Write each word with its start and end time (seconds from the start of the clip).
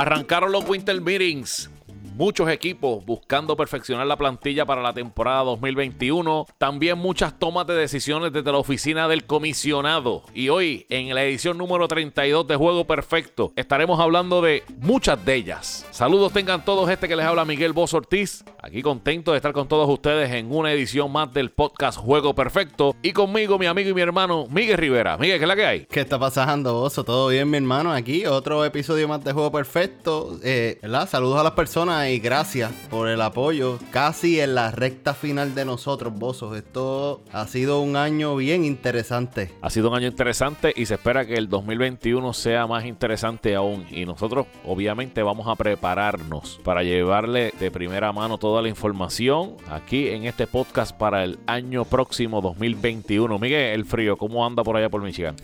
Arrancaron 0.00 0.52
los 0.52 0.68
Winter 0.68 1.00
Meetings 1.00 1.70
muchos 2.18 2.50
equipos 2.50 3.04
buscando 3.06 3.56
perfeccionar 3.56 4.04
la 4.04 4.16
plantilla 4.16 4.66
para 4.66 4.82
la 4.82 4.92
temporada 4.92 5.44
2021. 5.44 6.46
También 6.58 6.98
muchas 6.98 7.38
tomas 7.38 7.64
de 7.68 7.74
decisiones 7.74 8.32
desde 8.32 8.50
la 8.50 8.58
oficina 8.58 9.06
del 9.06 9.24
comisionado. 9.24 10.24
Y 10.34 10.48
hoy, 10.48 10.84
en 10.88 11.14
la 11.14 11.22
edición 11.22 11.56
número 11.56 11.86
32 11.86 12.48
de 12.48 12.56
Juego 12.56 12.88
Perfecto, 12.88 13.52
estaremos 13.54 14.00
hablando 14.00 14.42
de 14.42 14.64
muchas 14.80 15.24
de 15.24 15.36
ellas. 15.36 15.86
Saludos 15.92 16.32
tengan 16.32 16.64
todos 16.64 16.90
este 16.90 17.06
que 17.06 17.14
les 17.14 17.24
habla 17.24 17.44
Miguel 17.44 17.72
Boz 17.72 17.94
Ortiz. 17.94 18.44
Aquí 18.60 18.82
contento 18.82 19.30
de 19.30 19.36
estar 19.36 19.52
con 19.52 19.68
todos 19.68 19.88
ustedes 19.88 20.32
en 20.32 20.50
una 20.50 20.72
edición 20.72 21.12
más 21.12 21.32
del 21.32 21.52
podcast 21.52 21.98
Juego 21.98 22.34
Perfecto. 22.34 22.96
Y 23.00 23.12
conmigo, 23.12 23.60
mi 23.60 23.66
amigo 23.66 23.90
y 23.90 23.94
mi 23.94 24.00
hermano 24.00 24.48
Miguel 24.50 24.76
Rivera. 24.76 25.16
Miguel, 25.18 25.38
¿qué 25.38 25.44
es 25.44 25.48
la 25.48 25.56
que 25.56 25.66
hay? 25.66 25.86
¿Qué 25.86 26.00
está 26.00 26.18
pasando, 26.18 26.74
Bozo? 26.74 27.04
¿Todo 27.04 27.28
bien, 27.28 27.48
mi 27.48 27.58
hermano? 27.58 27.92
Aquí 27.92 28.26
otro 28.26 28.64
episodio 28.64 29.06
más 29.06 29.22
de 29.22 29.32
Juego 29.32 29.52
Perfecto. 29.52 30.36
Eh. 30.42 30.80
Saludos 31.06 31.38
a 31.38 31.44
las 31.44 31.52
personas 31.52 32.07
y 32.10 32.20
gracias 32.20 32.72
por 32.90 33.08
el 33.08 33.20
apoyo. 33.20 33.78
Casi 33.90 34.40
en 34.40 34.54
la 34.54 34.70
recta 34.70 35.14
final 35.14 35.54
de 35.54 35.64
nosotros, 35.64 36.14
Bozos. 36.14 36.56
Esto 36.56 37.22
ha 37.32 37.46
sido 37.46 37.80
un 37.80 37.96
año 37.96 38.36
bien 38.36 38.64
interesante. 38.64 39.50
Ha 39.60 39.70
sido 39.70 39.90
un 39.90 39.96
año 39.96 40.06
interesante 40.06 40.72
y 40.74 40.86
se 40.86 40.94
espera 40.94 41.26
que 41.26 41.34
el 41.34 41.48
2021 41.48 42.32
sea 42.32 42.66
más 42.66 42.84
interesante 42.84 43.54
aún. 43.54 43.86
Y 43.90 44.06
nosotros, 44.06 44.46
obviamente, 44.64 45.22
vamos 45.22 45.48
a 45.48 45.56
prepararnos 45.56 46.60
para 46.64 46.82
llevarle 46.82 47.52
de 47.58 47.70
primera 47.70 48.12
mano 48.12 48.38
toda 48.38 48.62
la 48.62 48.68
información 48.68 49.56
aquí 49.70 50.08
en 50.08 50.24
este 50.24 50.46
podcast 50.46 50.96
para 50.96 51.24
el 51.24 51.38
año 51.46 51.84
próximo 51.84 52.40
2021. 52.40 53.38
Miguel, 53.38 53.74
el 53.74 53.84
frío, 53.84 54.16
¿cómo 54.16 54.46
anda 54.46 54.62
por 54.62 54.76
allá 54.76 54.88
por 54.88 55.02
Michigan? 55.02 55.36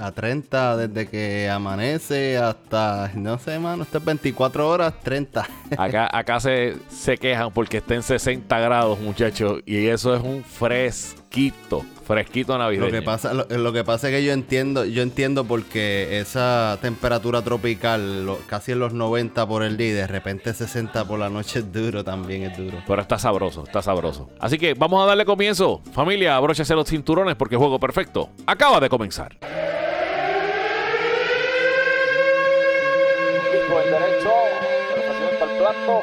a 0.00 0.12
30 0.12 0.76
desde 0.76 1.08
que 1.08 1.48
amanece 1.48 2.36
hasta, 2.38 3.10
no 3.14 3.38
sé, 3.38 3.58
mano, 3.58 3.82
esto 3.82 3.98
es 3.98 4.04
24 4.04 4.68
horas, 4.68 4.94
30. 5.02 5.48
Acá 5.76 6.03
acá, 6.10 6.40
se, 6.40 6.76
se 6.88 7.16
quejan 7.18 7.52
porque 7.52 7.78
está 7.78 7.94
en 7.94 8.02
60 8.02 8.58
grados, 8.58 9.00
muchachos. 9.00 9.62
Y 9.66 9.86
eso 9.86 10.14
es 10.14 10.22
un 10.22 10.44
fresquito 10.44 11.84
fresquito 12.04 12.56
navideño. 12.56 12.86
Lo 12.86 12.92
que 12.92 13.02
pasa, 13.02 13.32
lo, 13.32 13.72
que 13.72 13.82
pasa 13.82 14.08
es 14.08 14.14
que 14.14 14.24
yo 14.24 14.32
entiendo, 14.32 14.84
yo 14.84 15.02
entiendo 15.02 15.44
porque 15.44 16.20
esa 16.20 16.78
temperatura 16.80 17.42
tropical, 17.42 18.28
casi 18.46 18.72
en 18.72 18.78
los 18.78 18.92
90 18.92 19.46
por 19.48 19.64
el 19.64 19.76
día 19.76 19.88
y 19.88 19.92
de 19.92 20.06
repente 20.06 20.52
60 20.52 21.04
por 21.06 21.18
la 21.18 21.30
noche 21.30 21.60
es 21.60 21.72
duro, 21.72 22.04
también 22.04 22.42
es 22.44 22.56
duro. 22.56 22.78
Pero 22.86 23.02
está 23.02 23.18
sabroso, 23.18 23.64
está 23.64 23.82
sabroso. 23.82 24.30
Así 24.38 24.58
que 24.58 24.74
vamos 24.74 25.02
a 25.02 25.06
darle 25.06 25.24
comienzo. 25.24 25.80
Familia, 25.92 26.36
abróchese 26.36 26.74
los 26.74 26.88
cinturones 26.88 27.34
porque 27.34 27.56
juego 27.56 27.80
perfecto 27.80 28.30
acaba 28.46 28.78
de 28.78 28.88
comenzar. 28.88 29.36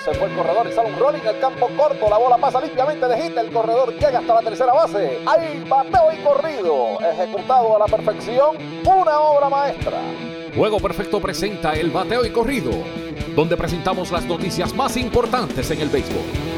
Se 0.03 0.13
fue 0.13 0.27
el 0.27 0.35
corredor 0.35 0.67
y 0.67 0.73
sale 0.73 0.89
un 0.89 0.99
rolling 0.99 1.27
al 1.27 1.39
campo 1.39 1.69
corto, 1.77 2.09
la 2.09 2.17
bola 2.17 2.37
pasa 2.37 2.61
limpiamente 2.61 3.07
de 3.07 3.27
el 3.27 3.51
corredor 3.51 3.93
llega 3.93 4.19
hasta 4.19 4.33
la 4.33 4.41
tercera 4.41 4.73
base, 4.73 5.19
hay 5.25 5.63
bateo 5.67 6.11
y 6.11 6.17
corrido, 6.23 6.99
ejecutado 7.01 7.75
a 7.75 7.79
la 7.79 7.85
perfección, 7.85 8.57
una 8.85 9.19
obra 9.19 9.49
maestra. 9.49 9.97
Juego 10.55 10.79
Perfecto 10.79 11.19
presenta 11.21 11.73
el 11.73 11.91
bateo 11.91 12.25
y 12.25 12.29
corrido, 12.29 12.71
donde 13.35 13.55
presentamos 13.55 14.11
las 14.11 14.25
noticias 14.25 14.73
más 14.73 14.97
importantes 14.97 15.71
en 15.71 15.81
el 15.81 15.89
béisbol. 15.89 16.51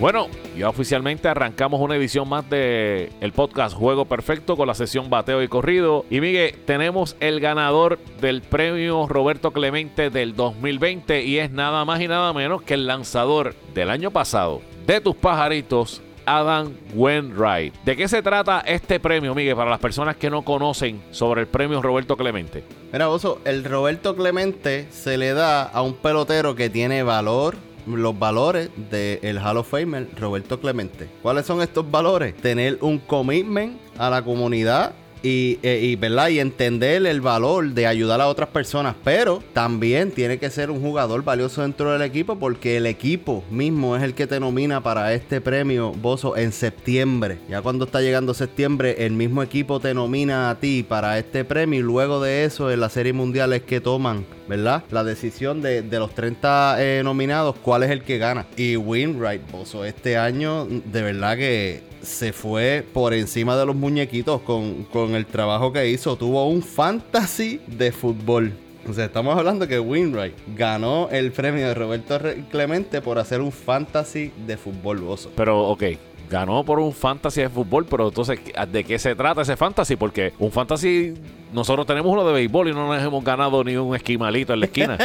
Bueno, 0.00 0.28
ya 0.56 0.68
oficialmente 0.68 1.26
arrancamos 1.26 1.80
una 1.80 1.96
edición 1.96 2.28
más 2.28 2.48
de 2.48 3.10
el 3.20 3.32
podcast 3.32 3.74
Juego 3.74 4.04
Perfecto 4.04 4.56
con 4.56 4.68
la 4.68 4.74
sesión 4.74 5.10
bateo 5.10 5.42
y 5.42 5.48
corrido. 5.48 6.04
Y 6.08 6.20
Miguel, 6.20 6.54
tenemos 6.66 7.16
el 7.18 7.40
ganador 7.40 7.98
del 8.20 8.42
premio 8.42 9.08
Roberto 9.08 9.50
Clemente 9.50 10.10
del 10.10 10.36
2020 10.36 11.24
y 11.24 11.38
es 11.38 11.50
nada 11.50 11.84
más 11.84 12.00
y 12.00 12.06
nada 12.06 12.32
menos 12.32 12.62
que 12.62 12.74
el 12.74 12.86
lanzador 12.86 13.56
del 13.74 13.90
año 13.90 14.12
pasado 14.12 14.62
de 14.86 15.00
tus 15.00 15.16
pajaritos, 15.16 16.00
Adam 16.24 16.72
Wainwright. 16.94 17.74
¿De 17.84 17.96
qué 17.96 18.06
se 18.06 18.22
trata 18.22 18.60
este 18.60 19.00
premio, 19.00 19.34
Miguel, 19.34 19.56
para 19.56 19.70
las 19.70 19.80
personas 19.80 20.16
que 20.16 20.30
no 20.30 20.42
conocen 20.42 21.02
sobre 21.10 21.40
el 21.40 21.48
premio 21.48 21.82
Roberto 21.82 22.16
Clemente? 22.16 22.62
Mira, 22.92 23.08
Bozo, 23.08 23.40
el 23.44 23.64
Roberto 23.64 24.14
Clemente 24.14 24.86
se 24.92 25.18
le 25.18 25.32
da 25.32 25.64
a 25.64 25.82
un 25.82 25.94
pelotero 25.94 26.54
que 26.54 26.70
tiene 26.70 27.02
valor, 27.02 27.56
los 27.96 28.18
valores 28.18 28.70
del 28.90 29.38
Hall 29.38 29.58
of 29.58 29.68
Famer 29.68 30.08
Roberto 30.18 30.60
Clemente. 30.60 31.08
¿Cuáles 31.22 31.46
son 31.46 31.62
estos 31.62 31.90
valores? 31.90 32.34
Tener 32.36 32.78
un 32.80 32.98
commitment 32.98 33.78
a 33.98 34.10
la 34.10 34.22
comunidad 34.22 34.94
y, 35.22 35.58
eh, 35.62 35.80
y, 35.82 35.96
¿verdad? 35.96 36.28
y 36.28 36.40
entender 36.40 37.06
el 37.06 37.20
valor 37.20 37.70
de 37.70 37.86
ayudar 37.86 38.20
a 38.20 38.28
otras 38.28 38.48
personas, 38.48 38.94
pero 39.04 39.42
también 39.52 40.10
tiene 40.10 40.38
que 40.38 40.50
ser 40.50 40.70
un 40.70 40.80
jugador 40.80 41.24
valioso 41.24 41.62
dentro 41.62 41.92
del 41.92 42.02
equipo 42.02 42.38
porque 42.38 42.76
el 42.76 42.86
equipo 42.86 43.44
mismo 43.50 43.96
es 43.96 44.02
el 44.02 44.14
que 44.14 44.26
te 44.26 44.40
nomina 44.40 44.82
para 44.82 45.12
este 45.12 45.40
premio 45.40 45.92
Bozo 45.92 46.36
en 46.36 46.52
septiembre. 46.52 47.38
Ya 47.48 47.62
cuando 47.62 47.84
está 47.84 48.00
llegando 48.00 48.34
septiembre, 48.34 49.06
el 49.06 49.12
mismo 49.12 49.42
equipo 49.42 49.80
te 49.80 49.94
nomina 49.94 50.50
a 50.50 50.60
ti 50.60 50.84
para 50.86 51.18
este 51.18 51.44
premio 51.44 51.80
y 51.80 51.82
luego 51.82 52.20
de 52.22 52.44
eso 52.44 52.70
en 52.70 52.80
la 52.80 52.88
serie 52.88 53.12
mundial 53.12 53.52
es 53.52 53.62
que 53.62 53.80
toman, 53.80 54.24
¿verdad? 54.48 54.84
La 54.90 55.04
decisión 55.04 55.62
de, 55.62 55.82
los 55.98 56.14
30 56.14 56.76
eh, 56.78 57.02
nominados, 57.02 57.56
cuál 57.62 57.82
es 57.82 57.90
el 57.90 58.02
que 58.02 58.18
gana. 58.18 58.46
Y 58.56 58.76
Winright, 58.76 59.50
Bozo, 59.50 59.84
este 59.84 60.16
año 60.16 60.66
de 60.66 61.02
verdad 61.02 61.36
que 61.36 61.87
se 62.02 62.32
fue 62.32 62.84
por 62.92 63.14
encima 63.14 63.56
de 63.56 63.66
los 63.66 63.76
muñequitos 63.76 64.40
con, 64.42 64.84
con 64.84 65.14
el 65.14 65.26
trabajo 65.26 65.72
que 65.72 65.88
hizo. 65.88 66.16
Tuvo 66.16 66.48
un 66.48 66.62
fantasy 66.62 67.60
de 67.66 67.92
fútbol. 67.92 68.52
O 68.88 68.92
sea, 68.94 69.04
estamos 69.04 69.36
hablando 69.36 69.68
que 69.68 69.78
Winright 69.78 70.34
ganó 70.56 71.08
el 71.10 71.30
premio 71.32 71.68
de 71.68 71.74
Roberto 71.74 72.18
Clemente 72.50 73.02
por 73.02 73.18
hacer 73.18 73.40
un 73.40 73.52
fantasy 73.52 74.32
de 74.46 74.56
fútbol. 74.56 75.04
Pero, 75.36 75.68
ok, 75.68 75.84
ganó 76.28 76.64
por 76.64 76.78
un 76.78 76.92
fantasy 76.92 77.42
de 77.42 77.48
fútbol, 77.48 77.86
pero 77.86 78.08
entonces, 78.08 78.40
¿de 78.70 78.84
qué 78.84 78.98
se 78.98 79.14
trata 79.14 79.42
ese 79.42 79.56
fantasy? 79.56 79.96
Porque 79.96 80.32
un 80.38 80.52
fantasy, 80.52 81.14
nosotros 81.52 81.86
tenemos 81.86 82.12
uno 82.12 82.26
de 82.26 82.32
béisbol 82.32 82.68
y 82.68 82.72
no 82.72 82.86
nos 82.86 83.02
hemos 83.02 83.24
ganado 83.24 83.64
ni 83.64 83.76
un 83.76 83.94
esquimalito 83.94 84.52
en 84.52 84.60
la 84.60 84.66
esquina. 84.66 84.98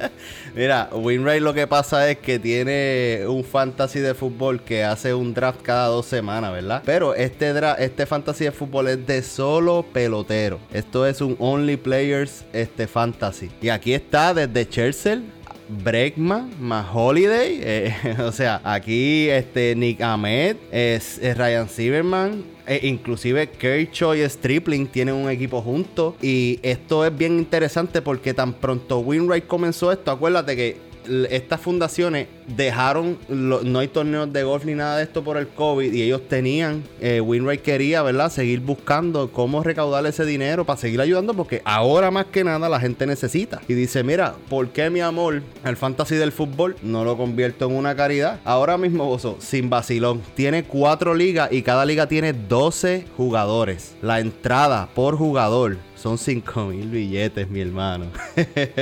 Mira, 0.54 0.88
Winray 0.92 1.40
lo 1.40 1.54
que 1.54 1.66
pasa 1.66 2.10
es 2.10 2.18
que 2.18 2.38
tiene 2.38 3.24
un 3.26 3.44
fantasy 3.44 4.00
de 4.00 4.14
fútbol 4.14 4.62
que 4.62 4.84
hace 4.84 5.14
un 5.14 5.34
draft 5.34 5.62
cada 5.62 5.88
dos 5.88 6.06
semanas, 6.06 6.52
¿verdad? 6.52 6.82
Pero 6.84 7.14
este, 7.14 7.52
este 7.78 8.06
fantasy 8.06 8.44
de 8.44 8.52
fútbol 8.52 8.88
es 8.88 9.06
de 9.06 9.22
solo 9.22 9.84
pelotero. 9.92 10.58
Esto 10.72 11.06
es 11.06 11.20
un 11.20 11.36
only 11.38 11.76
players 11.76 12.44
este 12.52 12.86
fantasy. 12.86 13.50
Y 13.60 13.68
aquí 13.68 13.94
está 13.94 14.34
desde 14.34 14.68
Chelsea 14.68 15.20
Bregman 15.82 16.52
más 16.60 16.86
Holiday. 16.92 17.58
Eh, 17.62 17.94
o 18.20 18.32
sea, 18.32 18.60
aquí 18.64 19.28
este 19.28 19.74
Nick 19.74 20.00
Ahmed, 20.00 20.56
es, 20.70 21.20
Ryan 21.36 21.68
Silverman, 21.68 22.44
e 22.66 22.86
inclusive 22.86 23.48
Kershaw 23.48 24.14
y 24.14 24.22
Stripling 24.28 24.86
tienen 24.86 25.14
un 25.14 25.30
equipo 25.30 25.62
juntos. 25.62 26.14
Y 26.22 26.58
esto 26.62 27.04
es 27.06 27.16
bien 27.16 27.38
interesante 27.38 28.02
porque 28.02 28.34
tan 28.34 28.52
pronto 28.52 29.00
Winright 29.00 29.46
comenzó 29.46 29.90
esto, 29.90 30.10
acuérdate 30.10 30.56
que 30.56 30.91
estas 31.30 31.60
fundaciones 31.60 32.28
dejaron, 32.56 33.18
no 33.28 33.78
hay 33.78 33.88
torneos 33.88 34.32
de 34.32 34.42
golf 34.42 34.64
ni 34.64 34.74
nada 34.74 34.96
de 34.96 35.04
esto 35.04 35.22
por 35.22 35.36
el 35.36 35.48
COVID 35.48 35.92
y 35.92 36.02
ellos 36.02 36.22
tenían, 36.28 36.82
eh, 37.00 37.22
quería, 37.62 38.02
¿verdad? 38.02 38.30
Seguir 38.30 38.60
buscando 38.60 39.30
cómo 39.32 39.62
recaudar 39.62 40.04
ese 40.06 40.24
dinero 40.24 40.64
para 40.64 40.78
seguir 40.78 41.00
ayudando 41.00 41.34
porque 41.34 41.62
ahora 41.64 42.10
más 42.10 42.26
que 42.26 42.44
nada 42.44 42.68
la 42.68 42.80
gente 42.80 43.06
necesita. 43.06 43.60
Y 43.68 43.74
dice, 43.74 44.02
mira, 44.02 44.34
¿por 44.48 44.68
qué 44.70 44.90
mi 44.90 45.00
amor, 45.00 45.42
el 45.64 45.76
fantasy 45.76 46.16
del 46.16 46.32
fútbol, 46.32 46.76
no 46.82 47.04
lo 47.04 47.16
convierto 47.16 47.66
en 47.66 47.72
una 47.72 47.94
caridad? 47.94 48.40
Ahora 48.44 48.78
mismo, 48.78 49.06
Bozo, 49.06 49.36
sin 49.38 49.70
vacilón, 49.70 50.22
tiene 50.34 50.64
cuatro 50.64 51.14
ligas 51.14 51.52
y 51.52 51.62
cada 51.62 51.84
liga 51.84 52.06
tiene 52.06 52.32
12 52.32 53.06
jugadores. 53.16 53.94
La 54.02 54.20
entrada 54.20 54.88
por 54.94 55.16
jugador 55.16 55.78
son 56.02 56.18
5 56.18 56.64
mil 56.66 56.88
billetes, 56.88 57.48
mi 57.48 57.60
hermano. 57.60 58.06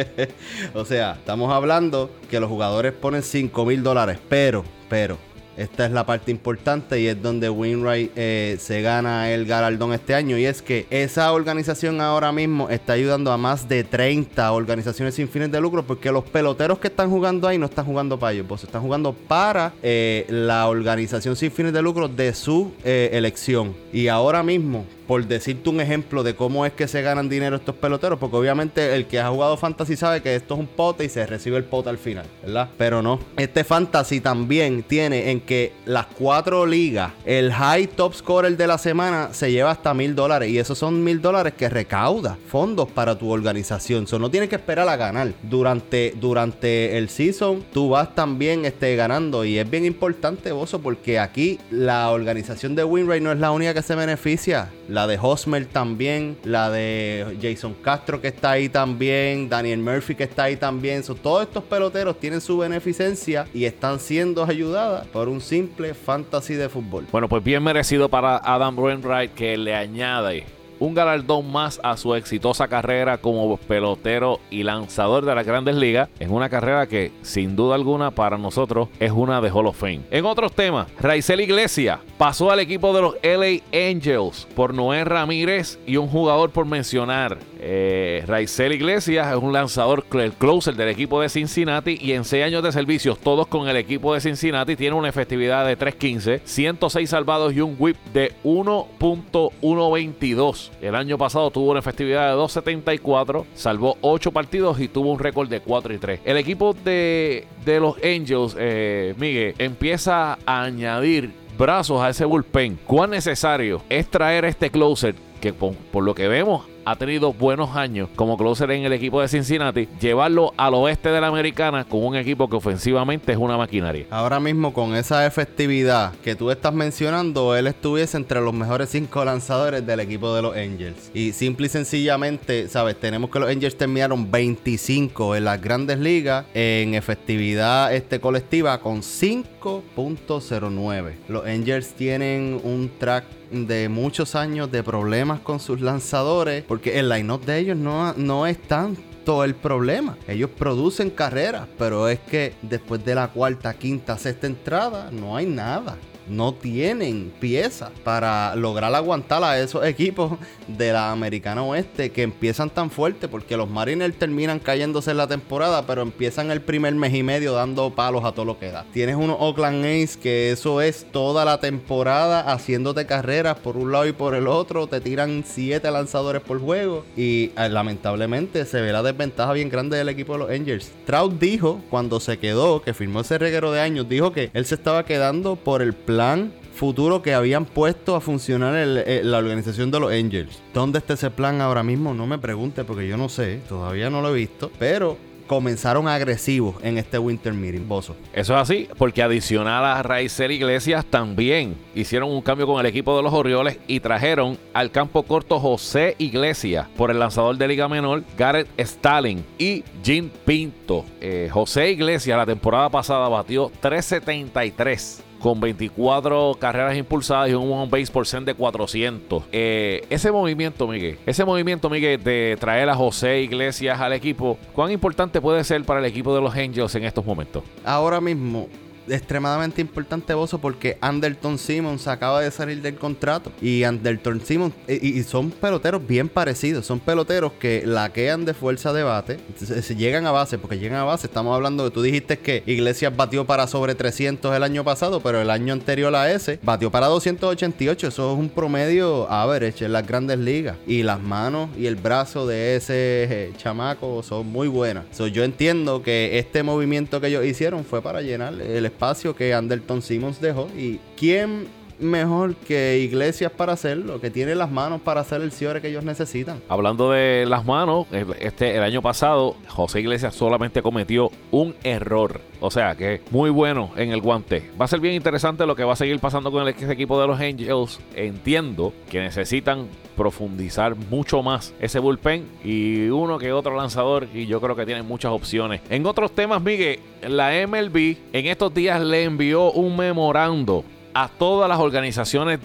o 0.75 0.87
sea, 0.87 1.13
estamos 1.13 1.53
hablando 1.53 2.11
que 2.31 2.41
los 2.41 2.49
jugadores 2.49 2.95
ponen 2.95 3.23
5 3.23 3.67
mil 3.67 3.83
dólares, 3.83 4.19
pero, 4.31 4.65
pero, 4.89 5.19
esta 5.59 5.85
es 5.85 5.93
la 5.93 6.07
parte 6.07 6.31
importante 6.31 6.99
y 6.99 7.09
es 7.09 7.21
donde 7.21 7.51
Winright 7.51 8.13
eh, 8.17 8.57
se 8.59 8.81
gana 8.81 9.31
el 9.31 9.45
galardón 9.45 9.93
este 9.93 10.15
año. 10.15 10.39
Y 10.39 10.47
es 10.47 10.63
que 10.63 10.87
esa 10.89 11.31
organización 11.33 12.01
ahora 12.01 12.33
mismo 12.33 12.71
está 12.71 12.95
ayudando 12.95 13.31
a 13.31 13.37
más 13.37 13.69
de 13.69 13.85
30 13.85 14.51
organizaciones 14.53 15.15
sin 15.15 15.29
fines 15.29 15.53
de 15.53 15.61
lucro 15.61 15.83
porque 15.83 16.11
los 16.11 16.25
peloteros 16.25 16.79
que 16.79 16.89
están 16.89 17.11
jugando 17.11 17.47
ahí 17.47 17.59
no 17.59 17.67
están 17.67 17.85
jugando 17.85 18.19
para 18.19 18.33
ellos, 18.33 18.47
pues 18.49 18.65
están 18.65 18.81
jugando 18.81 19.13
para 19.13 19.75
eh, 19.83 20.25
la 20.31 20.67
organización 20.67 21.37
sin 21.37 21.51
fines 21.51 21.75
de 21.75 21.83
lucro 21.83 22.09
de 22.09 22.33
su 22.33 22.73
eh, 22.83 23.11
elección. 23.13 23.77
Y 23.93 24.09
ahora 24.09 24.43
mismo 24.43 24.87
por 25.11 25.27
decirte 25.27 25.69
un 25.69 25.81
ejemplo 25.81 26.23
de 26.23 26.37
cómo 26.37 26.65
es 26.65 26.73
que 26.73 26.87
se 26.87 27.03
ganan 27.03 27.29
dinero 27.29 27.57
estos 27.57 27.75
peloteros, 27.75 28.17
porque 28.21 28.37
obviamente 28.37 28.95
el 28.95 29.07
que 29.07 29.19
ha 29.19 29.29
jugado 29.29 29.57
fantasy 29.57 29.97
sabe 29.97 30.23
que 30.23 30.37
esto 30.37 30.55
es 30.55 30.61
un 30.61 30.69
pote 30.69 31.05
y 31.05 31.09
se 31.09 31.27
recibe 31.27 31.57
el 31.57 31.65
pote 31.65 31.89
al 31.89 31.99
final, 31.99 32.27
¿verdad? 32.45 32.69
Pero 32.79 33.03
no. 33.03 33.19
Este 33.37 33.65
fantasy 33.65 34.21
también 34.21 34.85
tiene 34.85 35.33
en 35.33 35.41
que 35.41 35.73
las 35.85 36.07
cuatro 36.07 36.65
ligas, 36.65 37.11
el 37.25 37.53
high 37.53 37.89
top 37.89 38.15
scorer 38.15 38.57
de 38.57 38.69
la 38.69 38.79
semana 38.79 39.31
se 39.33 39.51
lleva 39.51 39.73
hasta 39.73 39.95
mil 39.95 40.15
dólares 40.15 40.49
y 40.49 40.61
esos 40.61 40.79
son 40.79 41.03
mil 41.03 41.21
dólares 41.21 41.55
que 41.55 41.69
recauda 41.69 42.39
fondos 42.47 42.89
para 42.89 43.19
tu 43.19 43.33
organización. 43.33 44.07
So, 44.07 44.21
no 44.21 44.31
tienes 44.31 44.49
que 44.49 44.55
esperar 44.55 44.89
a 44.89 44.95
ganar. 44.95 45.33
Durante, 45.43 46.15
durante 46.21 46.97
el 46.99 47.09
season, 47.09 47.65
tú 47.73 47.89
vas 47.89 48.15
también 48.15 48.65
este, 48.65 48.95
ganando 48.95 49.45
y 49.45 49.59
es 49.59 49.69
bien 49.69 49.87
importante, 49.87 50.53
Bozo, 50.53 50.81
porque 50.81 51.19
aquí 51.19 51.59
la 51.73 52.11
organización 52.11 52.77
de 52.77 52.85
Winray 52.85 53.21
no 53.21 53.33
es 53.33 53.41
la 53.41 53.51
única 53.51 53.75
que 53.75 53.83
se 53.83 53.97
beneficia. 53.97 54.71
De 55.07 55.19
Hosmer 55.21 55.67
también, 55.67 56.37
la 56.45 56.71
de 56.71 57.39
Jason 57.41 57.75
Castro 57.75 58.21
que 58.21 58.29
está 58.29 58.53
ahí 58.53 58.69
también, 58.69 59.49
Daniel 59.49 59.79
Murphy 59.81 60.15
que 60.15 60.25
está 60.25 60.45
ahí 60.45 60.57
también. 60.57 61.03
Todos 61.23 61.43
estos 61.43 61.65
peloteros 61.65 62.19
tienen 62.19 62.41
su 62.41 62.59
beneficencia 62.59 63.47
y 63.55 63.65
están 63.65 63.99
siendo 64.01 64.45
ayudadas 64.45 65.07
por 65.09 65.29
un 65.29 65.41
simple 65.41 65.95
fantasy 65.95 66.55
de 66.55 66.69
fútbol. 66.69 67.07
Bueno, 67.11 67.29
pues 67.29 67.43
bien 67.43 67.63
merecido 67.63 68.09
para 68.09 68.37
Adam 68.37 68.79
Wainwright 68.79 69.35
que 69.35 69.57
le 69.57 69.75
añade 69.75 70.60
un 70.81 70.95
galardón 70.95 71.53
más 71.53 71.81
a 71.85 71.97
su 71.97 72.15
exitosa 72.15 72.67
carrera 72.67 73.19
como 73.19 73.57
pelotero 73.57 74.41
y 74.51 74.65
lanzador 74.65 75.25
de 75.25 75.35
las 75.35 75.47
grandes 75.47 75.77
ligas, 75.77 76.09
en 76.19 76.33
una 76.33 76.49
carrera 76.49 76.89
que 76.89 77.13
sin 77.23 77.55
duda 77.55 77.77
alguna 77.77 78.11
para 78.11 78.39
nosotros 78.39 78.89
es 78.99 79.13
una 79.13 79.41
de 79.41 79.51
Hall 79.51 79.67
of 79.67 79.79
Fame. 79.79 80.01
En 80.11 80.25
otros 80.25 80.53
temas, 80.53 80.89
Raizel 81.01 81.41
Iglesias 81.41 82.01
pasó 82.19 82.51
al 82.51 82.61
equipo 82.61 82.93
de 82.93 83.03
los 83.03 83.15
LA 83.23 83.63
Angels 83.73 84.49
por 84.57 84.75
Noé 84.75 85.05
Ramírez 85.05 85.79
y 85.87 85.97
un 85.97 86.09
jugador 86.09 86.51
por 86.51 86.67
mencionar. 86.67 87.39
Eh, 87.63 88.25
Raizel 88.27 88.73
Iglesias 88.73 89.29
es 89.29 89.37
un 89.37 89.53
lanzador, 89.53 90.07
closer 90.39 90.75
del 90.75 90.89
equipo 90.89 91.21
de 91.21 91.29
Cincinnati 91.29 91.99
y 92.01 92.13
en 92.13 92.25
6 92.25 92.45
años 92.45 92.63
de 92.63 92.73
servicios, 92.73 93.19
todos 93.19 93.47
con 93.47 93.69
el 93.69 93.77
equipo 93.77 94.15
de 94.15 94.21
Cincinnati, 94.21 94.77
tiene 94.77 94.97
una 94.97 95.11
efectividad 95.11 95.67
de 95.67 95.79
3.15, 95.79 96.41
106 96.45 97.11
salvados 97.11 97.53
y 97.53 97.61
un 97.61 97.77
whip 97.79 97.99
de 98.15 98.33
1.122. 98.45 100.71
El 100.81 100.95
año 100.95 101.19
pasado 101.19 101.51
tuvo 101.51 101.73
una 101.73 101.81
efectividad 101.81 102.31
de 102.31 102.37
2.74, 102.41 103.45
salvó 103.55 103.99
8 104.01 104.33
partidos 104.33 104.81
y 104.81 104.89
tuvo 104.89 105.13
un 105.13 105.19
récord 105.19 105.51
de 105.51 105.61
4 105.61 105.93
y 105.95 105.99
3. 105.99 106.21
El 106.25 106.39
equipo 106.39 106.73
de, 106.73 107.47
de 107.65 107.81
los 107.81 107.97
Angels, 107.99 108.57
eh, 108.59 109.15
Miguel, 109.19 109.55
empieza 109.59 110.39
a 110.47 110.63
añadir 110.63 111.33
brazos 111.59 112.01
a 112.01 112.09
ese 112.09 112.25
bullpen. 112.25 112.79
¿Cuán 112.87 113.11
necesario 113.11 113.83
es 113.91 114.09
traer 114.09 114.47
este 114.47 114.71
closer 114.71 115.15
que 115.41 115.53
por, 115.53 116.03
lo 116.03 116.15
que 116.15 116.29
vemos 116.29 116.67
ha 116.91 116.97
tenido 116.97 117.33
buenos 117.33 117.77
años 117.77 118.09
como 118.17 118.37
closer 118.37 118.73
en 118.73 118.85
el 118.85 118.93
equipo 118.93 119.21
de 119.21 119.29
Cincinnati, 119.29 119.89
llevarlo 120.01 120.53
al 120.57 120.75
oeste 120.75 121.11
de 121.11 121.21
la 121.21 121.29
americana 121.29 121.85
con 121.85 122.05
un 122.05 122.17
equipo 122.17 122.49
que 122.49 122.57
ofensivamente 122.57 123.31
es 123.31 123.39
una 123.39 123.57
maquinaria. 123.57 124.07
Ahora 124.11 124.41
mismo 124.41 124.73
con 124.73 124.97
esa 124.97 125.25
efectividad 125.25 126.13
que 126.25 126.35
tú 126.35 126.51
estás 126.51 126.75
mencionando, 126.75 127.55
él 127.55 127.69
estuviese 127.69 128.17
entre 128.17 128.41
los 128.41 128.53
mejores 128.53 128.89
cinco 128.89 129.25
lanzadores 129.25 129.87
del 129.87 130.01
equipo 130.01 130.35
de 130.35 130.43
los 130.43 130.57
Angels. 130.57 131.13
Y 131.15 131.33
simple 131.33 131.67
y 131.67 131.71
sencillamente, 131.71 132.69
sabes, 132.69 132.99
tenemos 132.99 133.31
que 133.31 133.39
los 133.39 133.49
Angels 133.49 133.77
terminaron 133.77 134.29
25 134.29 135.37
en 135.37 135.45
las 135.45 135.61
grandes 135.61 136.01
ligas 136.01 136.47
en 136.55 136.95
efectividad 136.95 137.95
este, 137.95 138.19
colectiva 138.19 138.81
con 138.81 139.03
5.09. 139.03 141.13
Los 141.29 141.47
Angels 141.47 141.95
tienen 141.95 142.61
un 142.65 142.91
track 142.99 143.40
de 143.51 143.89
muchos 143.89 144.35
años 144.35 144.71
de 144.71 144.83
problemas 144.83 145.41
con 145.41 145.61
sus 145.61 145.81
lanzadores, 145.81 146.65
porque 146.65 146.99
el 146.99 147.09
line-up 147.09 147.45
de 147.45 147.59
ellos 147.59 147.77
no, 147.77 148.13
no 148.15 148.47
es 148.47 148.61
tanto 148.63 149.45
el 149.45 149.55
problema. 149.55 150.17
Ellos 150.27 150.51
producen 150.57 151.11
carreras, 151.11 151.69
pero 151.79 152.09
es 152.09 152.21
que 152.21 152.55
después 152.63 153.05
de 153.05 153.15
la 153.15 153.29
cuarta, 153.29 153.75
quinta, 153.75 154.19
sexta 154.19 154.47
entrada, 154.47 155.11
no 155.13 155.37
hay 155.37 155.47
nada 155.47 155.97
no 156.29 156.55
tienen 156.55 157.33
piezas 157.41 157.91
para 158.05 158.55
lograr 158.57 158.95
aguantar 158.95 159.43
a 159.45 159.59
esos 159.59 159.85
equipos 159.85 160.33
de 160.67 160.93
la 160.93 161.11
Americana 161.11 161.63
Oeste 161.63 162.11
que 162.11 162.23
empiezan 162.23 162.71
tan 162.71 162.91
fuerte 162.91 163.29
porque 163.29 163.57
los 163.57 163.69
Mariners 163.69 164.19
terminan 164.19 164.59
cayéndose 164.59 165.11
en 165.11 165.17
la 165.17 165.27
temporada, 165.27 165.87
pero 165.87 166.03
empiezan 166.03 166.51
el 166.51 166.61
primer 166.61 166.95
mes 166.95 167.15
y 167.15 167.23
medio 167.23 167.53
dando 167.53 167.91
palos 167.95 168.25
a 168.25 168.33
todo 168.33 168.45
lo 168.45 168.59
que 168.59 168.71
da. 168.71 168.85
Tienes 168.93 169.17
unos 169.17 169.37
Oakland 169.41 169.85
A's 169.85 170.17
que 170.17 170.53
eso 170.53 170.81
es 170.81 171.07
toda 171.11 171.45
la 171.45 171.61
temporada 171.61 172.53
haciéndote 172.53 173.07
carreras 173.07 173.59
por 173.59 173.77
un 173.77 173.93
lado 173.93 174.07
y 174.07 174.13
por 174.13 174.35
el 174.35 174.47
otro, 174.47 174.87
te 174.87 175.01
tiran 175.01 175.45
siete 175.47 175.91
lanzadores 175.91 176.43
por 176.43 176.61
juego 176.61 177.05
y 177.17 177.53
eh, 177.57 177.69
lamentablemente 177.69 178.65
se 178.65 178.81
ve 178.81 178.93
la 178.93 179.03
desventaja 179.03 179.53
bien 179.53 179.69
grande 179.69 179.97
del 179.97 180.09
equipo 180.09 180.35
de 180.35 180.39
los 180.41 180.51
Angels. 180.51 180.93
Trout 181.07 181.39
dijo 181.39 181.81
cuando 181.91 182.21
se 182.21 182.39
quedó, 182.39 182.83
que 182.83 182.95
firmó 182.95 183.21
ese 183.21 183.39
reguero 183.39 183.73
de 183.73 183.81
años, 183.81 184.09
dijo 184.09 184.33
que 184.33 184.51
él 184.53 184.65
se 184.65 184.75
estaba 184.75 185.05
quedando 185.05 185.57
por 185.57 185.83
el 185.83 185.95
plan 185.95 186.20
plan 186.21 186.53
futuro 186.75 187.23
que 187.23 187.33
habían 187.33 187.65
puesto 187.65 188.15
a 188.15 188.21
funcionar 188.21 188.75
eh, 188.77 189.23
la 189.25 189.39
organización 189.39 189.91
de 189.91 190.01
los 190.01 190.13
Angels. 190.13 190.61
¿Dónde 190.75 190.99
está 190.99 191.15
ese 191.15 191.31
plan 191.31 191.63
ahora 191.63 191.83
mismo? 191.83 192.13
No 192.13 192.27
me 192.27 192.37
pregunte 192.37 192.85
porque 192.85 193.09
yo 193.09 193.17
no 193.17 193.31
sé, 193.31 193.63
todavía 193.67 194.11
no 194.11 194.21
lo 194.21 194.29
he 194.29 194.35
visto, 194.35 194.71
pero 194.79 195.17
comenzaron 195.47 196.09
agresivos 196.09 196.77
en 196.83 196.99
este 196.99 197.19
Winter 197.19 197.55
Meeting, 197.55 197.89
Bozo. 197.89 198.17
Eso 198.35 198.55
es 198.55 198.61
así, 198.61 198.89
porque 198.99 199.23
adicional 199.23 199.83
a 199.83 200.03
Raizel 200.03 200.53
Iglesias 200.53 201.07
también 201.07 201.75
hicieron 201.95 202.31
un 202.31 202.43
cambio 202.43 202.67
con 202.67 202.79
el 202.79 202.85
equipo 202.85 203.17
de 203.17 203.23
los 203.23 203.33
Orioles 203.33 203.79
y 203.87 204.01
trajeron 204.01 204.59
al 204.75 204.91
campo 204.91 205.23
corto 205.23 205.59
José 205.59 206.17
Iglesias 206.19 206.87
por 206.99 207.11
el 207.11 207.19
lanzador 207.19 207.57
de 207.57 207.67
Liga 207.67 207.89
Menor, 207.89 208.25
Garrett 208.37 208.69
Stalin 208.77 209.43
y 209.59 209.85
Jim 210.05 210.29
Pinto. 210.45 211.07
Eh, 211.23 211.49
José 211.51 211.93
Iglesias 211.93 212.37
la 212.37 212.45
temporada 212.45 212.91
pasada 212.91 213.27
batió 213.27 213.73
373 213.81 215.30
con 215.41 215.59
24 215.61 216.57
carreras 216.61 216.97
impulsadas 216.97 217.51
y 217.51 217.55
un 217.55 217.73
one 217.73 217.91
base 217.91 218.13
por 218.13 218.27
de 218.27 218.55
400. 218.55 219.45
Eh, 219.51 220.05
ese 220.11 220.31
movimiento, 220.31 220.87
Miguel, 220.87 221.19
ese 221.27 221.45
movimiento, 221.45 221.91
Miguel, 221.91 222.23
de 222.23 222.57
traer 222.61 222.89
a 222.89 222.95
José 222.95 223.41
Iglesias 223.41 224.01
al 224.01 224.13
equipo, 224.13 224.59
¿cuán 224.73 224.93
importante 224.93 225.41
puede 225.41 225.65
ser 225.65 225.83
para 225.85 226.01
el 226.01 226.07
equipo 226.07 226.35
de 226.35 226.41
los 226.41 226.55
Angels 226.55 226.95
en 226.95 227.05
estos 227.05 227.25
momentos? 227.25 227.65
Ahora 227.85 228.21
mismo, 228.21 228.69
extremadamente 229.09 229.81
importante, 229.81 230.35
Bozo, 230.35 230.59
porque 230.59 230.99
Anderton 231.01 231.59
Simmons 231.59 232.07
acaba 232.07 232.41
de 232.41 232.51
salir 232.51 232.81
del 232.83 232.97
contrato. 232.97 233.53
Y 233.61 233.85
Anderton 233.85 234.41
Simmons, 234.41 234.75
y, 234.89 235.23
son 235.23 235.51
peloteros 235.51 236.07
bien 236.07 236.29
parecidos. 236.29 236.87
Son 236.87 237.01
peloteros 237.01 237.53
que 237.53 237.83
laquean 237.85 238.45
de 238.45 238.55
fuerza 238.55 238.93
de 238.93 239.03
bate. 239.03 239.39
Se, 239.57 239.95
llegan 239.95 240.27
a 240.27 240.31
base, 240.31 240.59
porque 240.59 240.79
llegan 240.79 241.01
a 241.01 241.05
base. 241.05 241.27
Estamos 241.27 241.55
hablando 241.55 241.85
de, 241.85 241.91
tú 241.91 242.03
dijiste 242.03 242.39
que 242.39 242.63
Iglesias 242.67 243.15
batió 243.15 243.47
para 243.47 243.67
sobre 243.67 243.95
300 243.95 244.55
el 244.55 244.63
año 244.63 244.85
pasado, 244.85 245.21
pero 245.21 245.41
el 245.41 245.51
año 245.51 245.73
anterior 245.73 246.15
a 246.15 246.31
ese 246.33 246.59
batió 246.63 246.91
para 246.91 247.07
288. 247.07 248.09
Eso 248.09 248.33
es 248.33 248.39
un 248.39 248.49
promedio 248.49 249.31
average 249.31 249.85
en 249.85 249.93
las 249.93 250.07
grandes 250.07 250.39
ligas. 250.39 250.77
Y 250.87 251.03
las 251.03 251.21
manos 251.21 251.71
y 251.77 251.87
el 251.87 251.97
brazo 251.97 252.47
de 252.47 252.77
ese 252.77 252.95
eh, 252.95 253.53
chamaco 253.57 254.23
son 254.23 254.47
muy 254.47 254.69
buenas. 254.69 255.05
yo 255.33 255.45
entiendo 255.45 256.03
que 256.03 256.39
este 256.39 256.63
movimiento 256.63 257.21
que 257.21 257.29
ellos 257.29 257.45
hicieron 257.45 257.85
fue 257.85 258.03
para 258.03 258.23
llenar 258.23 258.55
el 258.61 258.87
espacio 258.87 259.00
espacio 259.01 259.35
que 259.35 259.55
Anderton 259.55 260.03
Simmons 260.03 260.43
dejó. 260.43 260.69
¿Y 260.77 261.01
quién 261.17 261.69
mejor 262.01 262.55
que 262.57 262.99
Iglesias 262.99 263.53
para 263.53 263.73
hacerlo, 263.73 264.21
que 264.21 264.31
tiene 264.31 264.55
las 264.55 264.71
manos 264.71 265.01
para 265.01 265.21
hacer 265.21 265.41
el 265.43 265.53
cierre 265.53 265.81
que 265.81 265.89
ellos 265.89 266.05
necesitan. 266.05 266.61
Hablando 266.69 267.11
de 267.11 267.45
las 267.47 267.65
manos, 267.65 268.07
este 268.39 268.77
el 268.77 268.83
año 268.83 269.03
pasado 269.03 269.57
José 269.69 270.01
Iglesias 270.01 270.35
solamente 270.35 270.83
cometió 270.83 271.31
un 271.51 271.75
error. 271.83 272.41
O 272.61 272.71
sea 272.71 272.95
que 272.95 273.23
muy 273.31 273.51
bueno 273.51 273.91
en 273.97 274.13
el 274.13 274.21
guante. 274.21 274.71
Va 274.81 274.85
a 274.85 274.89
ser 274.89 275.01
bien 275.01 275.15
interesante 275.15 275.67
lo 275.67 275.77
que 275.77 275.85
va 275.85 275.95
a 275.95 275.97
seguir 275.97 276.19
pasando 276.21 276.51
con 276.51 276.67
el 276.67 276.69
equipo 276.69 277.21
de 277.21 277.27
los 277.27 277.41
Angels. 277.41 278.01
Entiendo 278.15 278.93
que 279.11 279.21
necesitan 279.21 279.89
profundizar 280.21 280.95
mucho 280.97 281.43
más 281.43 281.73
ese 281.81 281.99
bullpen 281.99 282.47
y 282.63 283.09
uno 283.09 283.39
que 283.39 283.53
otro 283.53 283.75
lanzador 283.75 284.29
y 284.35 284.45
yo 284.45 284.61
creo 284.61 284.77
que 284.77 284.85
tienen 284.85 285.09
muchas 285.09 285.33
opciones. 285.33 285.81
En 285.89 286.05
otros 286.05 286.35
temas, 286.35 286.61
Miguel, 286.61 287.01
la 287.27 287.53
MLB 287.67 288.19
en 288.35 288.47
estos 288.47 288.75
días 288.75 289.01
le 289.01 289.25
envió 289.25 289.73
un 289.73 289.97
memorando 289.97 290.85
a 291.15 291.27
todas 291.27 291.71
las 291.71 291.79
organizaciones 291.79 292.61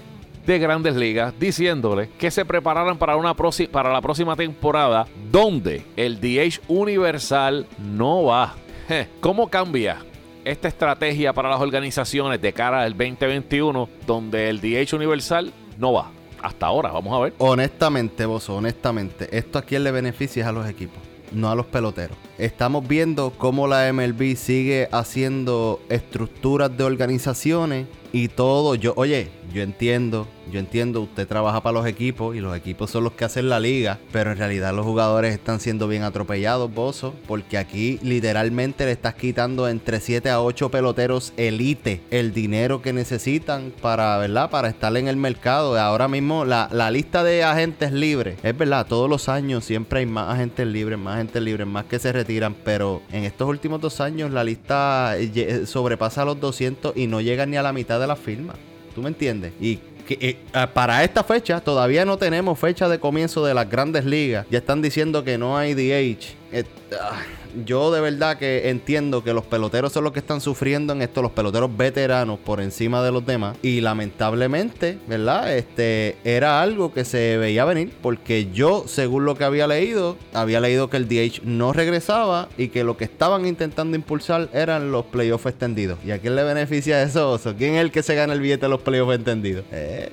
de 0.45 0.59
grandes 0.59 0.97
ligas 0.97 1.33
diciéndole 1.39 2.09
que 2.19 2.29
se 2.29 2.43
prepararan 2.43 2.97
para, 2.97 3.15
una 3.15 3.33
para 3.33 3.93
la 3.93 4.01
próxima 4.01 4.35
temporada 4.35 5.07
donde 5.31 5.85
el 5.95 6.19
DH 6.19 6.59
universal 6.67 7.67
no 7.79 8.25
va. 8.25 8.53
¿Cómo 9.21 9.49
cambia 9.49 9.99
esta 10.43 10.67
estrategia 10.67 11.31
para 11.31 11.49
las 11.49 11.61
organizaciones 11.61 12.41
de 12.41 12.51
cara 12.51 12.81
al 12.81 12.97
2021 12.97 13.87
donde 14.05 14.49
el 14.49 14.59
DH 14.59 14.93
universal 14.93 15.53
no 15.77 15.93
va? 15.93 16.11
Hasta 16.41 16.65
ahora, 16.67 16.91
vamos 16.91 17.13
a 17.15 17.19
ver. 17.23 17.33
Honestamente, 17.37 18.25
vos, 18.25 18.49
honestamente, 18.49 19.35
esto 19.37 19.59
a 19.59 19.61
quién 19.61 19.83
le 19.83 19.91
beneficia 19.91 20.47
a 20.47 20.51
los 20.51 20.67
equipos 20.67 20.99
no 21.31 21.49
a 21.49 21.55
los 21.55 21.65
peloteros. 21.65 22.17
Estamos 22.37 22.87
viendo 22.87 23.31
cómo 23.31 23.67
la 23.67 23.91
MLB 23.91 24.35
sigue 24.35 24.87
haciendo 24.91 25.81
estructuras 25.89 26.75
de 26.75 26.83
organizaciones 26.83 27.87
y 28.15 28.29
todo. 28.29 28.75
Yo, 28.75 28.93
oye, 28.95 29.29
yo 29.53 29.61
entiendo, 29.61 30.25
yo 30.49 30.59
entiendo, 30.59 31.01
usted 31.01 31.27
trabaja 31.27 31.61
para 31.61 31.73
los 31.73 31.85
equipos 31.85 32.33
y 32.33 32.39
los 32.39 32.55
equipos 32.55 32.89
son 32.89 33.03
los 33.03 33.11
que 33.11 33.25
hacen 33.25 33.49
la 33.49 33.59
liga, 33.59 33.99
pero 34.13 34.31
en 34.31 34.37
realidad 34.37 34.73
los 34.73 34.85
jugadores 34.85 35.33
están 35.33 35.59
siendo 35.59 35.89
bien 35.89 36.03
atropellados, 36.03 36.73
Bozo, 36.73 37.13
porque 37.27 37.57
aquí 37.57 37.99
literalmente 38.03 38.85
le 38.85 38.93
estás 38.93 39.15
quitando 39.15 39.67
entre 39.67 39.99
7 39.99 40.29
a 40.29 40.41
8 40.41 40.71
peloteros 40.71 41.33
elite 41.35 42.03
el 42.09 42.33
dinero 42.33 42.81
que 42.81 42.93
necesitan 42.93 43.73
para, 43.81 44.17
¿verdad? 44.17 44.49
Para 44.49 44.69
estar 44.69 44.95
en 44.95 45.09
el 45.09 45.17
mercado. 45.17 45.77
Ahora 45.77 46.07
mismo 46.07 46.45
la, 46.45 46.69
la 46.71 46.91
lista 46.91 47.21
de 47.21 47.43
agentes 47.43 47.91
libres, 47.91 48.37
es 48.43 48.57
verdad, 48.57 48.87
todos 48.87 49.09
los 49.09 49.27
años 49.27 49.65
siempre 49.65 49.99
hay 49.99 50.05
más 50.05 50.33
agentes 50.33 50.65
libres, 50.65 50.97
más 50.97 51.15
agentes 51.15 51.41
libres, 51.41 51.67
más 51.67 51.83
que 51.83 51.99
se 51.99 52.13
retiran, 52.13 52.55
pero 52.63 53.01
en 53.11 53.25
estos 53.25 53.49
últimos 53.49 53.81
dos 53.81 53.99
años 53.99 54.31
la 54.31 54.45
lista 54.45 55.17
eh, 55.17 55.65
sobrepasa 55.65 56.23
los 56.23 56.39
200 56.39 56.95
y 56.95 57.07
no 57.07 57.19
llega 57.19 57.45
ni 57.45 57.57
a 57.57 57.61
la 57.61 57.73
mitad 57.73 57.99
de 57.99 58.04
la 58.07 58.15
firma. 58.15 58.53
¿Tú 58.93 59.01
me 59.01 59.09
entiendes? 59.09 59.53
Y 59.59 59.79
que, 60.05 60.17
eh, 60.21 60.37
ah, 60.53 60.69
para 60.73 61.03
esta 61.03 61.23
fecha 61.23 61.59
todavía 61.59 62.05
no 62.05 62.17
tenemos 62.17 62.57
fecha 62.57 62.87
de 62.87 62.99
comienzo 62.99 63.45
de 63.45 63.53
las 63.53 63.69
grandes 63.69 64.05
ligas. 64.05 64.45
Ya 64.49 64.59
están 64.59 64.81
diciendo 64.81 65.23
que 65.23 65.37
no 65.37 65.57
hay 65.57 65.73
DH. 65.73 66.35
Eh, 66.55 66.63
ah, 67.01 67.21
yo 67.65 67.91
de 67.91 67.99
verdad 67.99 68.37
que 68.37 68.69
entiendo 68.69 69.25
que 69.25 69.33
los 69.33 69.43
peloteros 69.43 69.91
son 69.91 70.05
los 70.05 70.13
que 70.13 70.19
están 70.19 70.39
sufriendo 70.39 70.93
en 70.93 71.01
esto, 71.01 71.21
los 71.21 71.31
peloteros 71.31 71.75
veteranos 71.75 72.39
por 72.39 72.61
encima 72.61 73.03
de 73.03 73.11
los 73.11 73.25
demás. 73.25 73.57
Y 73.61 73.81
lamentablemente, 73.81 74.97
¿verdad? 75.05 75.53
Este 75.53 76.15
era 76.23 76.61
algo 76.61 76.93
que 76.93 77.03
se 77.03 77.35
veía 77.35 77.65
venir. 77.65 77.91
Porque 78.01 78.47
yo, 78.53 78.85
según 78.87 79.25
lo 79.25 79.35
que 79.35 79.43
había 79.43 79.67
leído, 79.67 80.15
había 80.33 80.61
leído 80.61 80.89
que 80.89 80.95
el 80.95 81.09
DH 81.09 81.41
no 81.43 81.73
regresaba 81.73 82.47
y 82.57 82.69
que 82.69 82.85
lo 82.85 82.95
que 82.95 83.03
estaban 83.03 83.45
intentando 83.45 83.97
impulsar 83.97 84.47
eran 84.53 84.93
los 84.93 85.03
playoffs 85.07 85.47
extendidos. 85.47 85.99
¿Y 86.05 86.11
a 86.11 86.19
quién 86.19 86.37
le 86.37 86.43
beneficia 86.45 87.03
eso, 87.03 87.37
¿Quién 87.57 87.75
es 87.75 87.81
el 87.81 87.91
que 87.91 88.01
se 88.01 88.15
gana 88.15 88.31
el 88.31 88.39
billete 88.39 88.67
de 88.67 88.69
los 88.69 88.81
playoffs 88.81 89.15
extendidos? 89.15 89.65
Eh. 89.73 90.09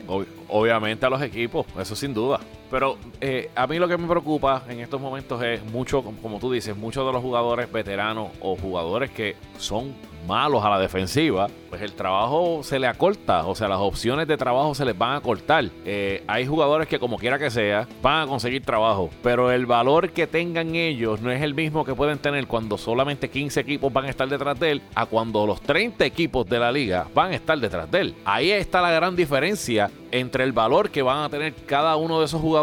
obviamente 0.48 1.06
a 1.06 1.08
los 1.08 1.22
equipos, 1.22 1.66
eso 1.78 1.94
sin 1.94 2.12
duda. 2.12 2.40
Pero 2.72 2.96
eh, 3.20 3.50
a 3.54 3.66
mí 3.66 3.78
lo 3.78 3.86
que 3.86 3.98
me 3.98 4.08
preocupa 4.08 4.62
en 4.66 4.80
estos 4.80 4.98
momentos 4.98 5.42
es 5.42 5.62
mucho, 5.62 6.02
como 6.02 6.38
tú 6.38 6.50
dices, 6.50 6.74
muchos 6.74 7.06
de 7.06 7.12
los 7.12 7.20
jugadores 7.20 7.70
veteranos 7.70 8.30
o 8.40 8.56
jugadores 8.56 9.10
que 9.10 9.36
son 9.58 9.94
malos 10.26 10.64
a 10.64 10.70
la 10.70 10.78
defensiva, 10.78 11.48
pues 11.68 11.82
el 11.82 11.92
trabajo 11.92 12.60
se 12.62 12.78
le 12.78 12.86
acorta, 12.86 13.46
o 13.46 13.54
sea, 13.54 13.68
las 13.68 13.78
opciones 13.78 14.26
de 14.28 14.36
trabajo 14.36 14.74
se 14.74 14.84
les 14.84 14.96
van 14.96 15.16
a 15.16 15.20
cortar. 15.20 15.64
Eh, 15.84 16.22
hay 16.26 16.46
jugadores 16.46 16.88
que 16.88 16.98
como 16.98 17.18
quiera 17.18 17.38
que 17.38 17.50
sea, 17.50 17.88
van 18.02 18.22
a 18.22 18.26
conseguir 18.26 18.64
trabajo, 18.64 19.10
pero 19.22 19.50
el 19.50 19.66
valor 19.66 20.10
que 20.10 20.26
tengan 20.26 20.74
ellos 20.74 21.20
no 21.20 21.30
es 21.30 21.42
el 21.42 21.54
mismo 21.54 21.84
que 21.84 21.94
pueden 21.94 22.18
tener 22.18 22.46
cuando 22.46 22.78
solamente 22.78 23.30
15 23.30 23.60
equipos 23.60 23.92
van 23.92 24.06
a 24.06 24.10
estar 24.10 24.28
detrás 24.28 24.58
de 24.58 24.72
él, 24.72 24.82
a 24.94 25.06
cuando 25.06 25.46
los 25.46 25.60
30 25.60 26.04
equipos 26.04 26.46
de 26.46 26.58
la 26.58 26.72
liga 26.72 27.06
van 27.14 27.32
a 27.32 27.34
estar 27.34 27.58
detrás 27.58 27.90
de 27.90 28.00
él. 28.00 28.14
Ahí 28.24 28.50
está 28.50 28.80
la 28.80 28.90
gran 28.90 29.16
diferencia 29.16 29.90
entre 30.10 30.44
el 30.44 30.52
valor 30.52 30.90
que 30.90 31.02
van 31.02 31.24
a 31.24 31.30
tener 31.30 31.54
cada 31.66 31.96
uno 31.96 32.20
de 32.20 32.26
esos 32.26 32.40
jugadores 32.40 32.61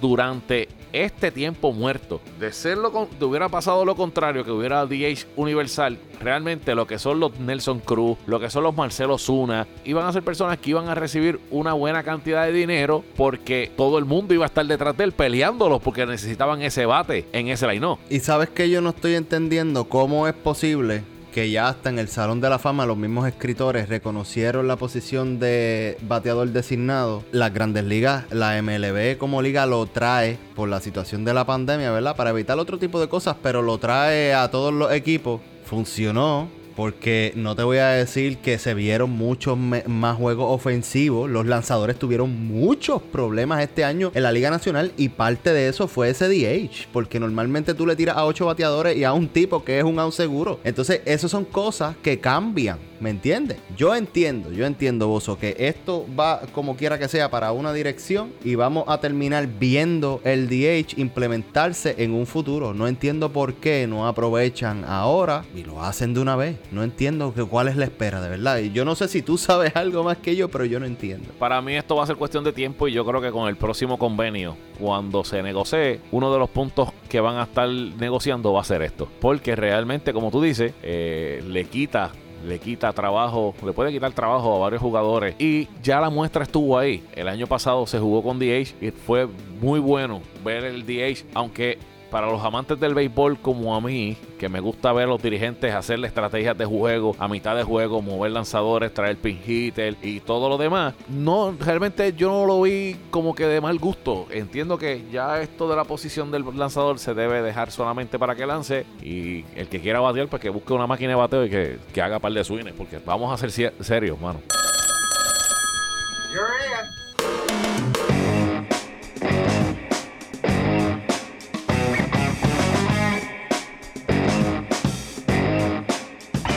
durante 0.00 0.68
este 0.92 1.30
tiempo 1.30 1.72
muerto. 1.72 2.20
De 2.38 2.52
ser 2.52 2.78
lo 2.78 2.90
de 2.90 3.24
hubiera 3.24 3.48
pasado 3.48 3.84
lo 3.84 3.94
contrario, 3.94 4.44
que 4.44 4.50
hubiera 4.50 4.86
DH 4.86 5.26
universal, 5.36 5.98
realmente 6.20 6.74
lo 6.74 6.86
que 6.86 6.98
son 6.98 7.20
los 7.20 7.38
Nelson 7.38 7.80
Cruz, 7.80 8.18
lo 8.26 8.40
que 8.40 8.50
son 8.50 8.64
los 8.64 8.74
Marcelo 8.74 9.18
Zuna, 9.18 9.66
iban 9.84 10.06
a 10.06 10.12
ser 10.12 10.22
personas 10.22 10.58
que 10.58 10.70
iban 10.70 10.88
a 10.88 10.94
recibir 10.94 11.40
una 11.50 11.74
buena 11.74 12.02
cantidad 12.02 12.44
de 12.46 12.52
dinero 12.52 13.04
porque 13.16 13.70
todo 13.76 13.98
el 13.98 14.04
mundo 14.04 14.34
iba 14.34 14.44
a 14.44 14.48
estar 14.48 14.66
detrás 14.66 14.96
de 14.96 15.04
él 15.04 15.12
peleándolos 15.12 15.80
porque 15.80 16.06
necesitaban 16.06 16.62
ese 16.62 16.86
bate 16.86 17.26
en 17.32 17.48
ese 17.48 17.66
line. 17.66 17.96
Y 18.08 18.20
sabes 18.20 18.50
que 18.50 18.68
yo 18.68 18.80
no 18.80 18.90
estoy 18.90 19.14
entendiendo 19.14 19.84
cómo 19.84 20.26
es 20.26 20.34
posible 20.34 21.02
que 21.30 21.50
ya 21.50 21.68
hasta 21.68 21.88
en 21.88 21.98
el 21.98 22.08
Salón 22.08 22.40
de 22.40 22.50
la 22.50 22.58
Fama 22.58 22.86
los 22.86 22.96
mismos 22.96 23.26
escritores 23.26 23.88
reconocieron 23.88 24.68
la 24.68 24.76
posición 24.76 25.38
de 25.38 25.96
bateador 26.02 26.48
designado. 26.50 27.24
Las 27.32 27.54
grandes 27.54 27.84
ligas, 27.84 28.24
la 28.30 28.60
MLB 28.60 29.16
como 29.18 29.42
liga 29.42 29.66
lo 29.66 29.86
trae 29.86 30.38
por 30.54 30.68
la 30.68 30.80
situación 30.80 31.24
de 31.24 31.34
la 31.34 31.46
pandemia, 31.46 31.90
¿verdad? 31.90 32.16
Para 32.16 32.30
evitar 32.30 32.58
otro 32.58 32.78
tipo 32.78 33.00
de 33.00 33.08
cosas, 33.08 33.36
pero 33.42 33.62
lo 33.62 33.78
trae 33.78 34.34
a 34.34 34.50
todos 34.50 34.72
los 34.72 34.92
equipos. 34.92 35.40
Funcionó, 35.64 36.48
porque 36.80 37.34
no 37.36 37.54
te 37.54 37.62
voy 37.62 37.76
a 37.76 37.88
decir 37.88 38.38
que 38.38 38.58
se 38.58 38.72
vieron 38.72 39.10
muchos 39.10 39.58
más 39.58 40.16
juegos 40.16 40.46
ofensivos. 40.48 41.28
Los 41.28 41.44
lanzadores 41.44 41.98
tuvieron 41.98 42.46
muchos 42.46 43.02
problemas 43.02 43.62
este 43.62 43.84
año 43.84 44.10
en 44.14 44.22
la 44.22 44.32
Liga 44.32 44.48
Nacional 44.48 44.90
y 44.96 45.10
parte 45.10 45.52
de 45.52 45.68
eso 45.68 45.88
fue 45.88 46.08
ese 46.08 46.26
DH. 46.26 46.88
Porque 46.90 47.20
normalmente 47.20 47.74
tú 47.74 47.86
le 47.86 47.96
tiras 47.96 48.16
a 48.16 48.24
8 48.24 48.46
bateadores 48.46 48.96
y 48.96 49.04
a 49.04 49.12
un 49.12 49.28
tipo 49.28 49.62
que 49.62 49.78
es 49.78 49.84
un 49.84 49.98
out 49.98 50.14
seguro. 50.14 50.58
Entonces, 50.64 51.02
esas 51.04 51.30
son 51.30 51.44
cosas 51.44 51.96
que 52.02 52.18
cambian. 52.18 52.78
¿Me 53.00 53.08
entiendes? 53.08 53.56
Yo 53.78 53.96
entiendo, 53.96 54.52
yo 54.52 54.66
entiendo, 54.66 55.08
Bozo, 55.08 55.38
que 55.38 55.56
esto 55.58 56.06
va 56.18 56.42
como 56.52 56.76
quiera 56.76 56.98
que 56.98 57.08
sea 57.08 57.30
para 57.30 57.50
una 57.50 57.72
dirección 57.72 58.30
y 58.44 58.56
vamos 58.56 58.84
a 58.88 59.00
terminar 59.00 59.46
viendo 59.46 60.20
el 60.22 60.50
DH 60.50 61.00
implementarse 61.00 61.94
en 61.96 62.12
un 62.12 62.26
futuro. 62.26 62.74
No 62.74 62.86
entiendo 62.86 63.32
por 63.32 63.54
qué 63.54 63.86
no 63.86 64.06
aprovechan 64.06 64.84
ahora 64.84 65.46
y 65.56 65.64
lo 65.64 65.82
hacen 65.82 66.12
de 66.12 66.20
una 66.20 66.36
vez. 66.36 66.56
No 66.70 66.84
entiendo 66.84 67.34
que, 67.34 67.42
cuál 67.44 67.68
es 67.68 67.76
la 67.76 67.84
espera, 67.84 68.20
de 68.20 68.28
verdad. 68.28 68.58
Y 68.58 68.70
yo 68.70 68.84
no 68.84 68.94
sé 68.94 69.08
si 69.08 69.22
tú 69.22 69.38
sabes 69.38 69.74
algo 69.76 70.04
más 70.04 70.18
que 70.18 70.36
yo, 70.36 70.48
pero 70.48 70.64
yo 70.64 70.78
no 70.78 70.86
entiendo. 70.86 71.30
Para 71.38 71.60
mí 71.60 71.74
esto 71.74 71.96
va 71.96 72.04
a 72.04 72.06
ser 72.06 72.16
cuestión 72.16 72.44
de 72.44 72.52
tiempo 72.52 72.86
y 72.88 72.92
yo 72.92 73.04
creo 73.04 73.20
que 73.20 73.30
con 73.30 73.48
el 73.48 73.56
próximo 73.56 73.98
convenio, 73.98 74.56
cuando 74.78 75.24
se 75.24 75.42
negocie, 75.42 76.00
uno 76.12 76.32
de 76.32 76.38
los 76.38 76.50
puntos 76.50 76.90
que 77.08 77.20
van 77.20 77.36
a 77.36 77.44
estar 77.44 77.68
negociando 77.68 78.52
va 78.52 78.60
a 78.60 78.64
ser 78.64 78.82
esto. 78.82 79.08
Porque 79.20 79.56
realmente, 79.56 80.12
como 80.12 80.30
tú 80.30 80.40
dices, 80.40 80.72
eh, 80.82 81.42
le 81.46 81.64
quita 81.64 82.12
le 82.44 82.58
quita 82.58 82.92
trabajo, 82.92 83.54
le 83.64 83.72
puede 83.72 83.92
quitar 83.92 84.12
trabajo 84.12 84.56
a 84.56 84.58
varios 84.58 84.80
jugadores. 84.80 85.34
Y 85.38 85.68
ya 85.82 86.00
la 86.00 86.10
muestra 86.10 86.42
estuvo 86.44 86.78
ahí. 86.78 87.04
El 87.14 87.28
año 87.28 87.46
pasado 87.46 87.86
se 87.86 87.98
jugó 87.98 88.22
con 88.22 88.38
DH 88.38 88.74
y 88.80 88.90
fue 88.90 89.28
muy 89.60 89.78
bueno 89.78 90.22
ver 90.44 90.64
el 90.64 90.86
DH, 90.86 91.26
aunque 91.34 91.78
para 92.10 92.26
los 92.30 92.42
amantes 92.44 92.78
del 92.78 92.94
béisbol 92.94 93.38
como 93.38 93.74
a 93.74 93.80
mí, 93.80 94.16
que 94.38 94.48
me 94.48 94.60
gusta 94.60 94.92
ver 94.92 95.04
a 95.04 95.08
los 95.08 95.22
dirigentes 95.22 95.74
hacerle 95.74 96.08
estrategias 96.08 96.56
de 96.56 96.64
juego 96.64 97.14
a 97.18 97.28
mitad 97.28 97.56
de 97.56 97.62
juego, 97.62 98.02
mover 98.02 98.32
lanzadores, 98.32 98.92
traer 98.92 99.16
pin 99.16 99.40
hitter 99.44 99.96
y 100.02 100.20
todo 100.20 100.48
lo 100.48 100.58
demás, 100.58 100.94
no, 101.08 101.54
realmente 101.58 102.12
yo 102.12 102.28
no 102.30 102.46
lo 102.46 102.62
vi 102.62 102.96
como 103.10 103.34
que 103.34 103.46
de 103.46 103.60
mal 103.60 103.78
gusto. 103.78 104.26
Entiendo 104.30 104.78
que 104.78 105.04
ya 105.10 105.40
esto 105.40 105.68
de 105.68 105.76
la 105.76 105.84
posición 105.84 106.30
del 106.30 106.44
lanzador 106.56 106.98
se 106.98 107.14
debe 107.14 107.42
dejar 107.42 107.70
solamente 107.70 108.18
para 108.18 108.34
que 108.34 108.46
lance 108.46 108.86
y 109.02 109.44
el 109.54 109.68
que 109.68 109.80
quiera 109.80 110.00
batear, 110.00 110.28
pues 110.28 110.42
que 110.42 110.50
busque 110.50 110.72
una 110.72 110.86
máquina 110.86 111.10
de 111.10 111.16
bateo 111.16 111.44
y 111.44 111.50
que, 111.50 111.78
que 111.92 112.02
haga 112.02 112.18
par 112.18 112.32
de 112.32 112.44
swings, 112.44 112.72
porque 112.72 112.98
vamos 113.04 113.32
a 113.32 113.48
ser 113.48 113.72
serios, 113.80 114.20
mano. 114.20 114.40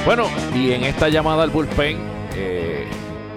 Bueno, 0.05 0.25
y 0.53 0.73
en 0.73 0.83
esta 0.83 1.07
llamada 1.07 1.43
al 1.43 1.49
bullpen, 1.49 1.97
eh, 2.35 2.85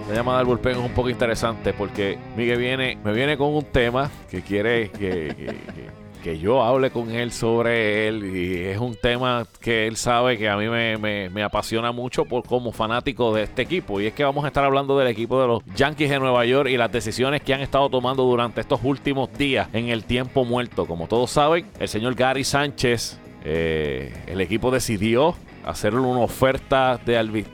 la 0.09 0.15
llamada 0.17 0.41
al 0.41 0.47
bullpen 0.47 0.73
es 0.73 0.79
un 0.79 0.91
poco 0.91 1.09
interesante 1.09 1.73
porque 1.73 2.19
Miguel 2.37 2.59
viene, 2.59 2.99
me 3.05 3.13
viene 3.13 3.37
con 3.37 3.55
un 3.55 3.65
tema 3.67 4.11
que 4.29 4.43
quiere 4.43 4.91
que, 4.91 5.55
que, 6.25 6.41
yo 6.41 6.65
hable 6.65 6.91
con 6.91 7.13
él 7.13 7.31
sobre 7.31 8.09
él 8.09 8.35
y 8.37 8.65
es 8.65 8.79
un 8.79 8.97
tema 8.97 9.47
que 9.61 9.87
él 9.87 9.97
sabe 9.97 10.37
que 10.37 10.49
a 10.49 10.57
mí 10.57 10.69
me, 10.69 11.29
me, 11.29 11.43
apasiona 11.45 11.93
mucho 11.93 12.25
por 12.25 12.45
como 12.45 12.73
fanático 12.73 13.33
de 13.33 13.45
este 13.45 13.63
equipo 13.63 14.01
y 14.01 14.07
es 14.07 14.13
que 14.13 14.25
vamos 14.25 14.45
a 14.45 14.49
estar 14.49 14.65
hablando 14.65 14.99
del 14.99 15.07
equipo 15.07 15.41
de 15.41 15.47
los 15.47 15.65
Yankees 15.77 16.11
de 16.11 16.19
Nueva 16.19 16.45
York 16.47 16.69
y 16.69 16.77
las 16.77 16.91
decisiones 16.91 17.43
que 17.43 17.55
han 17.55 17.61
estado 17.61 17.89
tomando 17.89 18.25
durante 18.25 18.61
estos 18.61 18.81
últimos 18.83 19.33
días 19.39 19.69
en 19.73 19.89
el 19.89 20.03
tiempo 20.03 20.45
muerto. 20.45 20.87
Como 20.87 21.07
todos 21.07 21.31
saben, 21.31 21.65
el 21.79 21.87
señor 21.87 22.17
Gary 22.17 22.43
Sánchez, 22.43 23.21
eh, 23.45 24.13
el 24.27 24.41
equipo 24.41 24.73
decidió 24.73 25.37
hacerle 25.67 26.01
una 26.01 26.21
oferta 26.21 26.99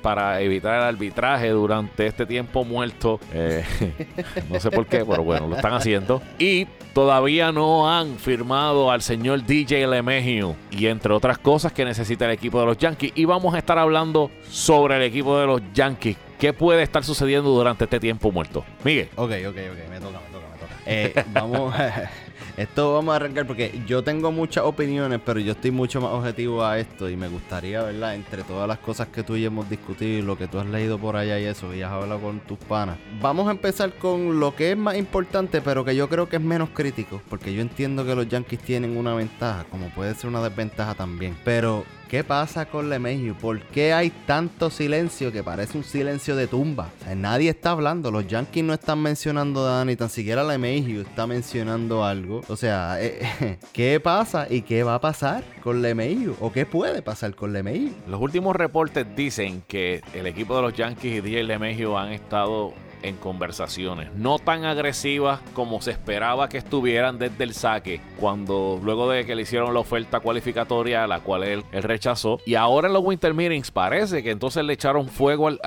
para 0.03 0.41
evitar 0.41 0.77
el 0.77 0.83
arbitraje 0.83 1.49
durante 1.49 2.07
este 2.07 2.27
tiempo 2.27 2.65
muerto. 2.65 3.19
Eh, 3.33 3.65
no 4.51 4.61
sé 4.61 4.71
por 4.71 4.87
qué, 4.87 5.05
pero 5.05 5.25
bueno, 5.25 5.49
lo 5.49 5.57
están 5.57 5.73
haciendo. 5.73 6.23
Y 6.39 6.67
todavía 6.93 7.51
no 7.51 7.91
han 7.91 8.19
firmado 8.19 8.91
al 8.91 9.03
señor 9.03 9.45
DJ 9.45 9.87
LeMahieu. 9.87 10.55
Y 10.71 10.87
entre 10.87 11.13
otras 11.13 11.39
cosas 11.39 11.73
que 11.73 11.85
necesita 11.85 12.27
el 12.27 12.33
equipo 12.33 12.61
de 12.61 12.67
los 12.67 12.79
Yankees. 12.79 13.13
Y 13.15 13.25
vamos 13.25 13.55
a 13.55 13.59
estar 13.59 13.79
hablando 13.79 14.31
sobre 14.49 14.97
el 14.97 15.03
equipo 15.03 15.39
de 15.39 15.47
los 15.47 15.63
Yankees. 15.73 16.17
¿Qué 16.39 16.53
puede 16.53 16.83
estar 16.83 17.05
sucediendo 17.05 17.51
durante 17.51 17.85
este 17.85 17.99
tiempo 17.99 18.31
muerto? 18.31 18.65
Miguel. 18.85 19.09
Ok, 19.17 19.31
ok, 19.31 19.47
ok. 19.47 19.91
Me 19.91 20.01
toca, 20.01 20.21
me 20.21 20.33
toca, 20.33 20.49
me 20.53 20.59
toca. 20.59 20.75
Eh, 20.87 21.25
vamos. 21.33 21.75
Esto 22.63 22.95
vamos 22.95 23.13
a 23.13 23.17
arrancar 23.17 23.45
porque 23.45 23.83
yo 23.89 24.05
tengo 24.05 24.31
muchas 24.31 24.63
opiniones, 24.63 25.21
pero 25.27 25.41
yo 25.41 25.51
estoy 25.51 25.73
mucho 25.73 26.01
más 26.01 26.13
objetivo 26.13 26.65
a 26.65 26.79
esto 26.79 27.11
y 27.11 27.17
me 27.17 27.27
gustaría, 27.27 27.83
¿verdad? 27.83 28.15
Entre 28.15 28.45
todas 28.45 28.69
las 28.69 28.79
cosas 28.79 29.09
que 29.09 29.25
tú 29.25 29.35
y 29.35 29.45
hemos 29.45 29.69
discutido 29.69 30.21
y 30.21 30.23
lo 30.23 30.39
que 30.39 30.47
tú 30.47 30.61
has 30.61 30.67
leído 30.67 30.97
por 30.97 31.17
allá 31.17 31.41
y 31.41 31.45
eso, 31.45 31.75
y 31.75 31.83
has 31.83 31.91
hablado 31.91 32.21
con 32.21 32.39
tus 32.39 32.59
panas. 32.59 32.99
Vamos 33.21 33.49
a 33.49 33.51
empezar 33.51 33.95
con 33.95 34.39
lo 34.39 34.55
que 34.55 34.71
es 34.71 34.77
más 34.77 34.97
importante, 34.97 35.61
pero 35.61 35.85
que 35.85 35.97
yo 35.97 36.09
creo 36.09 36.29
que 36.29 36.37
es 36.37 36.43
menos 36.43 36.69
crítico, 36.71 37.21
porque 37.29 37.53
yo 37.53 37.63
entiendo 37.63 38.07
que 38.07 38.15
los 38.15 38.29
Yankees 38.29 38.61
tienen 38.61 38.97
una 38.97 39.13
ventaja, 39.13 39.65
como 39.69 39.89
puede 39.89 40.15
ser 40.15 40.31
una 40.31 40.41
desventaja 40.41 40.95
también. 40.95 41.37
Pero 41.45 41.85
¿qué 42.13 42.23
pasa 42.23 42.67
con 42.67 42.91
LeMahieu? 42.91 43.35
¿Por 43.35 43.63
qué 43.69 43.95
hay 43.95 44.11
tanto 44.27 44.69
silencio 44.69 45.33
que 45.33 45.43
parece 45.43 45.79
un 45.79 45.83
silencio 45.83 46.37
de 46.37 46.47
tumba? 46.47 46.91
Nadie 47.17 47.49
está 47.49 47.71
hablando. 47.71 48.11
Los 48.11 48.27
Yankees 48.27 48.63
no 48.63 48.75
están 48.75 49.01
mencionando 49.01 49.67
a 49.67 49.83
ni 49.87 49.97
tan 49.97 50.11
siquiera 50.11 50.45
LeMahieu 50.45 51.01
está 51.01 51.27
mencionando 51.27 52.05
algo. 52.05 52.43
O 52.49 52.57
sea, 52.57 53.03
eh, 53.03 53.59
¿qué 53.73 53.99
pasa 53.99 54.47
y 54.51 54.61
qué 54.61 54.83
va 54.83 54.97
a 54.97 55.01
pasar 55.01 55.43
con 55.63 55.81
LeMahieu? 55.81 56.37
¿O 56.39 56.53
qué 56.53 56.67
puede 56.67 57.01
pasar 57.01 57.35
con 57.35 57.55
LeMahieu? 57.55 57.95
Los 58.07 58.21
últimos 58.21 58.55
reportes 58.57 59.07
dicen 59.17 59.63
que 59.67 60.03
el 60.13 60.27
equipo 60.27 60.55
de 60.57 60.61
los 60.61 60.75
Yankees 60.75 61.17
y 61.17 61.21
DJ 61.23 61.45
LeMahieu 61.45 61.97
han 61.97 62.13
estado 62.13 62.75
en 63.03 63.17
conversaciones, 63.17 64.13
no 64.15 64.39
tan 64.39 64.65
agresivas 64.65 65.41
como 65.55 65.81
se 65.81 65.91
esperaba 65.91 66.49
que 66.49 66.59
estuvieran 66.59 67.19
desde 67.19 67.45
el 67.45 67.55
saque, 67.55 68.01
cuando 68.19 68.81
luego 68.83 69.11
de 69.11 69.25
que 69.27 69.35
le 69.35 69.43
hicieron 69.43 69.75
la 69.75 69.81
oferta 69.81 70.21
cualificatoria, 70.21 71.07
la 71.07 71.21
cual 71.21 71.45
él, 71.45 71.65
rechazó, 71.73 72.41
y 72.47 72.55
ahora 72.55 72.89
en 72.89 72.95
los 72.95 73.05
Winter 73.05 73.35
Meetings 73.35 73.71
parece 73.71 74.23
que 74.23 74.31
entonces 74.31 74.65
le 74.65 74.73
echaron 74.73 75.09
fuego, 75.09 75.49
al, 75.49 75.61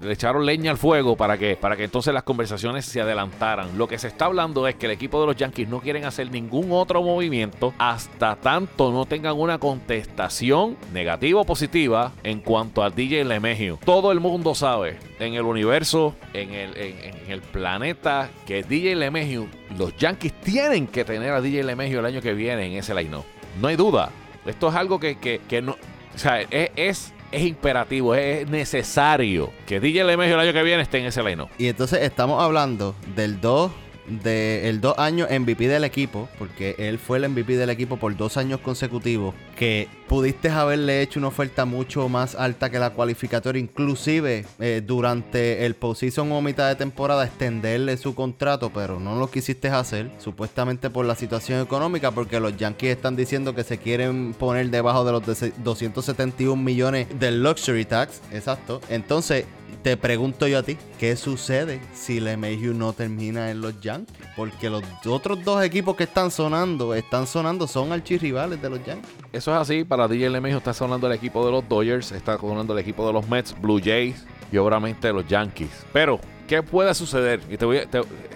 le 0.00 0.12
echaron 0.12 0.46
leña 0.46 0.70
al 0.70 0.78
fuego 0.78 1.16
para 1.16 1.38
que, 1.38 1.56
para 1.56 1.76
que 1.76 1.84
entonces 1.84 2.14
las 2.14 2.22
conversaciones 2.22 2.84
se 2.84 3.00
adelantaran. 3.00 3.76
Lo 3.76 3.88
que 3.88 3.98
se 3.98 4.08
está 4.08 4.26
hablando 4.26 4.66
es 4.66 4.74
que 4.76 4.86
el 4.86 4.92
equipo 4.92 5.20
de 5.20 5.26
los 5.26 5.36
Yankees 5.36 5.68
no 5.68 5.80
quieren 5.80 6.04
hacer 6.04 6.30
ningún 6.30 6.72
otro 6.72 7.02
movimiento 7.02 7.74
hasta 7.78 8.36
tanto 8.36 8.92
no 8.92 9.06
tengan 9.06 9.38
una 9.38 9.58
contestación 9.58 10.76
negativa 10.92 11.40
o 11.40 11.44
positiva 11.44 12.12
en 12.22 12.40
cuanto 12.40 12.82
a 12.82 12.90
DJ 12.90 13.24
LeMahieu. 13.24 13.78
Todo 13.84 14.12
el 14.12 14.20
mundo 14.20 14.54
sabe 14.54 15.07
en 15.18 15.34
el 15.34 15.42
universo, 15.42 16.14
en 16.32 16.52
el, 16.52 16.76
en, 16.76 17.30
el 17.30 17.40
planeta, 17.40 18.30
que 18.46 18.62
DJ 18.62 18.96
LeMahieu, 18.96 19.48
los 19.76 19.96
Yankees 19.96 20.32
tienen 20.40 20.86
que 20.86 21.04
tener 21.04 21.32
a 21.32 21.40
DJ 21.40 21.64
LeMahieu 21.64 22.00
el 22.00 22.06
año 22.06 22.20
que 22.20 22.34
viene 22.34 22.66
en 22.66 22.72
ese 22.74 22.94
line 22.94 23.16
-up. 23.16 23.24
No 23.60 23.68
hay 23.68 23.76
duda. 23.76 24.10
Esto 24.46 24.68
es 24.68 24.74
algo 24.74 24.98
que, 24.98 25.16
que, 25.16 25.62
no. 25.62 25.76
O 26.14 26.18
sea, 26.18 26.40
es, 26.40 26.70
es 26.76 27.12
es 27.30 27.42
imperativo, 27.42 28.14
es 28.14 28.48
necesario 28.48 29.52
que 29.66 29.80
DJ 29.80 30.04
LeMahieu 30.04 30.34
el 30.34 30.40
año 30.40 30.52
que 30.52 30.62
viene 30.62 30.82
esté 30.82 30.98
en 30.98 31.06
ese 31.06 31.22
line 31.22 31.42
-up. 31.42 31.48
Y 31.58 31.68
entonces 31.68 32.02
estamos 32.02 32.42
hablando 32.42 32.94
del 33.14 33.40
2 33.40 33.70
de 34.08 34.68
el 34.68 34.80
dos 34.80 34.98
años 34.98 35.28
MVP 35.30 35.68
del 35.68 35.84
equipo, 35.84 36.28
porque 36.38 36.74
él 36.78 36.98
fue 36.98 37.18
el 37.18 37.28
MVP 37.28 37.56
del 37.56 37.70
equipo 37.70 37.96
por 37.96 38.16
dos 38.16 38.36
años 38.36 38.60
consecutivos, 38.60 39.34
que 39.56 39.88
pudiste 40.08 40.48
haberle 40.50 41.02
hecho 41.02 41.18
una 41.20 41.28
oferta 41.28 41.64
mucho 41.64 42.08
más 42.08 42.34
alta 42.34 42.70
que 42.70 42.78
la 42.78 42.90
cualificatoria, 42.90 43.60
inclusive 43.60 44.44
eh, 44.58 44.82
durante 44.84 45.66
el 45.66 45.74
postseason 45.74 46.32
o 46.32 46.40
mitad 46.40 46.68
de 46.68 46.76
temporada 46.76 47.24
extenderle 47.24 47.96
su 47.96 48.14
contrato, 48.14 48.70
pero 48.72 48.98
no 48.98 49.18
lo 49.18 49.30
quisiste 49.30 49.68
hacer, 49.68 50.10
supuestamente 50.18 50.90
por 50.90 51.04
la 51.04 51.14
situación 51.14 51.60
económica, 51.60 52.10
porque 52.10 52.40
los 52.40 52.56
Yankees 52.56 52.96
están 52.96 53.16
diciendo 53.16 53.54
que 53.54 53.64
se 53.64 53.78
quieren 53.78 54.34
poner 54.34 54.70
debajo 54.70 55.04
de 55.04 55.12
los 55.12 55.22
271 55.62 56.60
millones 56.62 57.08
del 57.18 57.42
luxury 57.42 57.84
tax, 57.84 58.20
exacto. 58.32 58.80
Entonces, 58.88 59.44
te 59.88 59.96
pregunto 59.96 60.46
yo 60.46 60.58
a 60.58 60.62
ti, 60.62 60.76
¿qué 60.98 61.16
sucede 61.16 61.80
si 61.94 62.20
LeMahieu 62.20 62.74
no 62.74 62.92
termina 62.92 63.50
en 63.50 63.62
los 63.62 63.80
Yankees? 63.80 64.14
Porque 64.36 64.68
los 64.68 64.82
otros 65.06 65.42
dos 65.42 65.64
equipos 65.64 65.96
que 65.96 66.04
están 66.04 66.30
sonando, 66.30 66.92
están 66.92 67.26
sonando, 67.26 67.66
son 67.66 67.90
archirrivales 67.90 68.60
de 68.60 68.68
los 68.68 68.84
Yankees. 68.84 69.10
Eso 69.32 69.50
es 69.50 69.56
así, 69.58 69.84
para 69.84 70.06
DJ 70.06 70.28
LeMahieu 70.28 70.58
está 70.58 70.74
sonando 70.74 71.06
el 71.06 71.14
equipo 71.14 71.42
de 71.46 71.52
los 71.52 71.66
Dodgers, 71.66 72.12
está 72.12 72.36
sonando 72.36 72.74
el 72.74 72.80
equipo 72.80 73.06
de 73.06 73.14
los 73.14 73.26
Mets, 73.30 73.58
Blue 73.58 73.80
Jays 73.82 74.26
y 74.52 74.58
obviamente 74.58 75.10
los 75.10 75.26
Yankees. 75.26 75.70
Pero, 75.90 76.20
¿qué 76.46 76.62
puede 76.62 76.92
suceder? 76.92 77.40
Y 77.48 77.56
te 77.56 77.64
voy 77.64 77.80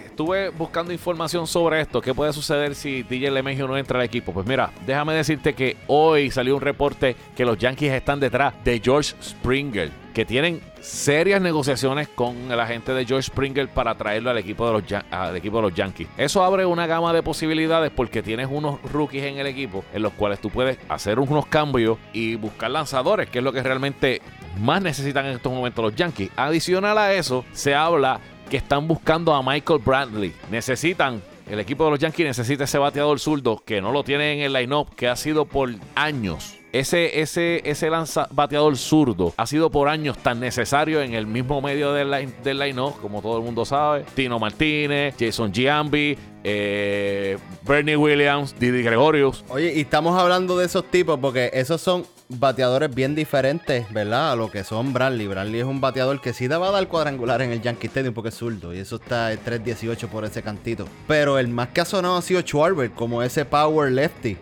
estuve 0.06 0.48
buscando 0.50 0.92
información 0.92 1.46
sobre 1.46 1.82
esto. 1.82 2.00
¿Qué 2.00 2.14
puede 2.14 2.32
suceder 2.32 2.74
si 2.74 3.02
DJ 3.02 3.30
LeMahieu 3.30 3.66
no 3.66 3.76
entra 3.76 3.98
al 3.98 4.06
equipo? 4.06 4.32
Pues 4.32 4.46
mira, 4.46 4.70
déjame 4.86 5.12
decirte 5.12 5.52
que 5.52 5.76
hoy 5.86 6.30
salió 6.30 6.54
un 6.54 6.62
reporte 6.62 7.14
que 7.36 7.44
los 7.44 7.58
Yankees 7.58 7.92
están 7.92 8.20
detrás 8.20 8.54
de 8.64 8.80
George 8.82 9.14
Springer, 9.22 9.90
que 10.12 10.24
tienen 10.24 10.60
serias 10.80 11.40
negociaciones 11.40 12.08
con 12.08 12.50
el 12.50 12.60
agente 12.60 12.92
de 12.92 13.04
George 13.04 13.28
Springer 13.28 13.68
para 13.68 13.94
traerlo 13.94 14.30
al 14.30 14.38
equipo 14.38 14.66
de 14.66 14.72
los, 14.72 15.04
al 15.10 15.36
equipo 15.36 15.56
de 15.56 15.62
los 15.62 15.74
Yankees. 15.74 16.08
Eso 16.16 16.42
abre 16.44 16.66
una 16.66 16.86
gama 16.86 17.12
de 17.12 17.22
posibilidades 17.22 17.90
porque 17.94 18.22
tienes 18.22 18.48
unos 18.50 18.80
rookies 18.92 19.24
en 19.24 19.38
el 19.38 19.46
equipo 19.46 19.84
en 19.92 20.02
los 20.02 20.12
cuales 20.12 20.40
tú 20.40 20.50
puedes 20.50 20.78
hacer 20.88 21.18
unos 21.18 21.46
cambios 21.46 21.98
y 22.12 22.34
buscar 22.36 22.70
lanzadores, 22.70 23.28
que 23.28 23.38
es 23.38 23.44
lo 23.44 23.52
que 23.52 23.62
realmente 23.62 24.20
más 24.60 24.82
necesitan 24.82 25.26
en 25.26 25.32
estos 25.36 25.52
momentos 25.52 25.84
los 25.84 25.96
Yankees. 25.96 26.30
Adicional 26.36 26.98
a 26.98 27.12
eso, 27.14 27.44
se 27.52 27.74
habla 27.74 28.20
que 28.50 28.58
están 28.58 28.86
buscando 28.86 29.34
a 29.34 29.42
Michael 29.42 29.80
Bradley. 29.84 30.34
Necesitan 30.50 31.22
el 31.50 31.60
equipo 31.60 31.84
de 31.84 31.90
los 31.90 31.98
Yankees 31.98 32.26
necesita 32.26 32.64
ese 32.64 32.78
bateador 32.78 33.18
zurdo 33.18 33.62
que 33.64 33.80
no 33.80 33.92
lo 33.92 34.04
tiene 34.04 34.32
en 34.32 34.40
el 34.40 34.52
line-up, 34.52 34.94
que 34.94 35.08
ha 35.08 35.16
sido 35.16 35.44
por 35.44 35.70
años. 35.94 36.61
Ese, 36.72 37.20
ese, 37.20 37.60
ese 37.64 37.90
bateador 38.30 38.78
zurdo 38.78 39.34
ha 39.36 39.46
sido 39.46 39.70
por 39.70 39.88
años 39.88 40.16
tan 40.16 40.40
necesario 40.40 41.02
en 41.02 41.12
el 41.12 41.26
mismo 41.26 41.60
medio 41.60 41.92
del 41.92 42.10
line, 42.10 42.32
del 42.42 42.58
line 42.58 42.82
como 43.02 43.20
todo 43.20 43.36
el 43.36 43.44
mundo 43.44 43.66
sabe. 43.66 44.06
Tino 44.14 44.38
Martínez, 44.38 45.14
Jason 45.18 45.52
Giambi, 45.52 46.16
eh, 46.42 47.36
Bernie 47.68 47.96
Williams, 47.96 48.58
Didi 48.58 48.82
Gregorius. 48.82 49.44
Oye, 49.50 49.74
y 49.74 49.80
estamos 49.82 50.18
hablando 50.18 50.56
de 50.56 50.64
esos 50.64 50.90
tipos 50.90 51.18
porque 51.20 51.50
esos 51.52 51.78
son 51.78 52.06
bateadores 52.30 52.94
bien 52.94 53.14
diferentes, 53.14 53.92
¿verdad? 53.92 54.32
A 54.32 54.36
lo 54.36 54.50
que 54.50 54.64
son 54.64 54.94
Bradley. 54.94 55.26
Bradley 55.26 55.60
es 55.60 55.66
un 55.66 55.82
bateador 55.82 56.22
que 56.22 56.32
sí 56.32 56.48
va 56.48 56.68
a 56.68 56.70
dar 56.70 56.88
cuadrangular 56.88 57.42
en 57.42 57.52
el 57.52 57.60
Yankee 57.60 57.88
Stadium 57.88 58.14
porque 58.14 58.30
es 58.30 58.36
zurdo. 58.36 58.74
Y 58.74 58.78
eso 58.78 58.96
está 58.96 59.30
en 59.30 59.40
3.18 59.44 60.08
por 60.08 60.24
ese 60.24 60.42
cantito. 60.42 60.86
Pero 61.06 61.38
el 61.38 61.48
más 61.48 61.68
que 61.68 61.82
ha 61.82 61.84
sonado 61.84 62.16
ha 62.16 62.22
sido 62.22 62.40
Schwarber, 62.40 62.90
como 62.92 63.22
ese 63.22 63.44
power 63.44 63.92
lefty. 63.92 64.38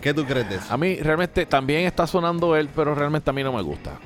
¿Qué 0.00 0.12
tú 0.12 0.24
crees? 0.24 0.70
A 0.70 0.76
mí 0.76 0.96
realmente 0.96 1.46
también 1.46 1.86
está 1.86 2.06
sonando 2.06 2.56
él, 2.56 2.68
pero 2.74 2.94
realmente 2.94 3.30
a 3.30 3.32
mí 3.32 3.42
no 3.42 3.52
me 3.52 3.62
gusta. 3.62 3.98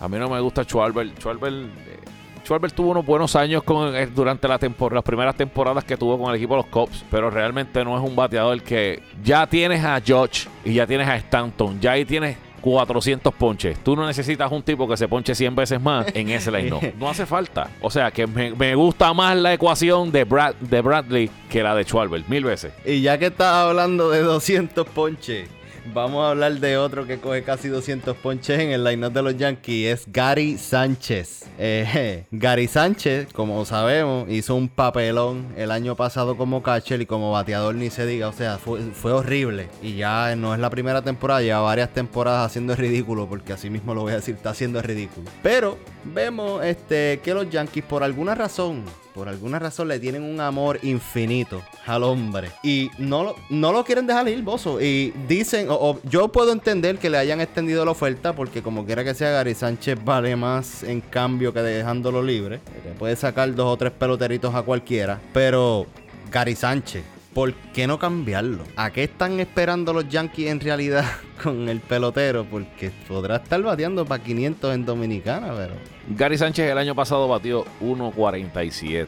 A 0.00 0.08
mí 0.08 0.18
no 0.18 0.28
me 0.28 0.40
gusta 0.40 0.64
Schwarber. 0.64 1.12
Schwarber, 1.18 1.52
eh, 1.52 2.68
tuvo 2.74 2.90
unos 2.90 3.06
buenos 3.06 3.36
años 3.36 3.62
con, 3.62 3.92
durante 4.14 4.48
la 4.48 4.58
las 4.58 5.04
primeras 5.04 5.36
temporadas 5.36 5.84
que 5.84 5.96
tuvo 5.96 6.18
con 6.18 6.30
el 6.30 6.36
equipo 6.36 6.56
de 6.56 6.62
los 6.62 6.70
Cubs, 6.70 7.04
pero 7.10 7.30
realmente 7.30 7.84
no 7.84 7.96
es 7.96 8.02
un 8.02 8.16
bateador 8.16 8.60
que 8.62 9.02
ya 9.22 9.46
tienes 9.46 9.84
a 9.84 10.00
George 10.00 10.48
y 10.64 10.74
ya 10.74 10.86
tienes 10.86 11.08
a 11.08 11.16
Stanton, 11.16 11.80
ya 11.80 11.92
ahí 11.92 12.04
tienes 12.04 12.36
400 12.62 13.34
ponches. 13.34 13.78
Tú 13.84 13.94
no 13.94 14.06
necesitas 14.06 14.50
un 14.50 14.62
tipo 14.62 14.88
que 14.88 14.96
se 14.96 15.08
ponche 15.08 15.34
100 15.34 15.54
veces 15.54 15.80
más 15.80 16.06
en 16.14 16.30
ese 16.30 16.50
line 16.50 16.70
no. 16.70 16.80
No 16.98 17.10
hace 17.10 17.26
falta. 17.26 17.68
O 17.80 17.90
sea, 17.90 18.10
que 18.10 18.26
me, 18.26 18.74
gusta 18.74 19.12
más 19.12 19.36
la 19.36 19.52
ecuación 19.52 20.10
de, 20.10 20.24
Brad, 20.24 20.54
de 20.54 20.80
Bradley 20.80 21.30
que 21.50 21.62
la 21.62 21.74
de 21.74 21.84
Schwarber, 21.84 22.22
mil 22.28 22.44
veces. 22.44 22.72
Y 22.86 23.02
ya 23.02 23.18
que 23.18 23.26
estás 23.26 23.54
hablando 23.54 24.10
de 24.10 24.22
200 24.22 24.86
ponches, 24.88 25.48
Vamos 25.86 26.24
a 26.24 26.30
hablar 26.30 26.60
de 26.60 26.78
otro 26.78 27.06
que 27.06 27.18
coge 27.18 27.42
casi 27.42 27.68
200 27.68 28.16
ponches 28.16 28.60
en 28.60 28.70
el 28.70 28.84
line-up 28.84 29.12
de 29.12 29.22
los 29.22 29.36
Yankees. 29.36 29.92
Es 29.92 30.12
Gary 30.12 30.56
Sánchez. 30.56 31.46
Eh, 31.58 32.24
Gary 32.30 32.68
Sánchez, 32.68 33.32
como 33.32 33.64
sabemos, 33.64 34.28
hizo 34.30 34.54
un 34.54 34.68
papelón 34.68 35.52
el 35.56 35.72
año 35.72 35.96
pasado 35.96 36.36
como 36.36 36.62
catcher 36.62 37.02
y 37.02 37.06
como 37.06 37.32
bateador 37.32 37.74
ni 37.74 37.90
se 37.90 38.06
diga. 38.06 38.28
O 38.28 38.32
sea, 38.32 38.58
fue, 38.58 39.12
horrible. 39.12 39.68
Y 39.82 39.96
ya 39.96 40.36
no 40.36 40.54
es 40.54 40.60
la 40.60 40.70
primera 40.70 41.02
temporada, 41.02 41.42
lleva 41.42 41.60
varias 41.60 41.92
temporadas 41.92 42.46
haciendo 42.46 42.74
el 42.74 42.78
ridículo. 42.78 43.28
Porque 43.28 43.52
así 43.52 43.68
mismo 43.68 43.92
lo 43.92 44.02
voy 44.02 44.12
a 44.12 44.16
decir, 44.16 44.36
está 44.36 44.50
haciendo 44.50 44.78
el 44.78 44.84
ridículo. 44.84 45.28
Pero 45.42 45.78
vemos 46.04 46.64
este, 46.64 47.20
que 47.24 47.34
los 47.34 47.50
Yankees, 47.50 47.84
por 47.84 48.04
alguna 48.04 48.36
razón, 48.36 48.84
por 49.14 49.28
alguna 49.28 49.58
razón 49.58 49.88
le 49.88 49.98
tienen 49.98 50.22
un 50.22 50.40
amor 50.40 50.78
infinito 50.82 51.62
al 51.86 52.02
hombre. 52.02 52.50
Y 52.62 52.90
no 52.98 53.24
lo, 53.24 53.36
no 53.50 53.72
lo 53.72 53.84
quieren 53.84 54.06
dejar 54.06 54.28
ir, 54.28 54.42
bozo. 54.42 54.80
Y 54.80 55.12
dicen, 55.28 55.66
o, 55.70 55.98
yo 56.04 56.28
puedo 56.28 56.52
entender 56.52 56.98
que 56.98 57.10
le 57.10 57.18
hayan 57.18 57.40
extendido 57.40 57.84
la 57.84 57.90
oferta, 57.90 58.34
porque 58.34 58.62
como 58.62 58.84
quiera 58.84 59.04
que 59.04 59.14
sea, 59.14 59.30
Gary 59.30 59.54
Sánchez 59.54 59.98
vale 60.04 60.36
más 60.36 60.82
en 60.82 61.00
cambio 61.00 61.52
que 61.52 61.60
dejándolo 61.60 62.22
libre. 62.22 62.60
Le 62.84 62.92
puede 62.92 63.16
sacar 63.16 63.54
dos 63.54 63.66
o 63.66 63.76
tres 63.76 63.92
peloteritos 63.92 64.54
a 64.54 64.62
cualquiera. 64.62 65.20
Pero 65.32 65.86
Gary 66.30 66.54
Sánchez 66.54 67.11
¿por 67.34 67.54
qué 67.72 67.86
no 67.86 67.98
cambiarlo? 67.98 68.64
¿A 68.76 68.90
qué 68.90 69.04
están 69.04 69.40
esperando 69.40 69.92
los 69.92 70.08
Yankees 70.08 70.50
en 70.50 70.60
realidad 70.60 71.04
con 71.42 71.68
el 71.68 71.80
pelotero? 71.80 72.44
Porque 72.44 72.90
podrá 73.08 73.36
estar 73.36 73.62
bateando 73.62 74.04
para 74.04 74.22
500 74.22 74.74
en 74.74 74.84
Dominicana, 74.84 75.52
pero... 75.56 75.74
Gary 76.08 76.36
Sánchez 76.36 76.70
el 76.70 76.78
año 76.78 76.94
pasado 76.94 77.28
batió 77.28 77.64
1.47. 77.80 79.06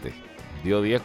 Dio 0.63 0.81
10, 0.81 1.03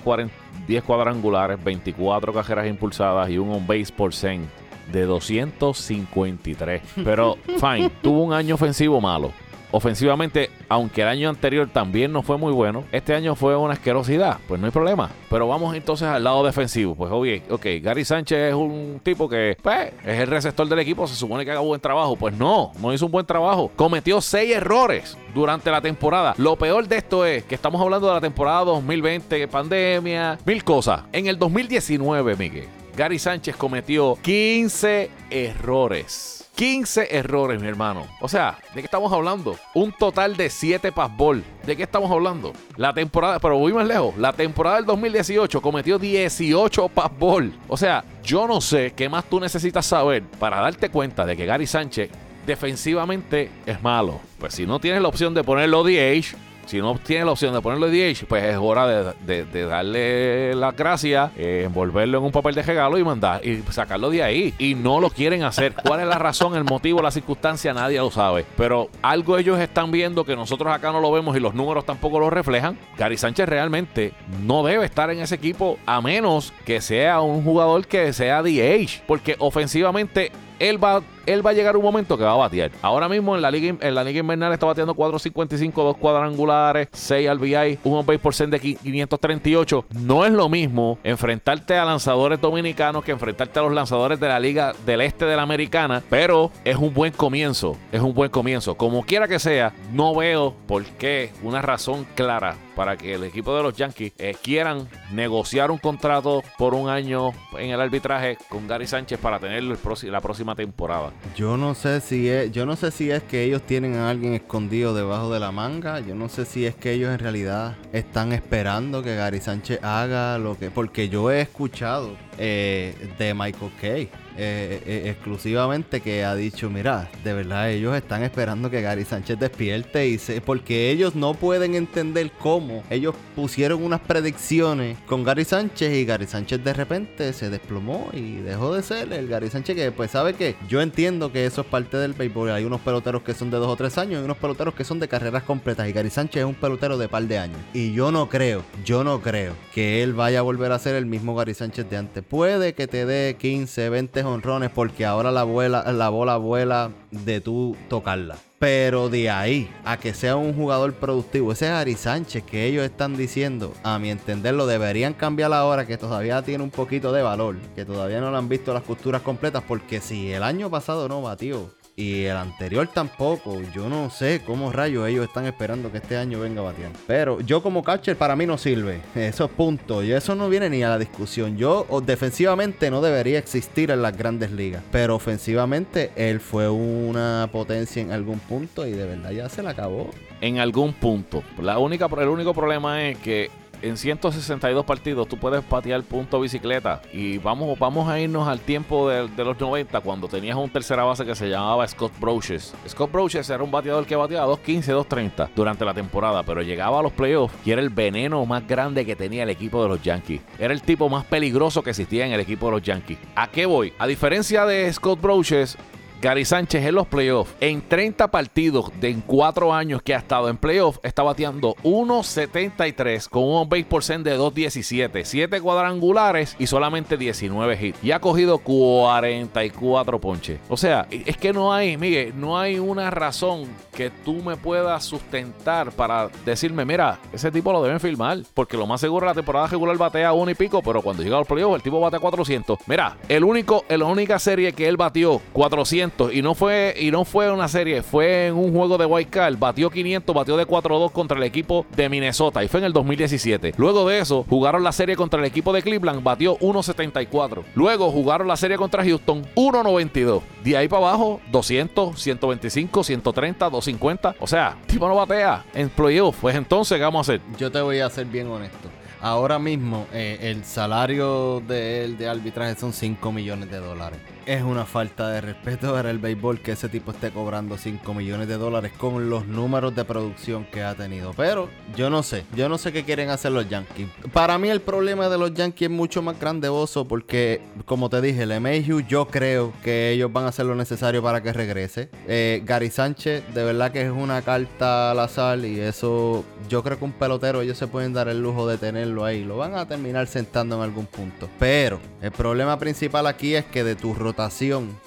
10 0.68 0.84
cuadrangulares, 0.84 1.62
24 1.64 2.34
cajeras 2.34 2.68
impulsadas 2.68 3.30
y 3.30 3.38
un 3.38 3.52
on-base 3.52 3.92
por 3.96 4.14
cent 4.14 4.48
de 4.92 5.04
253. 5.04 6.82
Pero, 7.04 7.38
fine, 7.60 7.90
tuvo 8.02 8.24
un 8.24 8.34
año 8.34 8.56
ofensivo 8.56 9.02
malo. 9.02 9.34
Ofensivamente, 9.72 10.50
aunque 10.68 11.02
el 11.02 11.08
año 11.08 11.30
anterior 11.30 11.70
también 11.72 12.12
no 12.12 12.24
fue 12.24 12.38
muy 12.38 12.52
bueno, 12.52 12.86
este 12.92 13.14
año 13.14 13.36
fue 13.36 13.56
una 13.56 13.74
asquerosidad. 13.74 14.38
Pues 14.48 14.60
no 14.60 14.66
hay 14.66 14.72
problema. 14.72 15.10
Pero 15.30 15.48
vamos 15.48 15.76
entonces 15.76 16.08
al 16.08 16.24
lado 16.24 16.44
defensivo. 16.44 16.96
Pues 16.96 17.12
oye, 17.12 17.44
ok, 17.50 17.66
Gary 17.82 18.04
Sánchez 18.04 18.50
es 18.50 18.54
un 18.54 19.00
tipo 19.04 19.30
que 19.30 19.58
pues, 19.62 19.92
es 20.04 20.20
el 20.20 20.28
receptor 20.28 20.68
del 20.68 20.80
equipo, 20.80 21.08
se 21.08 21.16
supone 21.16 21.46
que 21.46 21.52
haga 21.52 21.60
buen 21.60 21.82
trabajo. 21.82 22.16
Pues 22.16 22.36
no, 22.36 22.72
no 22.80 22.94
hizo 22.94 23.06
un 23.06 23.12
buen 23.12 23.26
trabajo. 23.26 23.72
Cometió 23.76 24.22
seis 24.22 24.56
errores 24.56 25.18
durante 25.34 25.70
la 25.70 25.82
temporada. 25.82 26.34
Lo 26.38 26.56
peor 26.56 26.88
de 26.88 26.98
esto 26.98 27.26
es 27.26 27.44
que 27.44 27.56
estamos 27.56 27.80
hablando 27.82 28.08
de 28.08 28.14
la 28.14 28.22
temporada 28.22 28.66
2020, 28.66 29.48
pandemia, 29.48 30.40
mil 30.46 30.64
cosas. 30.64 31.04
En 31.12 31.28
el 31.28 31.38
2019, 31.38 32.36
Miguel. 32.36 32.68
Gary 32.98 33.20
Sánchez 33.20 33.56
cometió 33.56 34.18
15 34.22 35.10
errores. 35.30 36.39
15 36.60 37.16
errores, 37.16 37.62
mi 37.62 37.70
hermano. 37.70 38.06
O 38.20 38.28
sea, 38.28 38.58
¿de 38.76 38.82
qué 38.82 38.86
estamos 38.86 39.14
hablando? 39.14 39.56
Un 39.74 39.94
total 39.94 40.36
de 40.36 40.50
7 40.50 40.92
passball. 40.92 41.42
¿De 41.66 41.78
qué 41.78 41.84
estamos 41.84 42.12
hablando? 42.12 42.52
La 42.76 42.94
temporada, 42.94 43.40
pero 43.40 43.58
voy 43.58 43.72
más 43.72 43.88
lejos. 43.88 44.18
La 44.18 44.34
temporada 44.34 44.76
del 44.76 44.86
2018 44.86 45.62
cometió 45.62 45.98
18 45.98 46.90
passball. 46.90 47.54
O 47.70 47.78
sea, 47.78 48.04
yo 48.26 48.46
no 48.46 48.60
sé 48.60 48.92
qué 48.94 49.08
más 49.08 49.24
tú 49.24 49.40
necesitas 49.40 49.86
saber 49.86 50.24
para 50.38 50.60
darte 50.60 50.90
cuenta 50.90 51.26
de 51.26 51.38
que 51.38 51.46
Gary 51.46 51.66
Sánchez 51.66 52.10
defensivamente 52.46 53.50
es 53.66 53.82
malo. 53.82 54.20
Pues 54.38 54.54
si 54.54 54.66
no 54.66 54.82
tienes 54.82 55.02
la 55.02 55.08
opción 55.08 55.34
de 55.34 55.46
ponerlo 55.46 55.86
DH, 55.86 56.36
si 56.66 56.80
no 56.80 56.96
tiene 56.96 57.26
la 57.26 57.32
opción 57.32 57.54
de 57.54 57.62
ponerlo 57.62 57.88
DH, 57.88 58.26
pues 58.28 58.44
es 58.44 58.58
hora 58.58 59.14
de, 59.14 59.66
darle 59.66 60.56
la 60.56 60.72
gracia, 60.72 61.32
eh, 61.36 61.64
envolverlo 61.66 62.20
en 62.20 62.24
un 62.26 62.32
papel 62.32 62.56
de 62.56 62.62
regalo 62.62 62.98
y 62.98 63.04
mandar 63.04 63.46
y 63.46 63.64
sacarlo 63.72 64.10
de 64.10 64.24
ahí. 64.24 64.54
Y 64.58 64.76
no 64.76 65.00
lo 65.00 65.10
quieren 65.10 65.44
hacer. 65.44 65.74
¿Cuál 65.74 66.02
es 66.02 66.08
la 66.08 66.20
razón, 66.20 66.56
el 66.56 66.64
motivo, 66.64 67.02
la 67.02 67.12
circunstancia? 67.12 67.74
Nadie 67.74 67.98
lo 67.98 68.12
sabe. 68.12 68.46
Pero 68.56 68.90
algo 69.02 69.38
ellos 69.38 69.60
están 69.60 69.92
viendo 69.92 70.26
que 70.26 70.36
nosotros 70.36 70.74
acá 70.74 70.92
no 70.92 71.02
lo 71.02 71.12
vemos 71.12 71.36
y 71.36 71.40
los 71.40 71.56
números 71.56 71.86
tampoco 71.86 72.20
lo 72.20 72.30
reflejan. 72.30 72.78
Gary 72.98 73.18
Sánchez 73.18 73.50
realmente 73.50 74.14
no 74.44 74.64
debe 74.64 74.86
estar 74.86 75.10
en 75.10 75.20
ese 75.20 75.36
equipo 75.36 75.80
a 75.86 76.02
menos 76.02 76.54
que 76.66 76.82
sea 76.82 77.22
un 77.22 77.44
jugador 77.44 77.88
que 77.88 78.14
sea 78.14 78.44
DH. 78.44 79.04
Porque 79.08 79.36
ofensivamente 79.40 80.32
él 80.60 80.84
va 80.84 81.02
él 81.34 81.46
va 81.46 81.52
a 81.52 81.54
llegar 81.54 81.78
un 81.78 81.84
momento 81.84 82.18
que 82.18 82.24
va 82.24 82.34
a 82.34 82.38
batear. 82.38 82.72
Ahora 82.82 83.08
mismo 83.08 83.36
en 83.36 83.42
la 83.42 83.52
liga, 83.52 83.76
en 83.80 83.96
la 83.96 84.04
liga 84.04 84.20
invernal 84.20 84.52
está 84.54 84.66
bateando 84.66 84.96
4.55, 84.96 85.74
dos 85.74 85.98
cuadrangulares, 85.98 86.88
6 86.92 87.30
RBI, 87.36 87.80
un 87.84 87.98
on 87.98 88.06
base 88.06 88.48
de 88.48 88.60
538. 88.60 89.86
No 90.02 90.26
es 90.26 90.32
lo 90.32 90.50
mismo 90.50 90.98
enfrentarte 91.04 91.78
a 91.78 91.86
lanzadores 91.86 92.42
dominicanos 92.42 93.04
que 93.04 93.12
enfrentarte 93.12 93.60
a 93.60 93.64
los 93.64 93.74
lanzadores 93.74 94.20
de 94.20 94.28
la 94.28 94.40
liga 94.40 94.74
del 94.86 95.02
este 95.02 95.26
de 95.26 95.36
la 95.36 95.44
americana, 95.44 96.04
pero 96.10 96.52
es 96.66 96.76
un 96.76 96.94
buen 96.94 97.14
comienzo. 97.14 97.78
Es 97.92 98.02
un 98.02 98.14
buen 98.14 98.32
comienzo. 98.32 98.76
Como 98.76 99.04
quiera 99.04 99.28
que 99.28 99.40
sea, 99.40 99.74
no 99.94 100.16
veo 100.16 100.56
por 100.68 100.84
qué 100.84 101.32
una 101.44 101.62
razón 101.62 102.06
clara 102.16 102.56
para 102.76 102.96
que 102.96 103.16
el 103.16 103.26
equipo 103.26 103.56
de 103.56 103.62
los 103.62 103.76
Yankees 103.76 104.14
eh, 104.18 104.36
quieran 104.42 104.88
negociar 105.12 105.70
un 105.70 105.78
contrato 105.78 106.42
por 106.58 106.74
un 106.74 106.90
año 106.90 107.32
en 107.58 107.72
el 107.72 107.82
arbitraje 107.82 108.38
con 108.48 108.68
Gary 108.68 108.88
Sánchez 108.88 109.20
para 109.20 109.38
tener 109.38 109.64
la 109.64 110.22
próxima 110.22 110.56
temporada. 110.56 111.12
Yo 111.36 111.58
no 111.58 111.76
sé 111.76 112.02
si 112.02 112.28
es, 112.30 112.52
yo 112.52 112.66
no 112.66 112.76
sé 112.76 112.92
si 112.92 113.12
es 113.12 113.24
que 113.24 113.44
ellos 113.44 113.62
tienen 113.62 113.96
a 113.96 114.10
alguien 114.10 114.34
escondido 114.34 114.94
debajo 114.94 115.32
de 115.32 115.40
la 115.40 115.52
manga. 115.52 116.00
Yo 116.00 116.16
no 116.16 116.30
sé 116.30 116.46
si 116.46 116.66
es 116.66 116.76
que 116.76 116.94
ellos 116.94 117.12
en 117.12 117.20
realidad 117.20 117.78
están 117.94 118.32
esperando 118.32 119.04
que 119.04 119.16
Gary 119.16 119.40
Sánchez 119.40 119.84
haga 119.84 120.38
lo 120.38 120.58
que, 120.58 120.72
porque 120.72 121.10
yo 121.10 121.32
he 121.32 121.42
escuchado 121.42 122.16
eh, 122.38 123.14
de 123.18 123.34
Michael 123.34 123.72
Kay 123.80 124.10
eh, 124.42 124.82
eh, 124.86 125.10
exclusivamente 125.10 126.00
que 126.00 126.24
ha 126.24 126.34
dicho, 126.34 126.70
mira, 126.70 127.10
de 127.26 127.34
verdad 127.34 127.70
ellos 127.70 127.94
están 127.94 128.24
esperando 128.24 128.70
que 128.70 128.82
Gary 128.82 129.04
Sánchez 129.04 129.38
despierte 129.38 130.08
y 130.08 130.18
se, 130.18 130.40
porque 130.40 130.92
ellos 130.92 131.14
no 131.14 131.34
pueden 131.34 131.76
entender 131.76 132.32
cómo 132.40 132.82
ellos 132.90 133.16
pusieron 133.36 133.84
unas 133.84 134.00
predicciones 134.00 134.98
con 135.08 135.26
Gary 135.26 135.44
Sánchez 135.44 135.94
y 135.94 136.06
Gary 136.06 136.26
Sánchez 136.26 136.64
de 136.64 136.72
repente 136.72 137.34
se 137.34 137.50
desplomó 137.50 138.10
y 138.14 138.36
dejó 138.38 138.74
de 138.74 138.82
ser 138.82 139.12
el 139.12 139.28
Gary 139.28 139.50
Sánchez 139.50 139.76
que 139.76 139.92
pues 139.92 140.12
sabe 140.12 140.34
que 140.36 140.56
yo 140.70 140.82
entiendo 140.82 141.34
que 141.34 141.46
eso 141.46 141.60
es 141.62 141.68
parte 141.68 141.98
del 141.98 142.14
béisbol, 142.14 142.52
hay 142.52 142.64
unos 142.64 142.80
peloteros 142.80 143.24
que 143.24 143.34
son 143.34 143.52
de 143.52 143.58
dos 143.58 143.68
o 143.68 143.76
tres 143.76 143.98
años 143.98 144.22
y 144.22 144.24
unos 144.24 144.38
peloteros 144.38 144.74
que 144.74 144.86
son 144.86 145.00
de 145.00 145.10
carreras 145.10 145.44
completas 145.44 145.90
y 145.90 145.92
Gary 145.92 146.10
Sánchez 146.10 146.44
es 146.44 146.46
un 146.46 146.56
pelotero 146.56 146.98
de 146.98 147.10
par 147.10 147.24
de 147.24 147.40
años 147.40 147.60
y 147.74 147.92
yo 147.92 148.10
no 148.10 148.30
creo, 148.30 148.64
yo 148.86 149.04
no 149.04 149.22
creo 149.22 149.54
que 149.74 150.02
él 150.02 150.14
vaya 150.14 150.40
a 150.40 150.44
volver 150.44 150.72
a 150.72 150.80
ser 150.80 150.96
el 150.96 151.06
mismo 151.06 151.36
Gary 151.36 151.54
Sánchez 151.54 151.90
de 151.90 151.98
antes. 151.98 152.24
Puede 152.24 152.74
que 152.74 152.88
te 152.88 153.06
dé 153.06 153.36
15, 153.38 153.90
20 153.90 154.24
honrones 154.30 154.70
porque 154.70 155.06
ahora 155.06 155.32
la, 155.32 155.46
la 155.46 156.10
bola 156.10 156.38
vuela 156.38 156.92
de 157.12 157.42
tú 157.42 157.76
tocarla. 157.90 158.38
Pero 158.60 159.08
de 159.08 159.30
ahí 159.30 159.74
a 159.86 159.98
que 159.98 160.14
sea 160.14 160.36
un 160.36 160.54
jugador 160.54 160.94
productivo, 160.94 161.54
ese 161.54 161.68
es 161.68 161.72
Ari 161.72 161.96
Sánchez 161.96 162.44
que 162.44 162.66
ellos 162.66 162.84
están 162.84 163.16
diciendo, 163.16 163.74
a 163.84 164.00
mi 164.00 164.12
entender, 164.12 164.54
lo 164.54 164.68
deberían 164.68 165.14
cambiar 165.14 165.54
ahora 165.54 165.88
que 165.88 165.98
todavía 165.98 166.42
tiene 166.42 166.64
un 166.66 166.70
poquito 166.70 167.14
de 167.14 167.22
valor, 167.22 167.56
que 167.76 167.86
todavía 167.86 168.20
no 168.20 168.32
le 168.32 168.38
han 168.38 168.50
visto 168.50 168.74
las 168.74 168.84
costuras 168.84 169.22
completas, 169.22 169.64
porque 169.66 170.02
si 170.02 170.34
el 170.34 170.44
año 170.44 170.70
pasado 170.70 171.08
no 171.08 171.22
batió 171.22 171.70
y 172.00 172.24
el 172.24 172.38
anterior 172.38 172.88
tampoco. 172.88 173.60
Yo 173.74 173.90
no 173.90 174.10
sé 174.10 174.42
cómo 174.46 174.72
rayos 174.72 175.08
ellos 175.10 175.26
están 175.26 175.46
esperando 175.46 175.92
que 175.92 175.98
este 175.98 176.16
año 176.16 176.40
venga 176.40 176.62
a 176.62 176.66
batear. 176.66 176.92
Pero 177.06 177.42
yo 177.42 177.62
como 177.62 177.84
catcher 177.84 178.16
para 178.16 178.38
mí 178.38 178.46
no 178.46 178.58
sirve. 178.58 179.02
Esos 179.16 179.52
puntos. 179.52 180.06
Y 180.06 180.14
eso 180.14 180.34
no 180.34 180.48
viene 180.48 180.70
ni 180.70 180.82
a 180.82 180.90
la 180.90 180.98
discusión. 180.98 181.58
Yo 181.58 181.86
defensivamente 182.06 182.90
no 182.90 183.02
debería 183.02 183.38
existir 183.38 183.92
en 183.92 184.02
las 184.02 184.18
grandes 184.18 184.52
ligas. 184.52 184.82
Pero 184.94 185.16
ofensivamente 185.16 186.12
él 186.16 186.40
fue 186.40 186.70
una 186.70 187.50
potencia 187.52 188.02
en 188.02 188.14
algún 188.14 188.40
punto 188.40 188.88
y 188.88 188.92
de 188.92 189.06
verdad 189.06 189.32
ya 189.32 189.50
se 189.50 189.62
la 189.62 189.72
acabó. 189.72 190.10
En 190.40 190.60
algún 190.60 190.94
punto. 190.94 191.44
La 191.62 191.80
única, 191.80 192.08
el 192.18 192.30
único 192.30 192.54
problema 192.54 193.04
es 193.04 193.18
que 193.18 193.52
en 193.82 193.98
162 193.98 194.86
partidos 194.86 195.28
tú 195.28 195.38
puedes 195.38 195.64
patear 195.64 196.04
punto 196.04 196.40
bicicleta. 196.40 197.02
Y 197.14 197.38
vamos, 197.38 197.78
vamos 197.80 198.10
a 198.10 198.20
irnos 198.20 198.48
al 198.48 198.60
tiempo 198.60 199.10
de, 199.10 199.30
los 199.44 199.60
90 199.60 200.00
cuando 200.02 200.28
tenías 200.28 200.58
un 200.58 200.70
tercera 200.70 201.04
base 201.04 201.26
que 201.26 201.36
se 201.36 201.50
llamaba 201.50 201.88
Scott 201.88 202.14
Broches. 202.20 202.74
Scott 202.88 203.12
Broches 203.12 203.50
era 203.50 203.64
un 203.64 203.72
bateador 203.72 204.06
que 204.06 204.16
bateaba 204.16 204.46
215, 204.48 204.92
230 204.92 205.50
durante 205.56 205.86
la 205.86 205.94
temporada, 205.94 206.44
pero 206.44 206.62
llegaba 206.62 207.00
a 207.00 207.04
los 207.04 207.12
playoffs 207.12 207.56
y 207.66 207.72
era 207.72 207.82
el 207.82 207.90
veneno 207.90 208.46
más 208.46 208.68
grande 208.68 209.06
que 209.06 209.16
tenía 209.16 209.44
el 209.44 209.50
equipo 209.50 209.82
de 209.84 209.90
los 209.90 210.02
Yankees. 210.02 210.42
Era 210.58 210.74
el 210.74 210.82
tipo 210.82 211.10
más 211.10 211.26
peligroso 211.26 211.82
que 211.82 211.92
existía 211.92 212.26
en 212.26 212.34
el 212.34 212.40
equipo 212.40 212.68
de 212.68 212.72
los 212.74 212.84
Yankees. 212.84 213.18
¿A 213.36 213.48
qué 213.48 213.66
voy? 213.66 213.94
A 214.00 214.08
diferencia 214.08 214.66
de 214.66 214.92
Scott 214.92 215.22
Broches, 215.22 215.78
Gary 216.22 216.44
Sánchez 216.44 216.86
en 216.86 216.96
los 216.96 217.08
playoffs, 217.08 217.54
en 217.62 217.82
30 217.82 218.30
partidos 218.30 218.92
de 219.00 219.10
en 219.10 219.22
4 219.22 219.74
años 219.74 220.02
que 220.02 220.14
ha 220.14 220.18
estado 220.18 220.50
en 220.50 220.58
playoffs, 220.58 221.00
está 221.02 221.24
bateando 221.24 221.76
1.73 221.84 223.30
con 223.30 223.44
un 223.44 223.70
base 223.70 223.86
por 223.86 224.04
de 224.04 224.38
2.17, 224.38 225.24
7 225.24 225.62
cuadrangulares 225.62 226.56
y 226.60 226.68
solamente 226.68 227.16
19 227.16 227.86
hits. 227.88 228.04
Y 228.04 228.12
ha 228.12 228.20
cogido 228.20 228.58
44 228.58 230.20
ponches. 230.20 230.60
O 230.68 230.76
sea, 230.76 231.08
es 231.10 231.38
que 231.38 231.54
no 231.54 231.74
hay, 231.74 231.96
Miguel, 231.96 232.34
no 232.36 232.60
hay 232.60 232.80
una 232.80 233.10
razón 233.12 233.66
que 233.94 234.10
tú 234.10 234.36
me 234.36 234.58
puedas 234.58 235.04
sustentar 235.04 235.92
para 235.92 236.30
decirme, 236.46 236.86
mira, 236.86 237.20
ese 237.32 237.52
tipo 237.52 237.72
lo 237.72 237.82
deben 237.82 238.00
filmar. 238.00 238.40
Porque 238.54 238.78
lo 238.78 238.88
más 238.88 239.00
seguro 239.00 239.26
la 239.26 239.34
temporada 239.34 239.68
regular 239.68 239.98
batea 239.98 240.34
uno 240.34 240.52
y 240.52 240.56
pico, 240.56 240.82
pero 240.82 241.02
cuando 241.02 241.24
llega 241.24 241.36
a 241.36 241.40
los 241.40 241.48
playoffs, 241.48 241.76
el 241.76 241.82
tipo 241.82 242.00
batea 242.00 242.20
400. 242.20 242.80
Mira, 242.88 243.18
el 243.30 243.44
único, 243.44 243.86
la 243.88 244.06
única 244.06 244.38
serie 244.40 244.74
que 244.74 244.88
él 244.88 244.98
batió 244.98 245.42
400 245.54 246.09
y 246.32 246.42
no 246.42 246.56
fue 246.56 246.96
y 247.00 247.12
no 247.12 247.26
fue 247.26 247.52
una 247.52 247.68
serie, 247.68 248.02
fue 248.02 248.48
en 248.48 248.56
un 248.56 248.74
juego 248.74 248.98
de 248.98 249.06
White 249.06 249.30
Card, 249.30 249.58
batió 249.58 249.90
500, 249.90 250.36
batió 250.36 250.58
de 250.58 250.66
4-2 250.66 251.12
contra 251.12 251.38
el 251.38 251.44
equipo 251.44 251.86
de 251.96 252.10
Minnesota 252.10 252.64
y 252.64 252.68
fue 252.68 252.80
en 252.80 252.86
el 252.86 252.94
2017. 252.94 253.74
Luego 253.78 254.08
de 254.08 254.20
eso, 254.20 254.46
jugaron 254.50 254.84
la 254.84 254.92
serie 254.92 255.16
contra 255.16 255.40
el 255.40 255.46
equipo 255.46 255.74
de 255.74 255.82
Cleveland, 255.82 256.24
batió 256.24 256.58
1.74. 256.60 257.64
Luego 257.76 258.12
jugaron 258.12 258.48
la 258.48 258.58
serie 258.58 258.78
contra 258.78 259.04
Houston, 259.04 259.46
1.92. 259.56 260.42
De 260.64 260.78
ahí 260.78 260.88
para 260.88 261.08
abajo, 261.08 261.40
200, 261.52 262.20
125, 262.20 263.04
130, 263.04 263.70
250. 263.70 264.36
O 264.40 264.48
sea, 264.48 264.78
tipo 264.88 265.08
no 265.08 265.16
batea 265.16 265.66
en 265.74 265.90
playoff. 265.90 266.38
Pues 266.42 266.56
entonces, 266.56 266.98
¿qué 266.98 267.04
vamos 267.04 267.30
a 267.30 267.34
hacer? 267.34 267.42
Yo 267.58 267.72
te 267.72 267.82
voy 267.82 268.00
a 268.00 268.10
ser 268.10 268.26
bien 268.26 268.48
honesto. 268.48 268.90
Ahora 269.22 269.60
mismo, 269.60 270.08
eh, 270.14 270.38
el 270.44 270.64
salario 270.64 271.62
de 271.68 272.06
él 272.06 272.18
de 272.18 272.30
arbitraje 272.30 272.76
son 272.76 272.94
5 272.94 273.32
millones 273.34 273.70
de 273.70 273.78
dólares 273.78 274.20
es 274.50 274.64
una 274.64 274.84
falta 274.84 275.30
de 275.30 275.42
respeto 275.42 275.94
para 275.94 276.10
el 276.10 276.18
béisbol 276.18 276.60
que 276.60 276.72
ese 276.72 276.90
tipo 276.90 277.12
esté 277.12 277.30
cobrando 277.30 277.78
5 277.78 278.16
millones 278.16 278.48
de 278.48 278.58
dólares 278.58 278.92
con 278.98 279.30
los 279.30 279.46
números 279.46 279.96
de 279.96 280.04
producción 280.06 280.66
que 280.66 280.82
ha 280.82 280.96
tenido. 280.96 281.34
Pero 281.38 281.70
yo 281.96 282.10
no 282.10 282.24
sé, 282.24 282.46
yo 282.56 282.68
no 282.68 282.80
sé 282.80 282.92
qué 282.92 283.04
quieren 283.04 283.30
hacer 283.30 283.52
los 283.52 283.70
Yankees. 283.70 284.08
Para 284.34 284.58
mí 284.58 284.70
el 284.70 284.82
problema 284.82 285.30
de 285.30 285.38
los 285.38 285.54
Yankees 285.54 285.92
es 285.92 285.96
mucho 285.96 286.24
más 286.24 286.40
grandeoso 286.40 287.08
porque, 287.08 287.62
como 287.86 288.10
te 288.10 288.22
dije, 288.22 288.48
LeMahieu 288.48 289.02
yo 289.02 289.28
creo 289.28 289.72
que 289.84 290.10
ellos 290.14 290.34
van 290.34 290.46
a 290.46 290.48
hacer 290.48 290.66
lo 290.66 290.74
necesario 290.74 291.22
para 291.22 291.44
que 291.44 291.54
regrese. 291.54 292.10
Eh, 292.28 292.64
Gary 292.66 292.90
Sánchez, 292.90 293.54
de 293.54 293.64
verdad 293.64 293.92
que 293.92 294.02
es 294.02 294.10
una 294.10 294.42
carta 294.42 295.12
al 295.12 295.20
azar 295.20 295.60
y 295.60 295.80
eso 295.80 296.44
yo 296.68 296.82
creo 296.82 296.98
que 296.98 297.06
un 297.06 297.12
pelotero 297.12 297.62
ellos 297.62 297.78
se 297.78 297.86
pueden 297.86 298.14
dar 298.14 298.28
el 298.28 298.42
lujo 298.42 298.68
de 298.68 298.80
tenerlo 298.80 299.26
ahí. 299.26 299.44
Lo 299.44 299.58
van 299.58 299.76
a 299.76 299.88
terminar 299.88 300.26
sentando 300.26 300.76
en 300.78 300.82
algún 300.82 301.06
punto. 301.06 301.48
Pero 301.60 302.00
el 302.20 302.32
problema 302.32 302.80
principal 302.80 303.28
aquí 303.28 303.54
es 303.54 303.66
que 303.66 303.84
de 303.84 303.96
tu 303.96 304.16
rotación 304.16 304.39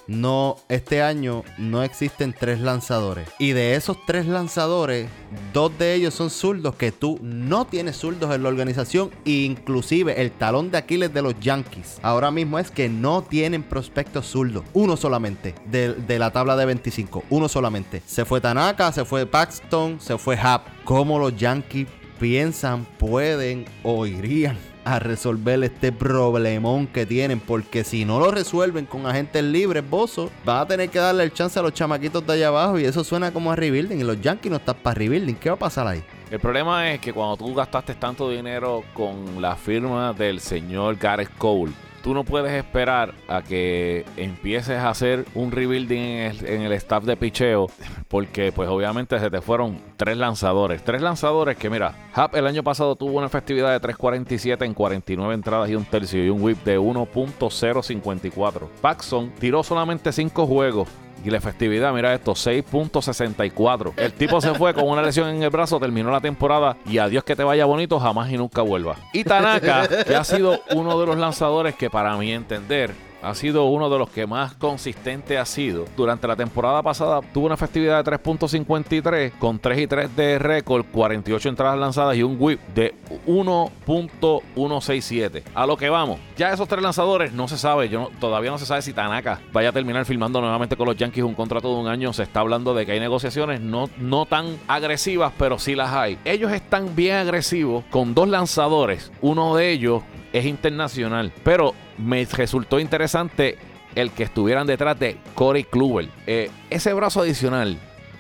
no, 0.07 0.57
este 0.69 1.03
año 1.03 1.43
no 1.57 1.83
existen 1.83 2.35
tres 2.39 2.61
lanzadores. 2.61 3.29
Y 3.39 3.53
de 3.53 3.77
esos 3.77 3.97
tres 4.07 4.27
lanzadores, 4.27 5.09
dos 5.55 5.77
de 5.79 5.95
ellos 5.95 6.13
son 6.13 6.29
zurdos 6.29 6.75
que 6.75 6.93
tú 6.93 7.19
no 7.23 7.67
tienes 7.67 7.97
zurdos 7.97 8.35
en 8.35 8.43
la 8.43 8.49
organización. 8.49 9.11
inclusive 9.25 10.21
el 10.21 10.33
talón 10.33 10.71
de 10.71 10.79
Aquiles 10.79 11.15
de 11.15 11.23
los 11.23 11.39
Yankees 11.41 11.99
ahora 12.03 12.31
mismo 12.31 12.59
es 12.59 12.71
que 12.71 12.89
no 12.89 13.23
tienen 13.23 13.63
prospectos 13.63 14.27
zurdos. 14.27 14.65
Uno 14.75 14.97
solamente 14.97 15.55
de, 15.67 15.95
de 15.95 16.19
la 16.19 16.31
tabla 16.31 16.57
de 16.57 16.67
25. 16.67 17.25
Uno 17.31 17.49
solamente. 17.49 18.03
Se 18.07 18.25
fue 18.25 18.41
Tanaka, 18.41 18.93
se 18.93 19.05
fue 19.05 19.25
Paxton, 19.25 20.01
se 20.01 20.19
fue 20.19 20.37
Happ. 20.37 20.67
Como 20.85 21.19
los 21.19 21.37
Yankees 21.37 21.89
piensan, 22.21 22.85
pueden 22.99 23.65
o 23.83 24.07
irían 24.07 24.72
a 24.85 24.99
resolver 24.99 25.63
este 25.65 25.93
problemón 25.93 26.87
que 26.87 27.07
tienen. 27.07 27.41
Porque 27.41 27.85
si 27.85 28.05
no 28.05 28.19
lo 28.19 28.31
resuelven 28.31 28.87
con 28.87 29.07
agentes 29.07 29.43
libres, 29.43 29.89
Bozo, 29.89 30.31
van 30.45 30.59
a 30.59 30.67
tener 30.67 30.91
que 30.91 30.99
darle 30.99 31.25
el 31.25 31.33
chance 31.33 31.59
a 31.59 31.63
los 31.63 31.73
chamaquitos 31.73 32.27
de 32.27 32.33
allá 32.35 32.49
abajo. 32.49 32.79
Y 32.79 32.85
eso 32.85 33.05
suena 33.05 33.33
como 33.33 33.53
a 33.53 33.57
rebuilding. 33.57 33.99
Y 34.01 34.05
los 34.05 34.21
Yankees 34.21 34.51
no 34.51 34.57
están 34.57 34.77
para 34.77 34.95
rebuilding. 34.95 35.35
¿Qué 35.35 35.49
va 35.51 35.57
a 35.57 35.59
pasar 35.59 35.87
ahí? 35.87 36.03
El 36.31 36.41
problema 36.41 36.91
es 36.93 37.01
que 37.01 37.13
cuando 37.13 37.37
tú 37.37 37.55
gastaste 37.55 37.95
tanto 37.95 38.31
dinero 38.31 38.85
con 38.95 39.43
la 39.43 39.55
firma 39.55 40.15
del 40.15 40.41
señor 40.41 40.97
Gareth 40.97 41.37
Cole, 41.37 41.73
tú 42.03 42.15
no 42.15 42.25
puedes 42.25 42.53
esperar 42.53 43.15
a 43.29 43.43
que 43.43 44.05
empieces 44.17 44.79
a 44.79 44.91
hacer 44.91 45.25
un 45.35 45.53
rebuilding 45.53 45.99
en 45.99 46.31
el, 46.31 46.47
en 46.47 46.63
el 46.63 46.73
staff 46.73 47.05
de 47.05 47.17
picheo, 47.17 47.69
porque 48.09 48.53
pues 48.53 48.69
obviamente 48.69 49.19
se 49.19 49.31
te 49.31 49.41
fueron 49.41 49.81
tres 49.97 50.17
lanzadores. 50.17 50.85
Tres 50.85 51.01
lanzadores 51.01 51.57
que 51.57 51.71
mira, 51.71 51.95
Hap 52.15 52.35
el 52.35 52.47
año 52.47 52.63
pasado 52.63 52.97
tuvo 52.97 53.19
una 53.19 53.27
efectividad 53.27 53.79
de 53.79 53.81
3.47 53.89 54.65
en 54.65 54.75
49 54.75 55.35
entradas 55.35 55.71
y 55.71 55.75
un 55.75 55.85
tercio 55.85 56.25
y 56.25 56.29
un 56.29 56.43
whip 56.43 56.63
de 56.65 56.79
1.054. 56.79 58.69
Paxson 58.81 59.33
tiró 59.39 59.63
solamente 59.63 60.13
5 60.13 60.47
juegos 60.47 60.89
y 61.25 61.31
la 61.31 61.39
efectividad, 61.39 61.93
mira 61.93 62.15
esto, 62.15 62.33
6.64. 62.33 63.93
El 63.97 64.13
tipo 64.13 64.41
se 64.41 64.55
fue 64.55 64.75
con 64.75 64.89
una 64.89 65.03
lesión 65.03 65.29
en 65.29 65.43
el 65.43 65.51
brazo, 65.51 65.79
terminó 65.79 66.11
la 66.11 66.21
temporada 66.21 66.77
y 66.87 66.99
adiós 66.99 67.25
que 67.25 67.37
te 67.37 67.45
vaya 67.45 67.65
bonito, 67.65 67.99
jamás 67.99 68.31
y 68.31 68.37
nunca 68.37 68.63
vuelva. 68.63 68.97
Y 69.13 69.25
Tanaka, 69.25 69.89
que 70.05 70.17
ha 70.17 70.25
sido 70.25 70.61
uno 70.75 70.99
de 70.99 71.07
los 71.07 71.17
lanzadores 71.17 71.75
que 71.75 71.91
para 71.91 72.17
mi 72.17 72.33
entender 72.33 73.12
ha 73.23 73.35
sido 73.35 73.65
uno 73.65 73.89
de 73.89 73.99
los 73.99 74.11
que 74.11 74.27
más 74.27 74.53
consistente 74.55 75.39
ha 75.39 75.45
sido. 75.45 75.85
Durante 75.97 76.29
la 76.29 76.37
temporada 76.37 76.83
pasada 76.83 77.21
tuvo 77.33 77.47
una 77.47 77.55
efectividad 77.55 78.05
de 78.05 78.13
3.53 78.13 79.33
con 79.39 79.59
3 79.59 79.79
y 79.79 79.87
3 79.87 80.15
de 80.17 80.39
récord, 80.39 80.85
48 80.93 81.49
entradas 81.49 81.79
lanzadas 81.79 82.15
y 82.17 82.23
un 82.23 82.37
whip 82.39 82.61
de 82.75 82.95
1.167. 83.27 85.43
A 85.55 85.67
lo 85.67 85.77
que 85.77 85.89
vamos, 85.89 86.21
ya 86.37 86.53
esos 86.53 86.69
tres 86.69 86.83
lanzadores 86.83 87.33
no 87.33 87.49
se 87.49 87.57
sabe, 87.59 87.89
yo 87.89 88.11
todavía 88.21 88.51
no 88.51 88.59
se 88.59 88.67
sabe 88.67 88.83
si 88.83 88.93
Tanaka 88.93 89.41
vaya 89.53 89.71
a 89.71 89.73
terminar 89.73 90.05
filmando 90.05 90.41
nuevamente 90.41 90.77
con 90.77 90.87
los 90.87 90.97
Yankees 90.97 91.25
un 91.25 91.35
contrato 91.35 91.75
de 91.75 91.81
un 91.81 91.89
año. 91.89 92.13
Se 92.13 92.25
está 92.25 92.41
hablando 92.41 92.75
de 92.75 92.85
que 92.87 92.93
hay 92.93 93.01
negociaciones 93.01 93.61
no, 93.61 93.89
no 93.99 94.27
tan 94.27 94.59
agresivas, 94.69 95.33
pero 95.39 95.59
sí 95.59 95.75
las 95.75 95.93
hay. 95.93 96.19
Ellos 96.25 96.53
están 96.53 96.95
bien 96.97 97.17
agresivos 97.17 97.85
con 97.91 98.15
dos 98.15 98.29
lanzadores. 98.29 99.11
Uno 99.21 99.57
de 99.57 99.71
ellos 99.71 100.03
es 100.33 100.47
internacional, 100.47 101.33
pero 101.45 101.75
me 101.99 102.25
resultó 102.25 102.81
interesante 102.81 103.59
el 103.95 104.11
que 104.11 104.23
estuvieran 104.23 104.67
detrás 104.67 104.99
de 104.99 105.19
Corey 105.35 105.65
Kluber. 105.65 106.09
Eh, 106.27 106.51
ese 106.71 106.93
brazo 106.95 107.21
adicional 107.21 107.79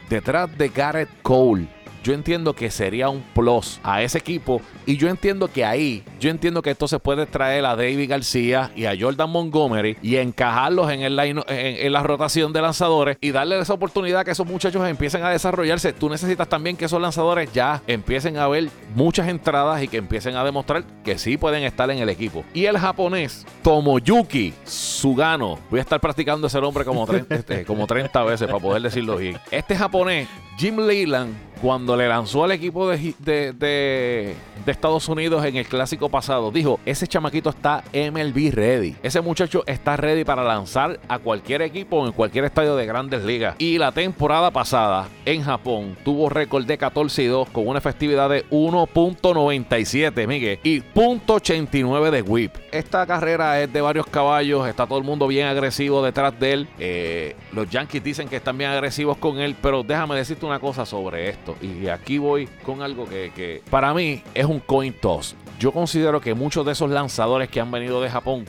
detrás 0.08 0.56
de 0.58 0.68
Garrett 0.68 1.08
Cole 1.22 1.66
yo 2.02 2.12
entiendo 2.12 2.54
que 2.54 2.70
sería 2.70 3.08
un 3.08 3.22
plus 3.34 3.80
a 3.82 4.02
ese 4.02 4.18
equipo. 4.18 4.60
Y 4.86 4.96
yo 4.96 5.08
entiendo 5.08 5.48
que 5.48 5.64
ahí, 5.64 6.02
yo 6.18 6.30
entiendo 6.30 6.62
que 6.62 6.70
esto 6.70 6.88
se 6.88 6.98
puede 6.98 7.26
traer 7.26 7.64
a 7.64 7.76
David 7.76 8.10
García 8.10 8.70
y 8.74 8.86
a 8.86 8.94
Jordan 8.98 9.30
Montgomery 9.30 9.96
y 10.02 10.16
encajarlos 10.16 10.90
en, 10.90 11.02
el 11.02 11.18
en, 11.18 11.92
la 11.92 12.02
rotación 12.02 12.52
de 12.52 12.62
lanzadores 12.62 13.16
y 13.20 13.30
darle 13.30 13.58
esa 13.60 13.74
oportunidad 13.74 14.24
que 14.24 14.32
esos 14.32 14.46
muchachos 14.46 14.86
empiecen 14.88 15.22
a 15.22 15.30
desarrollarse. 15.30 15.92
Tú 15.92 16.08
necesitas 16.08 16.48
también 16.48 16.76
que 16.76 16.86
esos 16.86 17.00
lanzadores 17.00 17.52
ya 17.52 17.82
empiecen 17.86 18.36
a 18.36 18.48
ver 18.48 18.68
muchas 18.94 19.28
entradas 19.28 19.82
y 19.82 19.88
que 19.88 19.98
empiecen 19.98 20.36
a 20.36 20.44
demostrar 20.44 20.84
que 21.04 21.18
sí 21.18 21.36
pueden 21.36 21.62
estar 21.62 21.90
en 21.90 21.98
el 21.98 22.08
equipo. 22.08 22.44
Y 22.54 22.64
el 22.64 22.78
japonés, 22.78 23.46
Tomoyuki 23.62 24.54
Sugano, 24.64 25.58
voy 25.70 25.78
a 25.78 25.82
estar 25.82 26.00
practicando 26.00 26.46
ese 26.46 26.60
nombre 26.60 26.84
como 26.84 27.06
30, 27.06 27.34
este, 27.34 27.64
como 27.64 27.86
30 27.86 28.24
veces 28.24 28.48
para 28.48 28.58
poder 28.58 28.82
decirlo 28.82 29.16
bien. 29.16 29.38
Este 29.50 29.76
japonés, 29.76 30.28
Jim 30.58 30.76
Leland, 30.86 31.34
cuando 31.62 31.96
le 31.96 32.08
lanzó 32.08 32.44
al 32.44 32.52
equipo 32.52 32.88
de, 32.88 33.14
de, 33.24 34.34
Estados 34.66 35.08
Unidos 35.08 35.44
en 35.44 35.56
el 35.56 35.66
clásico 35.66 36.08
pasado, 36.08 36.50
dijo, 36.50 36.80
ese 36.84 37.06
chamaquito 37.06 37.50
está 37.50 37.84
MLB 37.92 38.52
ready. 38.52 38.96
Ese 39.02 39.20
muchacho 39.20 39.62
está 39.66 39.96
ready 39.96 40.24
para 40.24 40.42
lanzar 40.42 40.98
a 41.08 41.20
cualquier 41.20 41.62
equipo 41.62 42.04
en 42.04 42.12
cualquier 42.12 42.44
estadio 42.46 42.74
de 42.74 42.84
grandes 42.84 43.22
ligas. 43.22 43.54
Y 43.58 43.78
la 43.78 43.92
temporada 43.92 44.50
pasada 44.50 45.08
en 45.24 45.42
Japón 45.42 45.96
tuvo 46.04 46.28
récord 46.28 46.64
de 46.64 46.76
14 46.76 47.22
y 47.22 47.26
2 47.26 47.50
con 47.50 47.68
una 47.68 47.78
efectividad 47.78 48.28
de 48.28 48.44
1.97, 48.50 50.26
Miguel, 50.26 50.58
y 50.64 50.80
.89 50.80 52.10
de 52.10 52.22
whip. 52.22 52.52
Esta 52.72 53.06
carrera 53.06 53.60
es 53.60 53.72
de 53.72 53.80
varios 53.80 54.06
caballos, 54.06 54.66
está 54.66 54.86
todo 54.86 54.98
el 54.98 55.04
mundo 55.04 55.28
bien 55.28 55.46
agresivo 55.46 56.02
detrás 56.02 56.38
de 56.40 56.52
él. 56.52 56.68
Eh, 56.78 57.36
los 57.52 57.70
Yankees 57.70 58.02
dicen 58.02 58.28
que 58.28 58.36
están 58.36 58.58
bien 58.58 58.70
agresivos 58.70 59.16
con 59.18 59.38
él, 59.38 59.54
pero 59.60 59.82
déjame 59.82 60.16
decirte 60.16 60.44
una 60.44 60.51
cosa 60.60 60.86
sobre 60.86 61.28
esto. 61.28 61.56
Y 61.60 61.88
aquí 61.88 62.18
voy 62.18 62.48
con 62.64 62.82
algo 62.82 63.08
que, 63.08 63.62
para 63.70 63.94
mí 63.94 64.22
es 64.34 64.44
un 64.44 64.60
coin 64.60 64.92
toss. 64.92 65.36
Yo 65.58 65.72
considero 65.72 66.20
que 66.20 66.34
muchos 66.34 66.66
de 66.66 66.72
esos 66.72 66.90
lanzadores 66.90 67.48
que 67.48 67.60
han 67.60 67.70
venido 67.70 68.00
de 68.00 68.10
Japón 68.10 68.44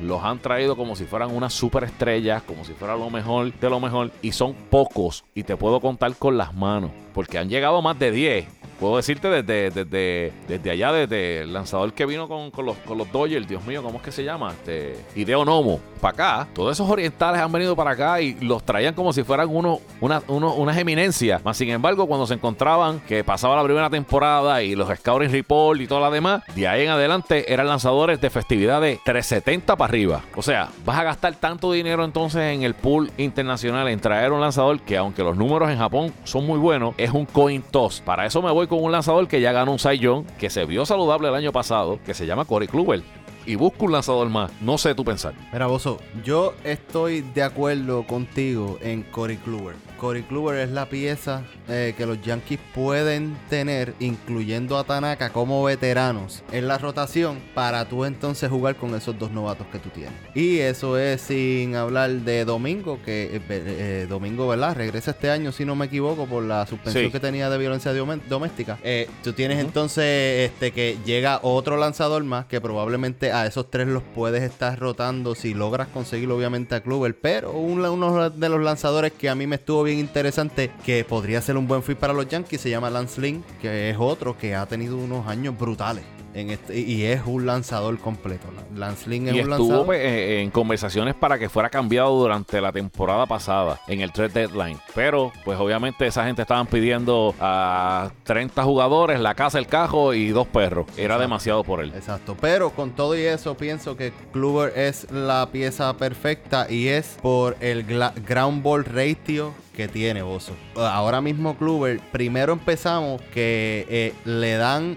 los 0.00 0.22
han 0.24 0.38
traído 0.38 0.76
como 0.76 0.96
si 0.96 1.04
fueran 1.04 1.34
unas 1.34 1.52
superestrellas, 1.52 2.42
como 2.42 2.64
si 2.64 2.72
fuera 2.72 2.96
lo 2.96 3.10
mejor 3.10 3.52
de 3.52 3.70
lo 3.70 3.80
mejor, 3.80 4.10
y 4.22 4.32
son 4.32 4.54
pocos, 4.54 5.24
y 5.34 5.44
te 5.44 5.56
puedo 5.56 5.80
contar 5.80 6.16
con 6.16 6.36
las 6.36 6.54
manos, 6.54 6.90
porque 7.12 7.38
han 7.38 7.48
llegado 7.48 7.80
más 7.80 7.98
de 7.98 8.10
10 8.10 8.63
puedo 8.78 8.96
decirte 8.96 9.28
desde, 9.28 9.70
desde, 9.70 10.32
desde 10.48 10.70
allá, 10.70 10.92
desde 10.92 11.42
el 11.42 11.52
lanzador 11.52 11.92
que 11.92 12.06
vino 12.06 12.28
con, 12.28 12.50
los, 12.64 12.76
con 12.78 12.98
los 12.98 13.10
Dodgers, 13.10 13.48
Dios 13.48 13.64
mío, 13.64 13.82
¿cómo 13.82 13.98
es 13.98 14.02
que 14.02 14.12
se 14.12 14.24
llama? 14.24 14.52
Este, 14.52 14.96
Hideo 15.14 15.44
Nomo, 15.44 15.80
para 16.00 16.12
acá. 16.12 16.48
Todos 16.54 16.72
esos 16.72 16.88
orientales 16.88 17.40
han 17.40 17.50
venido 17.50 17.74
para 17.76 17.92
acá 17.92 18.20
y 18.20 18.34
los 18.40 18.64
traían 18.64 18.94
como 18.94 19.12
si 19.12 19.22
fueran 19.22 19.48
uno, 19.50 19.80
una, 20.00 20.22
uno, 20.28 20.54
unas 20.54 20.76
eminencias. 20.76 21.44
Más 21.44 21.56
sin 21.56 21.70
embargo, 21.70 22.06
cuando 22.06 22.26
se 22.26 22.34
encontraban 22.34 23.00
que 23.00 23.24
pasaba 23.24 23.56
la 23.56 23.64
primera 23.64 23.90
temporada 23.90 24.62
y 24.62 24.74
los 24.74 24.88
Scouting 24.88 25.30
Report 25.30 25.80
y 25.80 25.86
todo 25.86 26.00
lo 26.00 26.10
demás, 26.10 26.42
de 26.54 26.68
ahí 26.68 26.84
en 26.84 26.90
adelante 26.90 27.52
eran 27.52 27.66
lanzadores 27.68 28.20
de 28.20 28.30
festividad 28.30 28.80
de 28.80 29.00
370 29.04 29.76
para 29.76 29.88
arriba. 29.88 30.22
O 30.36 30.42
sea, 30.42 30.68
vas 30.84 30.98
a 30.98 31.04
gastar 31.04 31.34
tanto 31.36 31.72
dinero 31.72 32.04
entonces 32.04 32.54
en 32.54 32.62
el 32.62 32.74
pool 32.74 33.10
internacional 33.18 33.88
en 33.88 34.00
traer 34.00 34.32
un 34.32 34.40
lanzador 34.40 34.80
que 34.80 34.96
aunque 34.96 35.22
los 35.22 35.36
números 35.36 35.70
en 35.70 35.78
Japón 35.78 36.12
son 36.24 36.46
muy 36.46 36.58
buenos, 36.58 36.94
es 36.98 37.10
un 37.10 37.26
coin 37.26 37.62
toss. 37.62 38.00
Para 38.00 38.26
eso 38.26 38.42
me 38.42 38.50
voy 38.50 38.66
con 38.66 38.73
un 38.76 38.92
lanzador 38.92 39.28
que 39.28 39.40
ya 39.40 39.52
ganó 39.52 39.72
un 39.72 39.78
Cy 39.78 39.98
Young, 39.98 40.26
que 40.38 40.50
se 40.50 40.64
vio 40.64 40.86
saludable 40.86 41.28
el 41.28 41.34
año 41.34 41.52
pasado, 41.52 41.98
que 42.04 42.14
se 42.14 42.26
llama 42.26 42.44
Corey 42.44 42.68
Kluber 42.68 43.02
y 43.46 43.56
busca 43.56 43.84
un 43.84 43.92
lanzador 43.92 44.28
más. 44.28 44.50
No 44.60 44.78
sé 44.78 44.94
tu 44.94 45.04
pensar. 45.04 45.34
Mira, 45.52 45.66
Bozo, 45.66 45.98
yo 46.24 46.54
estoy 46.64 47.20
de 47.20 47.42
acuerdo 47.42 48.06
contigo 48.06 48.78
en 48.80 49.02
Corey 49.02 49.36
Kluber. 49.36 49.76
Corey 50.04 50.22
Kluber 50.24 50.58
es 50.58 50.68
la 50.68 50.90
pieza 50.90 51.44
eh, 51.66 51.94
que 51.96 52.04
los 52.04 52.20
Yankees 52.20 52.60
pueden 52.74 53.38
tener, 53.48 53.94
incluyendo 54.00 54.76
a 54.76 54.84
Tanaka 54.84 55.30
como 55.30 55.64
veteranos 55.64 56.42
en 56.52 56.68
la 56.68 56.76
rotación, 56.76 57.38
para 57.54 57.88
tú 57.88 58.04
entonces 58.04 58.50
jugar 58.50 58.76
con 58.76 58.94
esos 58.94 59.18
dos 59.18 59.30
novatos 59.30 59.66
que 59.68 59.78
tú 59.78 59.88
tienes. 59.88 60.12
Y 60.34 60.58
eso 60.58 60.98
es 60.98 61.22
sin 61.22 61.74
hablar 61.74 62.10
de 62.10 62.44
Domingo, 62.44 62.98
que 63.02 63.36
eh, 63.36 63.40
eh, 63.48 64.06
Domingo, 64.06 64.46
¿verdad? 64.46 64.76
Regresa 64.76 65.12
este 65.12 65.30
año, 65.30 65.52
si 65.52 65.64
no 65.64 65.74
me 65.74 65.86
equivoco, 65.86 66.26
por 66.26 66.42
la 66.42 66.66
suspensión 66.66 67.10
que 67.10 67.18
tenía 67.18 67.48
de 67.48 67.56
violencia 67.56 67.90
doméstica. 67.94 68.78
tú 69.22 69.32
tienes 69.32 69.58
entonces 69.58 70.50
este 70.50 70.72
que 70.72 70.98
llega 71.06 71.40
otro 71.40 71.78
lanzador 71.78 72.22
más 72.24 72.44
que 72.44 72.60
probablemente 72.60 73.32
a 73.32 73.46
esos 73.46 73.70
tres 73.70 73.88
los 73.88 74.02
puedes 74.14 74.42
estar 74.42 74.78
rotando 74.78 75.34
si 75.34 75.54
logras 75.54 75.88
conseguirlo, 75.88 76.36
obviamente, 76.36 76.74
a 76.74 76.82
Kluber. 76.82 77.16
Pero 77.18 77.52
uno 77.52 78.28
de 78.28 78.48
los 78.50 78.60
lanzadores 78.60 79.10
que 79.10 79.30
a 79.30 79.34
mí 79.34 79.46
me 79.46 79.56
estuvo 79.56 79.82
bien 79.82 79.93
interesante, 79.98 80.70
que 80.84 81.04
podría 81.04 81.40
ser 81.40 81.56
un 81.56 81.66
buen 81.66 81.82
fit 81.82 81.98
para 81.98 82.12
los 82.12 82.28
Yankees, 82.28 82.60
se 82.60 82.70
llama 82.70 82.90
Lance 82.90 83.20
Lynn, 83.20 83.44
que 83.60 83.90
es 83.90 83.96
otro 83.98 84.36
que 84.36 84.54
ha 84.54 84.66
tenido 84.66 84.96
unos 84.96 85.26
años 85.26 85.56
brutales. 85.58 86.04
En 86.34 86.50
este, 86.50 86.78
y 86.78 87.04
es 87.04 87.22
un 87.24 87.46
lanzador 87.46 87.98
completo. 87.98 88.48
Lance 88.74 89.08
Lynn 89.08 89.28
es 89.28 89.34
y 89.36 89.40
un 89.40 89.52
estuvo 89.52 89.86
pues, 89.86 90.00
eh, 90.00 90.42
en 90.42 90.50
conversaciones 90.50 91.14
para 91.14 91.38
que 91.38 91.48
fuera 91.48 91.70
cambiado 91.70 92.10
durante 92.18 92.60
la 92.60 92.72
temporada 92.72 93.26
pasada 93.26 93.80
en 93.86 94.00
el 94.00 94.12
trade 94.12 94.46
deadline. 94.46 94.78
Pero, 94.94 95.32
pues 95.44 95.58
obviamente 95.58 96.06
esa 96.06 96.24
gente 96.24 96.42
estaban 96.42 96.66
pidiendo 96.66 97.34
a 97.40 98.10
30 98.24 98.62
jugadores, 98.64 99.20
la 99.20 99.34
casa, 99.34 99.58
el 99.58 99.66
cajo 99.66 100.12
y 100.12 100.28
dos 100.30 100.46
perros. 100.48 100.86
Era 100.96 101.18
demasiado 101.18 101.62
por 101.62 101.80
él. 101.80 101.92
Exacto. 101.94 102.36
Pero 102.40 102.70
con 102.70 102.90
todo 102.90 103.16
y 103.16 103.22
eso, 103.22 103.56
pienso 103.56 103.96
que 103.96 104.12
Kluber 104.32 104.72
es 104.76 105.10
la 105.12 105.48
pieza 105.52 105.96
perfecta 105.96 106.66
y 106.68 106.88
es 106.88 107.16
por 107.22 107.56
el 107.60 107.84
ground 107.84 108.62
ball 108.62 108.84
ratio 108.84 109.54
que 109.74 109.88
tiene 109.88 110.22
Bozo. 110.22 110.52
Ahora 110.76 111.20
mismo 111.20 111.56
Kluber, 111.56 112.00
primero 112.12 112.52
empezamos 112.52 113.20
que 113.32 113.86
eh, 113.88 114.12
le 114.24 114.56
dan 114.56 114.96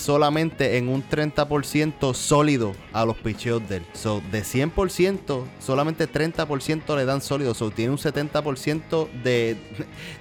solamente 0.00 0.78
en 0.78 0.88
un 0.88 1.06
30% 1.06 2.14
sólido 2.14 2.72
a 2.92 3.04
los 3.04 3.16
picheos 3.16 3.66
de 3.68 3.78
él. 3.78 3.86
So, 3.92 4.22
de 4.32 4.42
100%, 4.42 5.44
solamente 5.58 6.10
30% 6.10 6.96
le 6.96 7.04
dan 7.04 7.20
sólido. 7.20 7.54
So, 7.54 7.70
tiene 7.70 7.92
un 7.92 7.98
70% 7.98 9.08
de, 9.22 9.56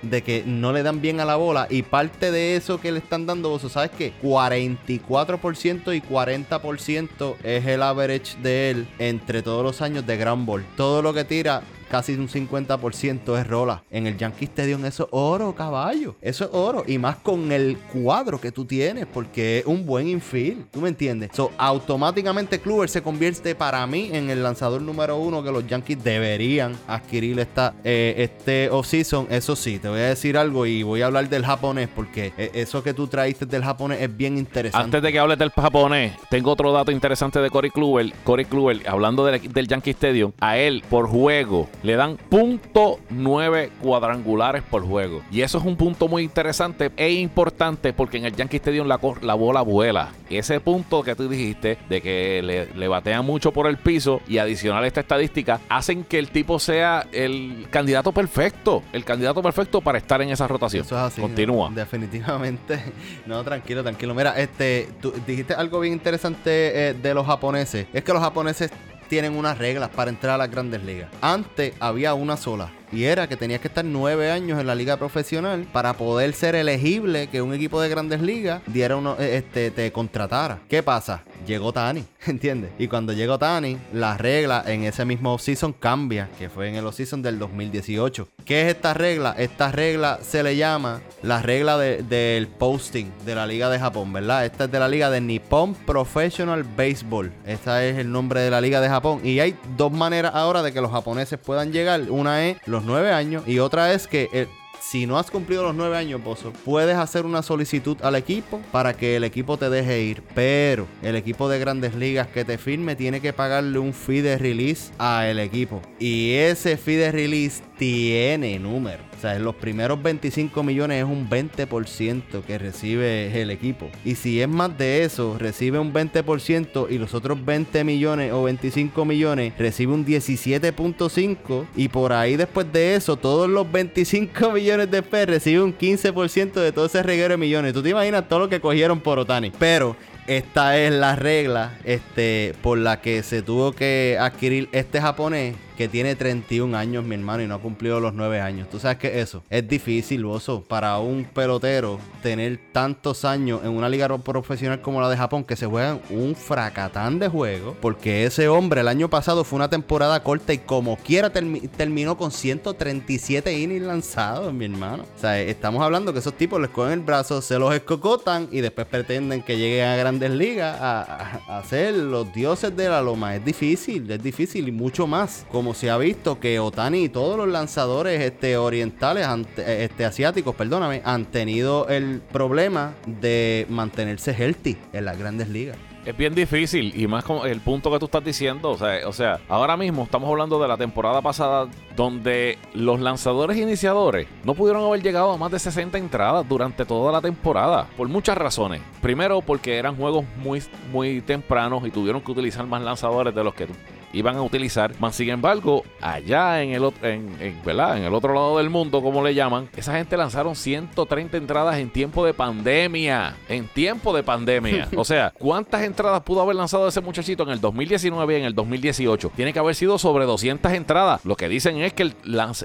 de 0.01 0.23
que 0.23 0.43
no 0.45 0.73
le 0.73 0.83
dan 0.83 1.01
bien 1.01 1.19
a 1.19 1.25
la 1.25 1.37
bola. 1.37 1.67
Y 1.69 1.83
parte 1.83 2.31
de 2.31 2.55
eso 2.55 2.79
que 2.79 2.91
le 2.91 2.99
están 2.99 3.25
dando, 3.25 3.49
vos 3.49 3.71
sabes 3.71 3.91
que 3.91 4.13
44% 4.21 5.95
y 5.95 6.01
40% 6.01 7.35
es 7.43 7.65
el 7.65 7.81
average 7.81 8.37
de 8.41 8.71
él 8.71 8.87
entre 8.99 9.41
todos 9.41 9.63
los 9.63 9.81
años 9.81 10.05
de 10.05 10.17
ground 10.17 10.45
ball. 10.45 10.65
Todo 10.75 11.01
lo 11.01 11.13
que 11.13 11.23
tira 11.23 11.63
casi 11.89 12.13
un 12.13 12.29
50% 12.29 13.39
es 13.39 13.47
rola. 13.47 13.83
En 13.91 14.07
el 14.07 14.17
Yankee 14.17 14.45
Stadium 14.45 14.85
eso 14.85 15.03
es 15.03 15.09
oro, 15.11 15.53
caballo. 15.53 16.15
Eso 16.21 16.45
es 16.45 16.51
oro. 16.53 16.83
Y 16.87 16.97
más 16.97 17.17
con 17.17 17.51
el 17.51 17.77
cuadro 17.77 18.39
que 18.39 18.51
tú 18.51 18.65
tienes, 18.65 19.05
porque 19.05 19.59
es 19.59 19.65
un 19.65 19.85
buen 19.85 20.07
infield. 20.07 20.69
¿Tú 20.71 20.81
me 20.81 20.89
entiendes? 20.89 21.31
So, 21.33 21.51
automáticamente 21.57 22.59
Kluber 22.59 22.89
se 22.89 23.01
convierte 23.01 23.55
para 23.55 23.85
mí 23.87 24.09
en 24.13 24.29
el 24.29 24.43
lanzador 24.43 24.81
número 24.81 25.17
uno 25.17 25.43
que 25.43 25.51
los 25.51 25.67
Yankees 25.67 26.03
deberían 26.03 26.75
adquirir 26.87 27.39
esta, 27.39 27.73
eh, 27.83 28.15
este 28.17 28.69
off-season. 28.69 29.27
Eso 29.29 29.55
sí, 29.55 29.79
te 29.79 29.89
voy 29.89 29.99
a 29.99 30.09
decir 30.09 30.37
algo 30.37 30.65
y 30.65 30.83
voy 30.83 31.01
a 31.01 31.07
hablar 31.07 31.27
del 31.29 31.45
japonés, 31.45 31.89
porque 31.93 32.33
eh, 32.37 32.51
eso 32.53 32.83
que 32.83 32.93
tú 32.93 33.07
traíste 33.07 33.45
del 33.45 33.63
japonés 33.63 34.01
es 34.01 34.15
bien 34.15 34.37
interesante. 34.37 34.83
Antes 34.83 35.01
de 35.01 35.11
que 35.11 35.19
hables 35.19 35.39
del 35.39 35.51
japonés, 35.51 36.13
tengo 36.29 36.51
otro 36.51 36.71
dato 36.71 36.91
interesante 36.91 37.39
de 37.39 37.49
Corey 37.49 37.71
Kluber. 37.71 38.13
Corey 38.23 38.45
Kluber, 38.45 38.81
hablando 38.87 39.25
del, 39.25 39.51
del 39.51 39.67
Yankee 39.67 39.91
Stadium, 39.91 40.31
a 40.39 40.57
él 40.57 40.83
por 40.89 41.07
juego 41.07 41.69
le 41.83 41.95
dan 41.95 42.17
.9 42.29 43.69
cuadrangulares 43.81 44.63
por 44.63 44.85
juego. 44.85 45.21
Y 45.31 45.41
eso 45.41 45.57
es 45.57 45.65
un 45.65 45.75
punto 45.75 46.07
muy 46.07 46.23
interesante 46.23 46.91
e 46.97 47.11
importante 47.13 47.93
porque 47.93 48.17
en 48.17 48.25
el 48.25 48.35
Yankee 48.35 48.57
Stadium 48.57 48.87
la, 48.87 48.99
la 49.21 49.33
bola 49.33 49.61
vuela. 49.61 50.11
Ese 50.29 50.59
punto 50.59 51.03
que 51.03 51.15
tú 51.15 51.27
dijiste 51.27 51.77
de 51.89 52.01
que 52.01 52.41
le, 52.43 52.65
le 52.73 52.87
batean 52.87 53.25
mucho 53.25 53.51
por 53.51 53.67
el 53.67 53.77
piso 53.77 54.21
y 54.27 54.37
adicional 54.37 54.83
a 54.83 54.87
esta 54.87 55.01
estadística 55.01 55.59
hacen 55.69 56.03
que 56.03 56.19
el 56.19 56.29
tipo 56.29 56.59
sea 56.59 57.07
el 57.11 57.67
candidato 57.69 58.11
perfecto. 58.11 58.83
El 58.93 59.05
candidato 59.05 59.41
perfecto 59.41 59.81
para 59.81 59.97
estar 59.97 60.21
en 60.21 60.29
esa 60.29 60.47
rotación. 60.47 60.85
Eso 60.85 60.95
es 60.95 61.01
así. 61.01 61.21
Continúa. 61.21 61.69
Definitivamente. 61.73 62.79
No, 63.25 63.43
tranquilo, 63.43 63.83
tranquilo. 63.83 64.15
Mira, 64.15 64.39
este, 64.39 64.89
tú 65.01 65.13
dijiste 65.27 65.53
algo 65.53 65.79
bien 65.79 65.93
interesante 65.93 66.89
eh, 66.89 66.93
de 66.93 67.13
los 67.13 67.25
japoneses. 67.25 67.87
Es 67.93 68.03
que 68.03 68.13
los 68.13 68.21
japoneses 68.21 68.71
tienen 69.09 69.35
unas 69.35 69.57
reglas 69.57 69.89
para 69.89 70.09
entrar 70.09 70.35
a 70.35 70.37
las 70.37 70.51
grandes 70.51 70.81
ligas. 70.83 71.09
Antes 71.19 71.73
había 71.81 72.13
una 72.13 72.37
sola. 72.37 72.71
Y 72.91 73.03
era 73.03 73.27
que 73.27 73.37
tenías 73.37 73.61
que 73.61 73.67
estar 73.67 73.85
nueve 73.85 74.31
años 74.31 74.59
en 74.59 74.67
la 74.67 74.75
liga 74.75 74.97
profesional 74.97 75.65
para 75.71 75.93
poder 75.93 76.33
ser 76.33 76.55
elegible 76.55 77.27
que 77.27 77.41
un 77.41 77.53
equipo 77.53 77.79
de 77.81 77.89
grandes 77.89 78.21
ligas 78.21 78.61
diera 78.67 78.95
uno, 78.95 79.15
eh, 79.19 79.37
este, 79.37 79.71
te 79.71 79.91
contratara. 79.91 80.59
¿Qué 80.67 80.81
pasa? 80.83 81.21
Llegó 81.45 81.71
Tani, 81.71 82.05
¿entiendes? 82.27 82.71
Y 82.79 82.87
cuando 82.87 83.13
llegó 83.13 83.37
Tani, 83.39 83.77
la 83.93 84.17
regla 84.17 84.63
en 84.67 84.83
ese 84.83 85.05
mismo 85.05 85.33
offseason 85.33 85.73
cambia, 85.73 86.29
que 86.37 86.49
fue 86.49 86.67
en 86.69 86.75
el 86.75 86.85
offseason 86.85 87.21
del 87.21 87.39
2018. 87.39 88.27
¿Qué 88.45 88.63
es 88.63 88.75
esta 88.75 88.93
regla? 88.93 89.35
Esta 89.37 89.71
regla 89.71 90.19
se 90.21 90.41
le 90.43 90.55
llama 90.57 91.01
la 91.21 91.41
regla 91.41 91.77
de- 91.77 92.01
del 92.03 92.47
posting 92.47 93.05
de 93.25 93.35
la 93.35 93.45
liga 93.45 93.69
de 93.69 93.79
Japón, 93.79 94.11
¿verdad? 94.11 94.45
Esta 94.45 94.65
es 94.65 94.71
de 94.71 94.79
la 94.79 94.87
liga 94.87 95.09
de 95.09 95.21
Nippon 95.21 95.75
Professional 95.75 96.63
Baseball. 96.63 97.31
Este 97.45 97.89
es 97.89 97.97
el 97.97 98.11
nombre 98.11 98.41
de 98.41 98.49
la 98.49 98.61
liga 98.61 98.81
de 98.81 98.89
Japón. 98.89 99.19
Y 99.23 99.39
hay 99.39 99.55
dos 99.77 99.91
maneras 99.91 100.31
ahora 100.33 100.63
de 100.63 100.71
que 100.73 100.81
los 100.81 100.91
japoneses 100.91 101.37
puedan 101.39 101.71
llegar. 101.71 102.01
Una 102.09 102.47
es 102.47 102.57
los 102.65 102.78
nueve 102.83 103.11
años 103.11 103.43
y 103.47 103.59
otra 103.59 103.93
es 103.93 104.07
que... 104.07 104.29
eh, 104.31 104.47
si 104.81 105.05
no 105.05 105.19
has 105.19 105.29
cumplido 105.29 105.63
los 105.63 105.75
nueve 105.75 105.97
años, 105.97 106.23
Bozo, 106.23 106.53
puedes 106.65 106.95
hacer 106.95 107.25
una 107.25 107.43
solicitud 107.43 107.97
al 108.01 108.15
equipo 108.15 108.61
para 108.71 108.93
que 108.93 109.17
el 109.17 109.23
equipo 109.23 109.57
te 109.57 109.69
deje 109.69 110.01
ir. 110.01 110.23
Pero 110.33 110.87
el 111.03 111.15
equipo 111.15 111.49
de 111.49 111.59
grandes 111.59 111.95
ligas 111.95 112.27
que 112.27 112.45
te 112.45 112.57
firme 112.57 112.95
tiene 112.95 113.21
que 113.21 113.33
pagarle 113.33 113.77
un 113.77 113.93
fee 113.93 114.21
de 114.21 114.37
release 114.37 114.91
al 114.97 115.39
equipo. 115.39 115.81
Y 115.99 116.31
ese 116.31 116.77
fee 116.77 116.95
de 116.95 117.11
release 117.11 117.61
tiene 117.77 118.57
número. 118.57 119.08
O 119.19 119.21
sea, 119.21 119.35
en 119.35 119.43
los 119.43 119.55
primeros 119.55 120.01
25 120.01 120.63
millones 120.63 121.03
es 121.03 121.03
un 121.03 121.29
20% 121.29 122.41
que 122.41 122.57
recibe 122.57 123.41
el 123.41 123.51
equipo. 123.51 123.89
Y 124.05 124.15
si 124.15 124.41
es 124.41 124.47
más 124.47 124.77
de 124.77 125.03
eso, 125.03 125.35
recibe 125.37 125.77
un 125.77 125.91
20% 125.91 126.87
y 126.89 126.97
los 126.97 127.13
otros 127.13 127.43
20 127.43 127.83
millones 127.83 128.31
o 128.31 128.43
25 128.43 129.03
millones 129.03 129.51
recibe 129.57 129.91
un 129.91 130.05
17.5%. 130.05 131.65
Y 131.75 131.89
por 131.89 132.13
ahí 132.13 132.37
después 132.37 132.71
de 132.71 132.95
eso, 132.95 133.17
todos 133.17 133.49
los 133.49 133.69
25 133.69 134.51
millones 134.53 134.89
después 134.89 135.27
recibe 135.27 135.63
un 135.63 135.77
15% 135.77 136.53
de 136.53 136.71
todo 136.71 136.85
ese 136.85 137.03
reguero 137.03 137.33
de 137.33 137.37
millones. 137.39 137.73
Tú 137.73 137.83
te 137.83 137.89
imaginas 137.89 138.29
todo 138.29 138.39
lo 138.39 138.47
que 138.47 138.61
cogieron 138.61 139.01
por 139.01 139.19
Otani. 139.19 139.51
Pero 139.59 139.97
esta 140.27 140.77
es 140.77 140.93
la 140.93 141.17
regla 141.17 141.77
este, 141.83 142.53
por 142.61 142.77
la 142.77 143.01
que 143.01 143.21
se 143.23 143.41
tuvo 143.41 143.73
que 143.73 144.15
adquirir 144.17 144.69
este 144.71 145.01
japonés 145.01 145.57
que 145.79 145.87
tiene 145.87 146.13
31 146.17 146.77
años, 146.77 147.05
mi 147.05 147.15
hermano, 147.15 147.41
y 147.41 147.47
no 147.47 147.55
ha 147.55 147.59
cumplido 147.59 148.01
los 148.01 148.13
9 148.13 148.41
años. 148.41 148.69
Tú 148.69 148.79
sabes 148.79 148.97
que 148.97 149.21
eso 149.21 149.43
es 149.49 149.65
difícil, 149.65 150.25
oso, 150.25 150.61
para 150.61 150.99
un 150.99 151.23
pelotero 151.23 151.99
tener 152.21 152.59
tantos 152.73 153.23
años 153.23 153.61
en 153.63 153.69
una 153.71 153.87
liga 153.87 154.09
profesional 154.17 154.81
como 154.81 154.99
la 154.99 155.07
de 155.07 155.15
Japón, 155.15 155.45
que 155.45 155.55
se 155.55 155.65
juegan 155.67 156.01
un 156.09 156.35
fracatán 156.35 157.17
de 157.17 157.29
juegos, 157.29 157.77
porque 157.79 158.25
ese 158.25 158.49
hombre 158.49 158.81
el 158.81 158.89
año 158.89 159.09
pasado 159.09 159.45
fue 159.45 159.55
una 159.55 159.69
temporada 159.69 160.21
corta 160.21 160.51
y 160.51 160.57
como 160.57 160.97
quiera 160.97 161.31
termi- 161.31 161.69
terminó 161.69 162.17
con 162.17 162.29
137 162.31 163.57
innings 163.57 163.83
lanzados, 163.85 164.53
mi 164.53 164.65
hermano. 164.65 165.03
O 165.15 165.19
sea, 165.21 165.39
estamos 165.39 165.81
hablando 165.81 166.11
que 166.11 166.19
esos 166.19 166.33
tipos 166.33 166.59
les 166.59 166.71
cogen 166.71 166.91
el 166.93 166.99
brazo, 166.99 167.41
se 167.41 167.57
los 167.57 167.73
escocotan 167.73 168.49
y 168.51 168.59
después 168.59 168.85
pretenden 168.85 169.41
que 169.41 169.57
lleguen 169.57 169.85
a 169.87 169.95
grandes 169.95 170.31
ligas 170.31 170.77
a, 170.81 171.01
a- 171.47 171.59
a 171.59 171.63
ser 171.63 171.93
los 171.95 172.33
dioses 172.33 172.75
de 172.75 172.89
la 172.89 173.01
loma. 173.01 173.33
Es 173.35 173.45
difícil, 173.45 174.11
es 174.11 174.21
difícil 174.21 174.67
y 174.67 174.71
mucho 174.73 175.07
más. 175.07 175.45
Como 175.51 175.68
se 175.73 175.89
ha 175.89 175.97
visto 175.97 176.39
que 176.39 176.59
Otani 176.59 177.03
y 177.05 177.09
todos 177.09 177.37
los 177.37 177.47
lanzadores 177.47 178.21
este, 178.21 178.57
orientales, 178.57 179.25
ante- 179.27 179.83
este, 179.83 180.05
asiáticos, 180.05 180.55
perdóname, 180.55 181.01
han 181.05 181.25
tenido 181.25 181.87
el 181.87 182.21
problema 182.31 182.93
de 183.05 183.65
mantenerse 183.69 184.31
healthy 184.33 184.77
en 184.93 185.05
las 185.05 185.17
grandes 185.17 185.49
ligas. 185.49 185.77
Es 186.05 186.15
bien 186.15 186.33
difícil 186.33 186.93
y 186.99 187.07
más 187.07 187.23
como 187.25 187.45
el 187.45 187.59
punto 187.59 187.91
que 187.91 187.99
tú 187.99 188.05
estás 188.05 188.23
diciendo, 188.23 188.71
o 188.71 188.77
sea, 188.77 189.07
o 189.07 189.11
sea, 189.13 189.39
ahora 189.49 189.75
mismo 189.75 190.03
estamos 190.03 190.29
hablando 190.29 190.59
de 190.59 190.67
la 190.67 190.77
temporada 190.77 191.21
pasada 191.21 191.67
donde 191.95 192.57
los 192.73 193.01
lanzadores 193.01 193.57
iniciadores 193.57 194.25
no 194.45 194.55
pudieron 194.55 194.85
haber 194.85 195.03
llegado 195.03 195.31
a 195.33 195.37
más 195.37 195.51
de 195.51 195.59
60 195.59 195.97
entradas 195.97 196.47
durante 196.47 196.85
toda 196.85 197.11
la 197.11 197.19
temporada 197.21 197.85
por 197.97 198.07
muchas 198.07 198.37
razones. 198.37 198.81
Primero 199.01 199.41
porque 199.41 199.77
eran 199.77 199.97
juegos 199.97 200.23
muy 200.41 200.63
muy 200.91 201.19
tempranos 201.21 201.85
y 201.85 201.91
tuvieron 201.91 202.21
que 202.21 202.31
utilizar 202.31 202.65
más 202.65 202.81
lanzadores 202.81 203.35
de 203.35 203.43
los 203.43 203.53
que 203.53 203.67
iban 204.13 204.35
a 204.35 204.41
utilizar. 204.41 204.91
Más 204.99 205.15
sin 205.15 205.29
embargo, 205.29 205.83
allá 206.01 206.61
en 206.61 206.71
el, 206.71 206.83
en, 207.01 207.35
en- 207.39 207.61
¿verdad? 207.63 207.97
en 207.97 208.03
el 208.03 208.13
otro 208.13 208.33
lado 208.33 208.57
del 208.57 208.69
mundo, 208.69 209.01
como 209.01 209.23
le 209.23 209.33
llaman, 209.33 209.69
esa 209.75 209.95
gente 209.95 210.17
lanzaron 210.17 210.55
130 210.55 211.37
entradas 211.37 211.77
en 211.77 211.89
tiempo 211.89 212.25
de 212.25 212.33
pandemia. 212.33 213.35
En 213.47 213.67
tiempo 213.67 214.13
de 214.15 214.23
pandemia. 214.23 214.87
o 214.95 215.05
sea, 215.05 215.33
¿cuántas 215.37 215.83
entradas 215.83 216.21
pudo 216.21 216.41
haber 216.41 216.55
lanzado 216.55 216.87
ese 216.87 217.01
muchachito 217.01 217.43
en 217.43 217.49
el 217.49 217.61
2019 217.61 218.33
y 218.33 218.39
en 218.39 218.45
el 218.45 218.55
2018? 218.55 219.31
Tiene 219.35 219.53
que 219.53 219.59
haber 219.59 219.75
sido 219.75 219.97
sobre 219.97 220.25
200 220.25 220.71
entradas. 220.73 221.23
Lo 221.25 221.35
que 221.35 221.49
dicen 221.49 221.77
es 221.81 221.93
que 221.93 222.03
el 222.03 222.15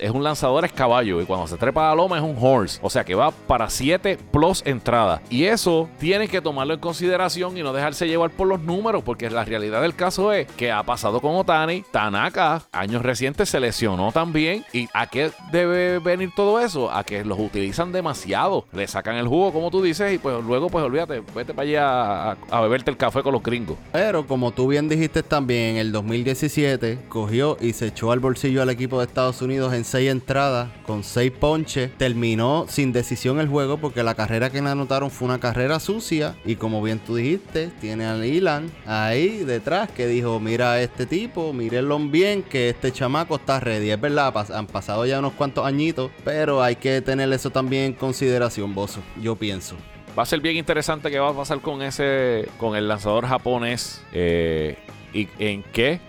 es 0.00 0.10
un 0.10 0.22
lanzador 0.22 0.64
es 0.64 0.72
caballo 0.72 1.20
y 1.20 1.24
cuando 1.26 1.46
se 1.46 1.56
trepa 1.56 1.86
a 1.86 1.90
la 1.90 1.96
loma 1.96 2.16
es 2.16 2.22
un 2.22 2.36
horse. 2.40 2.78
O 2.82 2.90
sea 2.90 3.04
que 3.04 3.14
va 3.14 3.30
para 3.30 3.68
7 3.68 4.18
plus 4.30 4.62
entradas. 4.64 5.20
Y 5.30 5.44
eso 5.44 5.88
tienen 5.98 6.28
que 6.28 6.40
tomarlo 6.40 6.74
en 6.74 6.80
consideración 6.80 7.56
y 7.58 7.62
no 7.62 7.72
dejarse 7.72 8.06
llevar 8.06 8.30
por 8.30 8.46
los 8.48 8.60
números, 8.60 9.02
porque 9.04 9.28
la 9.30 9.44
realidad 9.44 9.82
del 9.82 9.94
caso 9.94 10.32
es 10.32 10.46
que 10.52 10.70
ha 10.72 10.82
pasado 10.82 11.20
con 11.20 11.33
Otani, 11.34 11.84
Tanaka, 11.90 12.62
años 12.72 13.02
recientes 13.02 13.48
se 13.48 13.60
lesionó 13.60 14.12
también. 14.12 14.64
¿Y 14.72 14.88
a 14.92 15.06
qué 15.06 15.30
debe 15.52 15.98
venir 15.98 16.30
todo 16.34 16.60
eso? 16.60 16.90
A 16.90 17.04
que 17.04 17.24
los 17.24 17.38
utilizan 17.38 17.92
demasiado, 17.92 18.66
le 18.72 18.86
sacan 18.86 19.16
el 19.16 19.28
jugo, 19.28 19.52
como 19.52 19.70
tú 19.70 19.82
dices, 19.82 20.12
y 20.12 20.18
pues 20.18 20.42
luego, 20.44 20.68
pues 20.68 20.84
olvídate, 20.84 21.22
vete 21.34 21.54
para 21.54 21.68
allá 21.68 22.30
a, 22.50 22.60
beberte 22.60 22.90
el 22.90 22.96
café 22.96 23.22
con 23.22 23.32
los 23.32 23.42
gringos. 23.42 23.76
Pero 23.92 24.26
como 24.26 24.52
tú 24.52 24.68
bien 24.68 24.88
dijiste 24.88 25.22
también, 25.22 25.74
en 25.74 25.76
el 25.76 25.92
2017 25.92 26.98
cogió 27.08 27.56
y 27.60 27.72
se 27.72 27.88
echó 27.88 28.12
al 28.12 28.20
bolsillo 28.20 28.62
al 28.62 28.70
equipo 28.70 28.98
de 28.98 29.06
Estados 29.06 29.42
Unidos 29.42 29.72
en 29.74 29.84
seis 29.84 30.10
entradas, 30.10 30.70
con 30.86 31.04
seis 31.04 31.32
ponches. 31.32 31.96
Terminó 31.96 32.66
sin 32.68 32.92
decisión 32.92 33.40
el 33.40 33.48
juego 33.48 33.78
porque 33.78 34.02
la 34.02 34.14
carrera 34.14 34.50
que 34.50 34.62
le 34.62 34.68
anotaron 34.68 35.10
fue 35.10 35.28
una 35.28 35.40
carrera 35.40 35.80
sucia. 35.80 36.34
Y 36.44 36.56
como 36.56 36.82
bien 36.82 36.98
tú 36.98 37.16
dijiste, 37.16 37.70
tiene 37.80 38.06
al 38.06 38.24
Ilan 38.24 38.70
ahí 38.86 39.38
detrás 39.44 39.90
que 39.90 40.06
dijo, 40.06 40.40
mira 40.40 40.80
este 40.80 41.06
mírenlo 41.52 41.98
bien, 41.98 42.42
que 42.42 42.70
este 42.70 42.92
chamaco 42.92 43.36
está 43.36 43.60
ready. 43.60 43.90
Es 43.90 44.00
verdad, 44.00 44.34
han 44.52 44.66
pasado 44.66 45.06
ya 45.06 45.18
unos 45.18 45.32
cuantos 45.32 45.66
añitos, 45.66 46.10
pero 46.24 46.62
hay 46.62 46.76
que 46.76 47.00
tener 47.00 47.32
eso 47.32 47.50
también 47.50 47.84
en 47.84 47.92
consideración, 47.94 48.74
Bozo. 48.74 49.00
Yo 49.20 49.36
pienso. 49.36 49.76
Va 50.16 50.22
a 50.22 50.26
ser 50.26 50.40
bien 50.40 50.56
interesante 50.56 51.10
qué 51.10 51.18
va 51.18 51.30
a 51.30 51.34
pasar 51.34 51.60
con 51.60 51.82
ese, 51.82 52.48
con 52.58 52.76
el 52.76 52.86
lanzador 52.88 53.26
japonés. 53.26 54.02
eh, 54.12 54.76
y 55.14 55.28
en 55.38 55.62
qué 55.62 56.00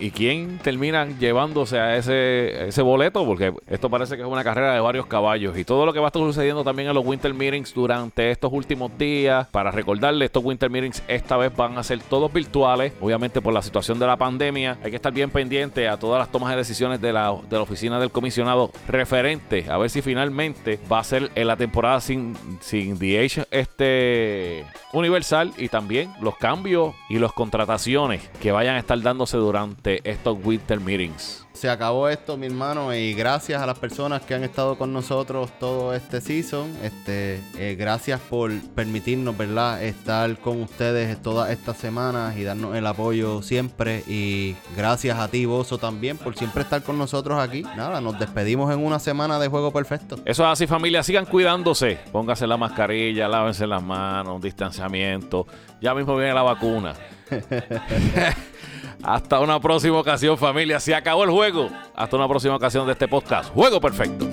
y 0.00 0.10
quién 0.10 0.58
terminan 0.58 1.18
llevándose 1.18 1.78
a 1.78 1.96
ese, 1.96 2.68
ese 2.68 2.82
boleto, 2.82 3.24
porque 3.26 3.52
esto 3.68 3.90
parece 3.90 4.16
que 4.16 4.22
es 4.22 4.28
una 4.28 4.42
carrera 4.42 4.72
de 4.72 4.80
varios 4.80 5.06
caballos. 5.06 5.56
Y 5.58 5.64
todo 5.64 5.84
lo 5.84 5.92
que 5.92 5.98
va 5.98 6.06
a 6.06 6.08
estar 6.08 6.22
sucediendo 6.22 6.64
también 6.64 6.88
en 6.88 6.94
los 6.94 7.04
Winter 7.04 7.32
Meetings 7.34 7.74
durante 7.74 8.30
estos 8.30 8.50
últimos 8.52 8.96
días. 8.96 9.46
Para 9.48 9.70
recordarle, 9.70 10.24
estos 10.24 10.42
Winter 10.42 10.70
Meetings 10.70 11.02
esta 11.06 11.36
vez 11.36 11.54
van 11.54 11.76
a 11.76 11.82
ser 11.82 12.00
todos 12.00 12.32
virtuales. 12.32 12.92
Obviamente 13.00 13.42
por 13.42 13.52
la 13.52 13.62
situación 13.62 13.98
de 13.98 14.06
la 14.06 14.16
pandemia. 14.16 14.78
Hay 14.82 14.90
que 14.90 14.96
estar 14.96 15.12
bien 15.12 15.30
pendiente 15.30 15.86
a 15.88 15.98
todas 15.98 16.18
las 16.18 16.32
tomas 16.32 16.50
de 16.50 16.56
decisiones 16.56 17.00
de 17.00 17.12
la, 17.12 17.36
de 17.48 17.56
la 17.56 17.62
oficina 17.62 18.00
del 18.00 18.10
comisionado 18.10 18.70
referente. 18.88 19.66
A 19.68 19.76
ver 19.76 19.90
si 19.90 20.00
finalmente 20.00 20.80
va 20.90 21.00
a 21.00 21.04
ser 21.04 21.30
en 21.34 21.46
la 21.46 21.56
temporada 21.56 22.00
sin, 22.00 22.36
sin 22.60 22.98
DH 22.98 23.46
este 23.50 24.64
universal. 24.92 25.52
Y 25.58 25.68
también 25.68 26.12
los 26.20 26.36
cambios 26.36 26.94
y 27.10 27.18
las 27.18 27.32
contrataciones 27.32 28.28
que 28.40 28.52
vayan 28.52 28.76
a 28.76 28.78
estar 28.78 29.00
dándose 29.02 29.36
durante 29.36 29.89
estos 30.04 30.38
Winter 30.44 30.80
Meetings. 30.80 31.46
Se 31.60 31.68
acabó 31.68 32.08
esto, 32.08 32.38
mi 32.38 32.46
hermano, 32.46 32.94
y 32.94 33.12
gracias 33.12 33.60
a 33.60 33.66
las 33.66 33.78
personas 33.78 34.22
que 34.22 34.34
han 34.34 34.42
estado 34.44 34.78
con 34.78 34.94
nosotros 34.94 35.50
todo 35.58 35.92
este 35.94 36.22
season. 36.22 36.74
Este, 36.82 37.42
eh, 37.58 37.76
gracias 37.78 38.18
por 38.18 38.50
permitirnos, 38.74 39.36
¿verdad?, 39.36 39.82
estar 39.84 40.38
con 40.38 40.62
ustedes 40.62 41.20
todas 41.20 41.50
estas 41.50 41.76
semanas 41.76 42.38
y 42.38 42.44
darnos 42.44 42.74
el 42.76 42.86
apoyo 42.86 43.42
siempre. 43.42 44.02
Y 44.06 44.56
gracias 44.74 45.18
a 45.18 45.28
ti, 45.28 45.44
Bozo, 45.44 45.76
también, 45.76 46.16
por 46.16 46.34
siempre 46.34 46.62
estar 46.62 46.82
con 46.82 46.96
nosotros 46.96 47.38
aquí. 47.38 47.62
Nada, 47.76 48.00
nos 48.00 48.18
despedimos 48.18 48.72
en 48.72 48.82
una 48.82 48.98
semana 48.98 49.38
de 49.38 49.48
juego 49.48 49.70
perfecto. 49.70 50.16
Eso 50.24 50.44
es 50.44 50.48
así, 50.48 50.66
familia. 50.66 51.02
Sigan 51.02 51.26
cuidándose. 51.26 51.98
Póngase 52.10 52.46
la 52.46 52.56
mascarilla, 52.56 53.28
lávense 53.28 53.66
las 53.66 53.82
manos, 53.82 54.40
distanciamiento. 54.40 55.46
Ya 55.82 55.94
mismo 55.94 56.16
viene 56.16 56.32
la 56.32 56.42
vacuna. 56.42 56.94
Hasta 59.02 59.40
una 59.40 59.60
próxima 59.60 59.98
ocasión, 59.98 60.36
familia. 60.36 60.80
Se 60.80 60.94
acabó 60.94 61.24
el 61.24 61.30
juego. 61.30 61.70
Hasta 61.94 62.16
una 62.16 62.28
próxima 62.28 62.56
ocasión 62.56 62.86
de 62.86 62.92
este 62.92 63.08
podcast. 63.08 63.52
Juego 63.52 63.80
perfecto. 63.80 64.26